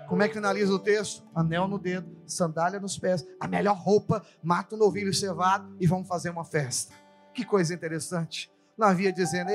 Como 0.08 0.22
é 0.22 0.28
que 0.28 0.36
finaliza 0.36 0.72
o 0.72 0.78
texto? 0.78 1.24
Anel 1.34 1.68
no 1.68 1.80
dedo, 1.80 2.16
sandália 2.28 2.80
nos 2.80 3.00
pés, 3.00 3.26
a 3.40 3.48
melhor 3.48 3.76
roupa, 3.76 4.24
mata 4.44 4.76
um 4.76 4.78
novilho 4.78 5.14
cevado 5.14 5.76
e 5.80 5.88
vamos 5.88 6.08
fazer 6.08 6.30
uma 6.30 6.46
festa. 6.46 6.94
Que 7.34 7.44
coisa 7.44 7.74
interessante. 7.74 8.52
Não 8.78 8.88
havia 8.88 9.12
dizendo, 9.12 9.50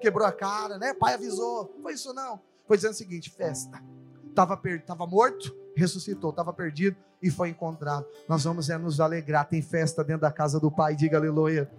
quebrou 0.00 0.26
a 0.26 0.32
cara, 0.32 0.76
né? 0.76 0.92
Pai 0.92 1.14
avisou. 1.14 1.74
Foi 1.82 1.94
isso 1.94 2.12
não. 2.12 2.40
Foi 2.66 2.76
dizendo 2.76 2.92
o 2.92 2.96
seguinte: 2.96 3.30
festa. 3.30 3.82
Estava 4.28 4.60
tava 4.86 5.06
morto, 5.06 5.54
ressuscitou, 5.76 6.30
estava 6.30 6.52
perdido 6.52 6.96
e 7.22 7.30
foi 7.30 7.48
encontrado. 7.50 8.04
Nós 8.28 8.44
vamos 8.44 8.68
é, 8.68 8.76
nos 8.76 9.00
alegrar. 9.00 9.48
Tem 9.48 9.62
festa 9.62 10.02
dentro 10.02 10.22
da 10.22 10.32
casa 10.32 10.58
do 10.58 10.70
Pai, 10.70 10.96
diga 10.96 11.16
aleluia. 11.16 11.70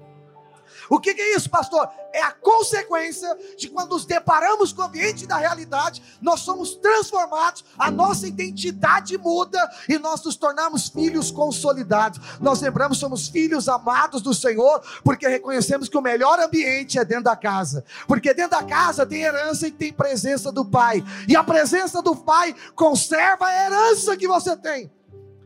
O 0.89 0.99
que, 0.99 1.13
que, 1.13 1.21
é 1.21 1.35
isso, 1.35 1.49
pastor? 1.49 1.89
É 2.13 2.21
a 2.21 2.31
consequência 2.31 3.35
de 3.57 3.69
quando 3.69 3.91
nos 3.91 4.05
deparamos 4.05 4.71
com 4.71 4.81
o 4.81 4.85
ambiente 4.85 5.25
da 5.25 5.37
realidade, 5.37 6.01
nós 6.21 6.41
somos 6.41 6.75
transformados, 6.75 7.63
a 7.77 7.89
nossa 7.89 8.27
identidade 8.27 9.17
muda 9.17 9.59
e 9.87 9.97
nós 9.97 10.23
nos 10.23 10.35
tornamos 10.35 10.89
filhos 10.89 11.31
consolidados. 11.31 12.19
Nós 12.39 12.61
lembramos, 12.61 12.99
somos 12.99 13.27
filhos 13.27 13.67
amados 13.67 14.21
do 14.21 14.33
Senhor, 14.33 14.81
porque 15.03 15.27
reconhecemos 15.27 15.89
que 15.89 15.97
o 15.97 16.01
melhor 16.01 16.39
ambiente 16.39 16.99
é 16.99 17.05
dentro 17.05 17.25
da 17.25 17.35
casa, 17.35 17.83
porque 18.07 18.33
dentro 18.33 18.51
da 18.51 18.63
casa 18.63 19.05
tem 19.05 19.23
herança 19.23 19.67
e 19.67 19.71
tem 19.71 19.93
presença 19.93 20.51
do 20.51 20.65
Pai, 20.65 21.03
e 21.27 21.35
a 21.35 21.43
presença 21.43 22.01
do 22.01 22.15
Pai 22.15 22.55
conserva 22.75 23.47
a 23.47 23.65
herança 23.65 24.17
que 24.17 24.27
você 24.27 24.55
tem. 24.57 24.91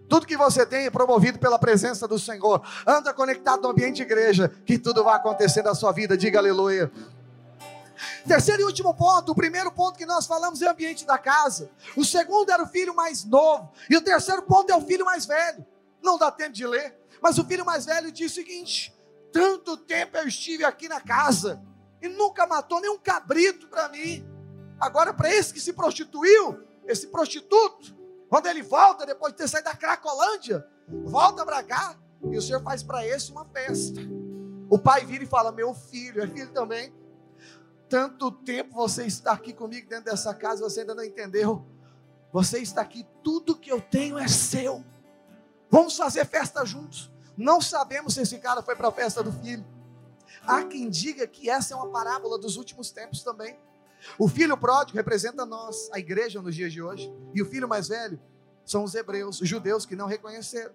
Tudo 0.08 0.26
que 0.26 0.38
você 0.38 0.66
tem 0.66 0.86
é 0.86 0.90
promovido 0.90 1.38
pela 1.38 1.60
presença 1.60 2.08
do 2.08 2.18
Senhor. 2.18 2.62
Anda 2.86 3.14
conectado 3.14 3.64
no 3.64 3.70
ambiente 3.70 4.02
igreja, 4.02 4.52
que 4.66 4.78
tudo 4.78 5.04
vai 5.04 5.16
acontecer 5.16 5.62
na 5.62 5.76
sua 5.76 5.92
vida. 5.92 6.18
Diga 6.18 6.40
aleluia. 6.40 6.92
Terceiro 8.28 8.62
e 8.62 8.66
último 8.66 8.94
ponto, 8.94 9.32
o 9.32 9.36
primeiro 9.36 9.72
ponto 9.72 9.98
que 9.98 10.06
nós 10.06 10.28
falamos 10.28 10.62
é 10.62 10.68
o 10.68 10.72
ambiente 10.72 11.06
da 11.06 11.18
casa. 11.18 11.70
O 11.96 12.06
segundo 12.06 12.52
era 12.52 12.64
o 12.64 12.68
filho 12.68 12.96
mais 12.96 13.26
novo. 13.26 13.72
E 13.90 13.98
o 13.98 14.02
terceiro 14.02 14.44
ponto 14.44 14.72
é 14.72 14.76
o 14.76 14.82
filho 14.82 15.04
mais 15.04 15.26
velho. 15.26 15.66
Não 16.02 16.18
dá 16.18 16.32
tempo 16.32 16.54
de 16.54 16.66
ler, 16.66 16.96
mas 17.22 17.38
o 17.38 17.46
filho 17.46 17.66
mais 17.66 17.86
velho 17.86 18.12
diz 18.12 18.32
o 18.32 18.36
seguinte: 18.36 18.96
tanto 19.32 19.78
tempo 19.78 20.18
eu 20.18 20.28
estive 20.28 20.64
aqui 20.64 20.88
na 20.88 21.02
casa 21.02 21.62
e 22.02 22.08
nunca 22.08 22.46
matou 22.46 22.80
nenhum 22.80 22.98
cabrito 22.98 23.68
para 23.68 23.90
mim. 23.90 24.26
Agora, 24.80 25.14
para 25.14 25.34
esse 25.34 25.54
que 25.54 25.60
se 25.60 25.74
prostituiu, 25.74 26.60
esse 26.86 27.08
prostituto, 27.08 27.96
quando 28.30 28.48
ele 28.48 28.62
volta, 28.62 29.06
depois 29.06 29.34
de 29.34 29.38
ter 29.38 29.48
saído 29.48 29.70
da 29.70 29.76
Cracolândia, 29.76 30.66
volta 31.06 31.46
para 31.46 31.64
cá 31.64 31.98
e 32.30 32.38
o 32.38 32.42
Senhor 32.42 32.62
faz 32.62 32.84
para 32.84 33.06
esse 33.06 33.32
uma 33.32 33.46
festa. 33.46 34.02
O 34.70 34.78
pai 34.78 35.06
vira 35.06 35.24
e 35.24 35.28
fala: 35.28 35.52
Meu 35.52 35.74
filho, 35.74 36.22
é 36.22 36.28
filho 36.28 36.52
também. 36.52 36.94
Tanto 37.90 38.32
tempo 38.32 38.76
você 38.76 39.06
está 39.06 39.32
aqui 39.32 39.54
comigo 39.54 39.90
dentro 39.90 40.06
dessa 40.06 40.34
casa, 40.34 40.62
você 40.62 40.82
ainda 40.82 40.94
não 40.94 41.04
entendeu. 41.04 41.66
Você 42.34 42.60
está 42.60 42.82
aqui, 42.82 43.08
tudo 43.24 43.58
que 43.58 43.72
eu 43.72 43.80
tenho 43.80 44.18
é 44.18 44.28
seu. 44.28 44.84
Vamos 45.70 45.96
fazer 45.96 46.26
festa 46.26 46.66
juntos. 46.66 47.12
Não 47.38 47.62
sabemos 47.62 48.16
se 48.16 48.22
esse 48.22 48.38
cara 48.40 48.62
foi 48.62 48.76
para 48.76 48.90
a 48.90 48.92
festa 48.92 49.24
do 49.24 49.32
filho. 49.32 49.66
Há 50.46 50.64
quem 50.64 50.90
diga 50.90 51.26
que 51.28 51.50
essa 51.50 51.74
é 51.74 51.78
uma 51.78 51.90
parábola 51.90 52.38
dos 52.38 52.58
últimos 52.58 52.92
tempos 52.92 53.24
também. 53.24 53.58
O 54.18 54.28
filho 54.28 54.58
pródigo 54.58 54.98
representa 54.98 55.46
nós, 55.46 55.90
a 55.92 56.00
igreja 56.00 56.42
nos 56.42 56.56
dias 56.56 56.72
de 56.72 56.82
hoje, 56.82 57.12
e 57.34 57.42
o 57.42 57.46
filho 57.46 57.68
mais 57.68 57.88
velho 57.88 58.20
são 58.66 58.84
os 58.84 58.94
hebreus, 58.96 59.42
os 59.42 59.48
judeus 59.48 59.86
que 59.86 59.96
não 59.96 60.08
reconheceram. 60.08 60.74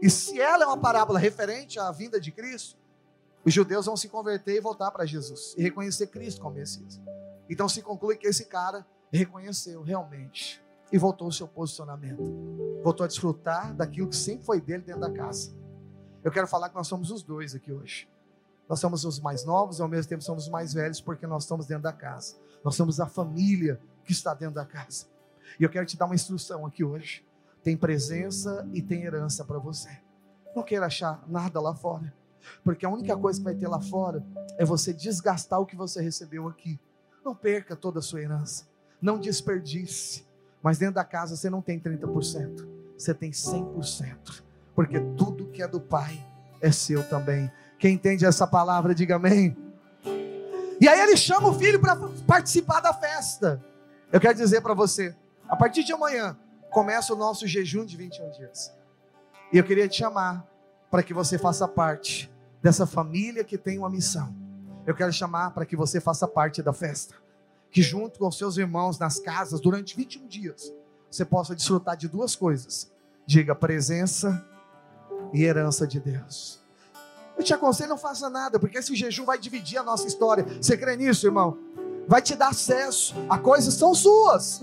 E 0.00 0.10
se 0.10 0.40
ela 0.40 0.64
é 0.64 0.66
uma 0.66 0.78
parábola 0.78 1.18
referente 1.18 1.78
à 1.78 1.90
vinda 1.90 2.20
de 2.20 2.32
Cristo, 2.32 2.76
os 3.44 3.52
judeus 3.52 3.86
vão 3.86 3.96
se 3.96 4.08
converter 4.08 4.56
e 4.56 4.60
voltar 4.60 4.90
para 4.90 5.04
Jesus 5.04 5.54
e 5.56 5.62
reconhecer 5.62 6.06
Cristo 6.06 6.40
como 6.40 6.56
Messias. 6.56 7.00
Então 7.48 7.68
se 7.68 7.82
conclui 7.82 8.16
que 8.16 8.26
esse 8.26 8.46
cara 8.46 8.86
reconheceu 9.12 9.82
realmente 9.82 10.64
e 10.90 10.98
voltou 10.98 11.26
ao 11.26 11.32
seu 11.32 11.46
posicionamento. 11.46 12.22
Voltou 12.82 13.04
a 13.04 13.06
desfrutar 13.06 13.74
daquilo 13.74 14.08
que 14.08 14.16
sempre 14.16 14.44
foi 14.44 14.60
dele 14.60 14.82
dentro 14.82 15.00
da 15.00 15.10
casa. 15.10 15.54
Eu 16.22 16.32
quero 16.32 16.46
falar 16.46 16.70
que 16.70 16.74
nós 16.74 16.86
somos 16.86 17.10
os 17.10 17.22
dois 17.22 17.54
aqui 17.54 17.70
hoje. 17.70 18.08
Nós 18.68 18.80
somos 18.80 19.04
os 19.04 19.20
mais 19.20 19.44
novos 19.44 19.78
e 19.78 19.82
ao 19.82 19.88
mesmo 19.88 20.08
tempo 20.08 20.22
somos 20.22 20.44
os 20.44 20.50
mais 20.50 20.72
velhos 20.72 21.00
porque 21.00 21.26
nós 21.26 21.44
estamos 21.44 21.66
dentro 21.66 21.82
da 21.82 21.92
casa. 21.92 22.36
Nós 22.64 22.74
somos 22.74 22.98
a 22.98 23.06
família 23.06 23.80
que 24.04 24.12
está 24.12 24.32
dentro 24.34 24.54
da 24.54 24.64
casa. 24.64 25.06
E 25.58 25.62
eu 25.62 25.70
quero 25.70 25.86
te 25.86 25.96
dar 25.96 26.06
uma 26.06 26.14
instrução 26.14 26.64
aqui 26.66 26.82
hoje. 26.82 27.24
Tem 27.62 27.76
presença 27.76 28.66
e 28.72 28.82
tem 28.82 29.04
herança 29.04 29.44
para 29.44 29.58
você. 29.58 29.90
Não 30.54 30.62
queira 30.62 30.86
achar 30.86 31.22
nada 31.26 31.60
lá 31.60 31.74
fora. 31.74 32.12
Porque 32.62 32.84
a 32.84 32.90
única 32.90 33.16
coisa 33.16 33.38
que 33.38 33.44
vai 33.44 33.54
ter 33.54 33.68
lá 33.68 33.80
fora 33.80 34.24
é 34.58 34.64
você 34.64 34.92
desgastar 34.92 35.60
o 35.60 35.66
que 35.66 35.76
você 35.76 36.02
recebeu 36.02 36.48
aqui. 36.48 36.78
Não 37.24 37.34
perca 37.34 37.74
toda 37.74 37.98
a 37.98 38.02
sua 38.02 38.20
herança. 38.20 38.66
Não 39.00 39.18
desperdice. 39.18 40.26
Mas 40.62 40.78
dentro 40.78 40.94
da 40.94 41.04
casa 41.04 41.36
você 41.36 41.50
não 41.50 41.60
tem 41.60 41.80
30%. 41.80 42.66
Você 42.96 43.12
tem 43.14 43.30
100%. 43.30 44.42
Porque 44.74 45.00
tudo 45.16 45.48
que 45.48 45.62
é 45.62 45.68
do 45.68 45.80
Pai 45.80 46.24
é 46.60 46.70
seu 46.70 47.06
também. 47.08 47.50
Quem 47.78 47.94
entende 47.94 48.24
essa 48.24 48.46
palavra, 48.46 48.94
diga 48.94 49.16
amém. 49.16 49.56
E 50.80 50.88
aí 50.88 51.00
ele 51.00 51.16
chama 51.16 51.48
o 51.48 51.54
filho 51.54 51.80
para 51.80 51.96
participar 52.26 52.80
da 52.80 52.92
festa. 52.92 53.62
Eu 54.12 54.20
quero 54.20 54.34
dizer 54.34 54.60
para 54.60 54.74
você, 54.74 55.14
a 55.48 55.56
partir 55.56 55.84
de 55.84 55.92
amanhã 55.92 56.36
começa 56.70 57.12
o 57.12 57.16
nosso 57.16 57.46
jejum 57.46 57.84
de 57.84 57.96
21 57.96 58.30
dias. 58.30 58.72
E 59.52 59.58
eu 59.58 59.64
queria 59.64 59.88
te 59.88 59.96
chamar 59.96 60.44
para 60.90 61.02
que 61.02 61.14
você 61.14 61.38
faça 61.38 61.66
parte 61.68 62.32
dessa 62.62 62.86
família 62.86 63.44
que 63.44 63.56
tem 63.56 63.78
uma 63.78 63.90
missão. 63.90 64.34
Eu 64.86 64.94
quero 64.94 65.12
chamar 65.12 65.50
para 65.50 65.64
que 65.64 65.76
você 65.76 66.00
faça 66.00 66.26
parte 66.26 66.62
da 66.62 66.72
festa. 66.72 67.14
Que 67.70 67.82
junto 67.82 68.18
com 68.18 68.30
seus 68.30 68.56
irmãos 68.56 68.98
nas 68.98 69.18
casas, 69.18 69.60
durante 69.60 69.96
21 69.96 70.26
dias, 70.26 70.72
você 71.10 71.24
possa 71.24 71.54
desfrutar 71.54 71.96
de 71.96 72.08
duas 72.08 72.34
coisas. 72.34 72.92
Diga 73.26 73.54
presença 73.54 74.44
e 75.32 75.44
herança 75.44 75.86
de 75.86 76.00
Deus. 76.00 76.63
Te 77.44 77.52
aconselho, 77.52 77.90
não 77.90 77.98
faça 77.98 78.30
nada, 78.30 78.58
porque 78.58 78.78
esse 78.78 78.96
jejum 78.96 79.26
vai 79.26 79.38
dividir 79.38 79.78
a 79.78 79.82
nossa 79.82 80.06
história. 80.06 80.46
Você 80.60 80.76
crê 80.76 80.96
nisso, 80.96 81.26
irmão? 81.26 81.58
Vai 82.08 82.22
te 82.22 82.34
dar 82.34 82.48
acesso 82.48 83.14
a 83.28 83.38
coisas 83.38 83.74
são 83.74 83.94
suas. 83.94 84.62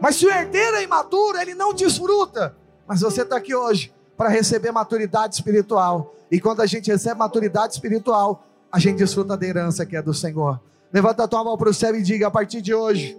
Mas 0.00 0.16
se 0.16 0.26
o 0.26 0.30
herdeiro 0.30 0.76
é 0.76 0.82
imaturo, 0.82 1.38
ele 1.38 1.54
não 1.54 1.72
desfruta. 1.72 2.56
Mas 2.86 3.00
você 3.00 3.22
está 3.22 3.36
aqui 3.36 3.54
hoje 3.54 3.94
para 4.16 4.28
receber 4.28 4.72
maturidade 4.72 5.36
espiritual. 5.36 6.14
E 6.30 6.40
quando 6.40 6.60
a 6.60 6.66
gente 6.66 6.90
recebe 6.90 7.18
maturidade 7.18 7.74
espiritual, 7.74 8.44
a 8.70 8.78
gente 8.78 8.98
desfruta 8.98 9.36
da 9.36 9.46
herança 9.46 9.86
que 9.86 9.96
é 9.96 10.02
do 10.02 10.12
Senhor. 10.12 10.60
Levanta 10.92 11.24
a 11.24 11.28
tua 11.28 11.44
mão 11.44 11.56
para 11.56 11.70
o 11.70 11.74
céu 11.74 11.94
e 11.94 12.02
diga: 12.02 12.26
a 12.26 12.30
partir 12.30 12.60
de 12.60 12.74
hoje, 12.74 13.16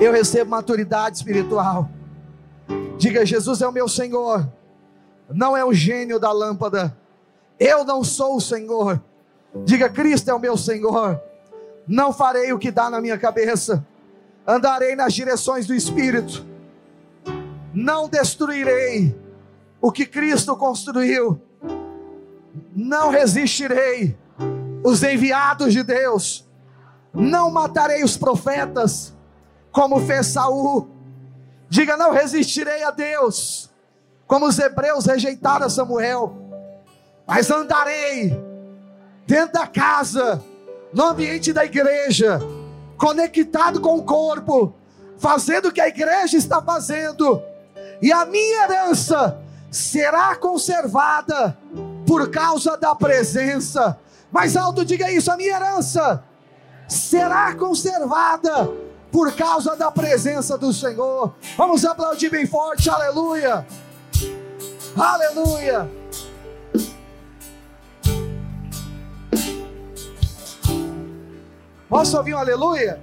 eu 0.00 0.12
recebo 0.12 0.50
maturidade 0.50 1.18
espiritual. 1.18 1.88
Diga: 2.96 3.24
Jesus 3.24 3.60
é 3.60 3.68
o 3.68 3.72
meu 3.72 3.88
Senhor, 3.88 4.50
não 5.28 5.56
é 5.56 5.64
o 5.64 5.72
gênio 5.72 6.18
da 6.18 6.32
lâmpada. 6.32 6.96
Eu 7.60 7.84
não 7.84 8.02
sou 8.02 8.36
o 8.36 8.40
Senhor. 8.40 9.02
Diga: 9.64 9.90
Cristo 9.90 10.30
é 10.30 10.34
o 10.34 10.38
meu 10.38 10.56
Senhor. 10.56 11.20
Não 11.86 12.12
farei 12.12 12.52
o 12.52 12.58
que 12.58 12.70
dá 12.70 12.88
na 12.88 13.00
minha 13.00 13.18
cabeça, 13.18 13.86
andarei 14.46 14.96
nas 14.96 15.12
direções 15.12 15.66
do 15.66 15.74
Espírito. 15.74 16.46
Não 17.74 18.08
destruirei 18.08 19.14
o 19.80 19.92
que 19.92 20.06
Cristo 20.06 20.56
construiu. 20.56 21.40
Não 22.74 23.10
resistirei 23.10 24.16
os 24.82 25.02
enviados 25.02 25.72
de 25.72 25.82
Deus. 25.82 26.48
Não 27.12 27.50
matarei 27.50 28.04
os 28.04 28.16
profetas, 28.16 29.12
como 29.70 30.00
fez 30.00 30.28
Saul. 30.28 30.88
Diga: 31.68 31.96
não 31.96 32.12
resistirei 32.12 32.82
a 32.84 32.90
Deus, 32.90 33.70
como 34.26 34.46
os 34.46 34.58
hebreus 34.58 35.04
rejeitaram 35.06 35.68
Samuel. 35.68 36.49
Mas 37.30 37.48
andarei 37.48 38.36
dentro 39.24 39.52
da 39.52 39.64
casa, 39.64 40.42
no 40.92 41.04
ambiente 41.04 41.52
da 41.52 41.64
igreja, 41.64 42.40
conectado 42.98 43.80
com 43.80 43.98
o 43.98 44.02
corpo, 44.02 44.74
fazendo 45.16 45.68
o 45.68 45.72
que 45.72 45.80
a 45.80 45.86
igreja 45.86 46.36
está 46.36 46.60
fazendo. 46.60 47.40
E 48.02 48.12
a 48.12 48.26
minha 48.26 48.64
herança 48.64 49.40
será 49.70 50.34
conservada 50.34 51.56
por 52.04 52.32
causa 52.32 52.76
da 52.76 52.96
presença. 52.96 53.96
Mais 54.32 54.56
alto, 54.56 54.84
diga 54.84 55.08
isso: 55.08 55.30
a 55.30 55.36
minha 55.36 55.54
herança 55.54 56.24
será 56.88 57.54
conservada 57.54 58.68
por 59.12 59.32
causa 59.34 59.76
da 59.76 59.88
presença 59.88 60.58
do 60.58 60.72
Senhor. 60.72 61.32
Vamos 61.56 61.84
aplaudir 61.84 62.28
bem 62.28 62.44
forte, 62.44 62.90
aleluia, 62.90 63.64
aleluia. 64.96 65.99
Posso 71.90 72.16
ouvir 72.16 72.34
um 72.34 72.38
aleluia? 72.38 73.02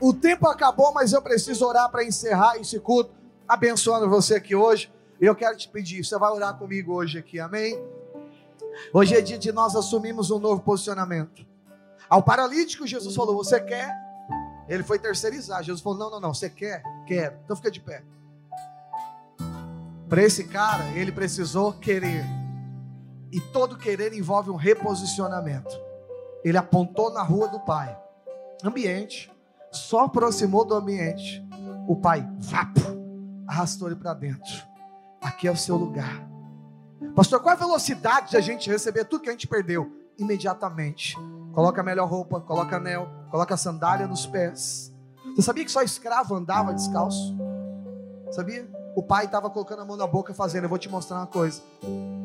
O 0.00 0.14
tempo 0.14 0.48
acabou, 0.48 0.94
mas 0.94 1.12
eu 1.12 1.20
preciso 1.20 1.66
orar 1.66 1.90
para 1.90 2.02
encerrar 2.02 2.56
esse 2.56 2.80
culto, 2.80 3.10
abençoando 3.46 4.08
você 4.08 4.36
aqui 4.36 4.56
hoje. 4.56 4.90
Eu 5.20 5.36
quero 5.36 5.54
te 5.54 5.68
pedir, 5.68 6.02
você 6.02 6.18
vai 6.18 6.30
orar 6.30 6.56
comigo 6.56 6.94
hoje 6.94 7.18
aqui, 7.18 7.38
amém? 7.38 7.78
Hoje 8.94 9.14
é 9.14 9.20
dia 9.20 9.36
de 9.36 9.52
nós 9.52 9.76
assumirmos 9.76 10.30
um 10.30 10.38
novo 10.38 10.62
posicionamento. 10.62 11.46
Ao 12.08 12.22
paralítico, 12.22 12.86
Jesus 12.86 13.14
falou: 13.14 13.36
Você 13.36 13.60
quer? 13.60 13.94
Ele 14.66 14.82
foi 14.82 14.98
terceirizar. 14.98 15.62
Jesus 15.62 15.82
falou: 15.82 15.98
Não, 15.98 16.10
não, 16.12 16.20
não. 16.20 16.32
Você 16.32 16.48
quer? 16.48 16.82
Quero. 17.06 17.36
Então 17.44 17.54
fica 17.54 17.70
de 17.70 17.80
pé. 17.80 18.02
Para 20.08 20.22
esse 20.22 20.44
cara, 20.44 20.84
ele 20.94 21.12
precisou 21.12 21.74
querer. 21.74 22.24
E 23.30 23.38
todo 23.38 23.76
querer 23.76 24.14
envolve 24.14 24.48
um 24.48 24.56
reposicionamento. 24.56 25.87
Ele 26.44 26.56
apontou 26.56 27.12
na 27.12 27.22
rua 27.22 27.48
do 27.48 27.60
pai. 27.60 27.96
Ambiente. 28.64 29.32
Só 29.70 30.04
aproximou 30.04 30.64
do 30.64 30.74
ambiente. 30.74 31.46
O 31.86 31.96
pai, 31.96 32.26
vapo, 32.38 32.80
arrastou 33.46 33.88
ele 33.88 33.96
para 33.96 34.14
dentro. 34.14 34.66
Aqui 35.20 35.46
é 35.48 35.50
o 35.50 35.56
seu 35.56 35.76
lugar. 35.76 36.26
Pastor, 37.14 37.40
qual 37.40 37.54
a 37.54 37.58
velocidade 37.58 38.30
de 38.30 38.36
a 38.36 38.40
gente 38.40 38.70
receber 38.70 39.04
tudo 39.04 39.22
que 39.22 39.28
a 39.28 39.32
gente 39.32 39.46
perdeu? 39.46 39.92
Imediatamente. 40.18 41.16
Coloca 41.52 41.80
a 41.80 41.84
melhor 41.84 42.08
roupa, 42.08 42.40
coloca 42.40 42.76
anel, 42.76 43.08
coloca 43.30 43.54
a 43.54 43.56
sandália 43.56 44.06
nos 44.06 44.26
pés. 44.26 44.94
Você 45.34 45.42
sabia 45.42 45.64
que 45.64 45.70
só 45.70 45.82
escravo 45.82 46.34
andava 46.34 46.74
descalço? 46.74 47.36
Sabia? 48.30 48.68
O 48.96 49.02
pai 49.02 49.26
estava 49.26 49.48
colocando 49.48 49.82
a 49.82 49.84
mão 49.84 49.96
na 49.96 50.06
boca 50.06 50.34
fazendo. 50.34 50.64
Eu 50.64 50.68
vou 50.68 50.78
te 50.78 50.88
mostrar 50.88 51.18
uma 51.18 51.26
coisa. 51.26 51.62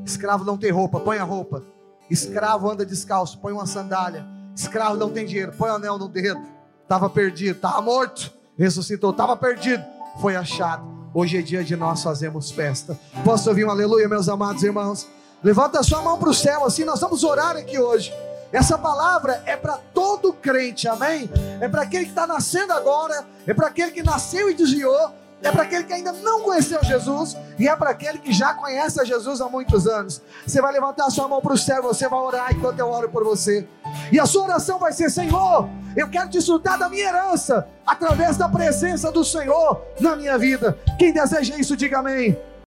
Escravo 0.06 0.44
não 0.44 0.58
tem 0.58 0.72
roupa, 0.72 1.00
põe 1.00 1.18
a 1.18 1.24
roupa. 1.24 1.64
Escravo 2.10 2.70
anda 2.70 2.86
descalço, 2.86 3.38
põe 3.40 3.54
uma 3.54 3.66
sandália. 3.66 4.26
Escravo 4.56 4.98
não 4.98 5.10
tem 5.10 5.26
dinheiro, 5.26 5.54
põe 5.58 5.70
o 5.70 5.76
anel 5.76 5.98
no 5.98 6.08
dedo. 6.08 6.42
Estava 6.84 7.10
perdido, 7.10 7.56
estava 7.56 7.82
morto, 7.82 8.32
ressuscitou, 8.58 9.12
estava 9.12 9.36
perdido, 9.36 9.84
foi 10.22 10.36
achado. 10.36 10.84
Hoje 11.14 11.38
é 11.38 11.42
dia 11.42 11.64
de 11.64 11.76
nós 11.76 12.04
fazermos 12.04 12.52
festa. 12.52 12.98
Posso 13.24 13.50
ouvir 13.50 13.66
um 13.66 13.70
aleluia, 13.70 14.08
meus 14.08 14.28
amados 14.28 14.64
irmãos? 14.64 15.08
Levanta 15.44 15.80
a 15.80 15.84
sua 15.84 16.02
mão 16.02 16.18
para 16.18 16.30
o 16.30 16.34
céu, 16.34 16.66
assim 16.66 16.84
nós 16.84 17.00
vamos 17.00 17.24
orar 17.24 17.56
aqui 17.56 17.80
hoje. 17.80 18.14
Essa 18.52 18.78
palavra 18.78 19.42
é 19.46 19.58
para 19.58 19.78
todo 19.94 20.32
crente, 20.32 20.88
amém? 20.88 21.30
É 21.60 21.68
para 21.68 21.82
aquele 21.82 22.06
que 22.06 22.12
está 22.12 22.28
nascendo 22.28 22.72
agora, 22.72 23.26
é 23.48 23.54
para 23.54 23.68
aquele 23.68 23.92
que 23.92 24.04
nasceu 24.04 24.50
e 24.50 24.54
desviou, 24.54 25.12
é 25.44 25.52
para 25.52 25.64
aquele 25.64 25.84
que 25.84 25.94
ainda 25.94 26.14
não 26.14 26.42
conheceu 26.42 26.82
Jesus 26.84 27.38
e 27.60 27.68
é 27.68 27.76
para 27.76 27.90
aquele 27.90 28.18
que 28.18 28.32
já 28.32 28.54
conhece 28.54 29.00
a 29.00 29.04
Jesus 29.04 29.42
há 29.42 29.50
muitos 29.50 29.86
anos. 29.86 30.22
Você 30.48 30.62
vai 30.62 30.72
levantar 30.72 31.06
a 31.06 31.10
sua 31.10 31.28
mão 31.28 31.42
para 31.42 31.54
o 31.54 31.58
céu, 31.58 31.84
você 31.84 32.08
vai 32.08 32.20
orar 32.20 32.56
enquanto 32.56 32.80
eu 32.80 32.90
oro 32.90 33.10
por 33.10 33.24
você. 33.24 33.68
E 34.12 34.20
a 34.20 34.26
sua 34.26 34.44
oração 34.44 34.80
vai 34.80 34.94
ser: 34.94 35.12
Senhor, 35.12 35.68
eu 35.96 36.10
quero 36.10 36.30
desfrutar 36.30 36.80
da 36.80 36.90
minha 36.90 37.08
herança 37.08 37.68
através 37.86 38.38
da 38.38 38.48
presença 38.48 39.12
do 39.12 39.24
Senhor 39.24 39.82
na 40.00 40.16
minha 40.16 40.38
vida. 40.38 40.78
Quem 40.98 41.12
deseja 41.12 41.58
isso, 41.58 41.76
diga 41.76 42.00
amém. 42.00 42.38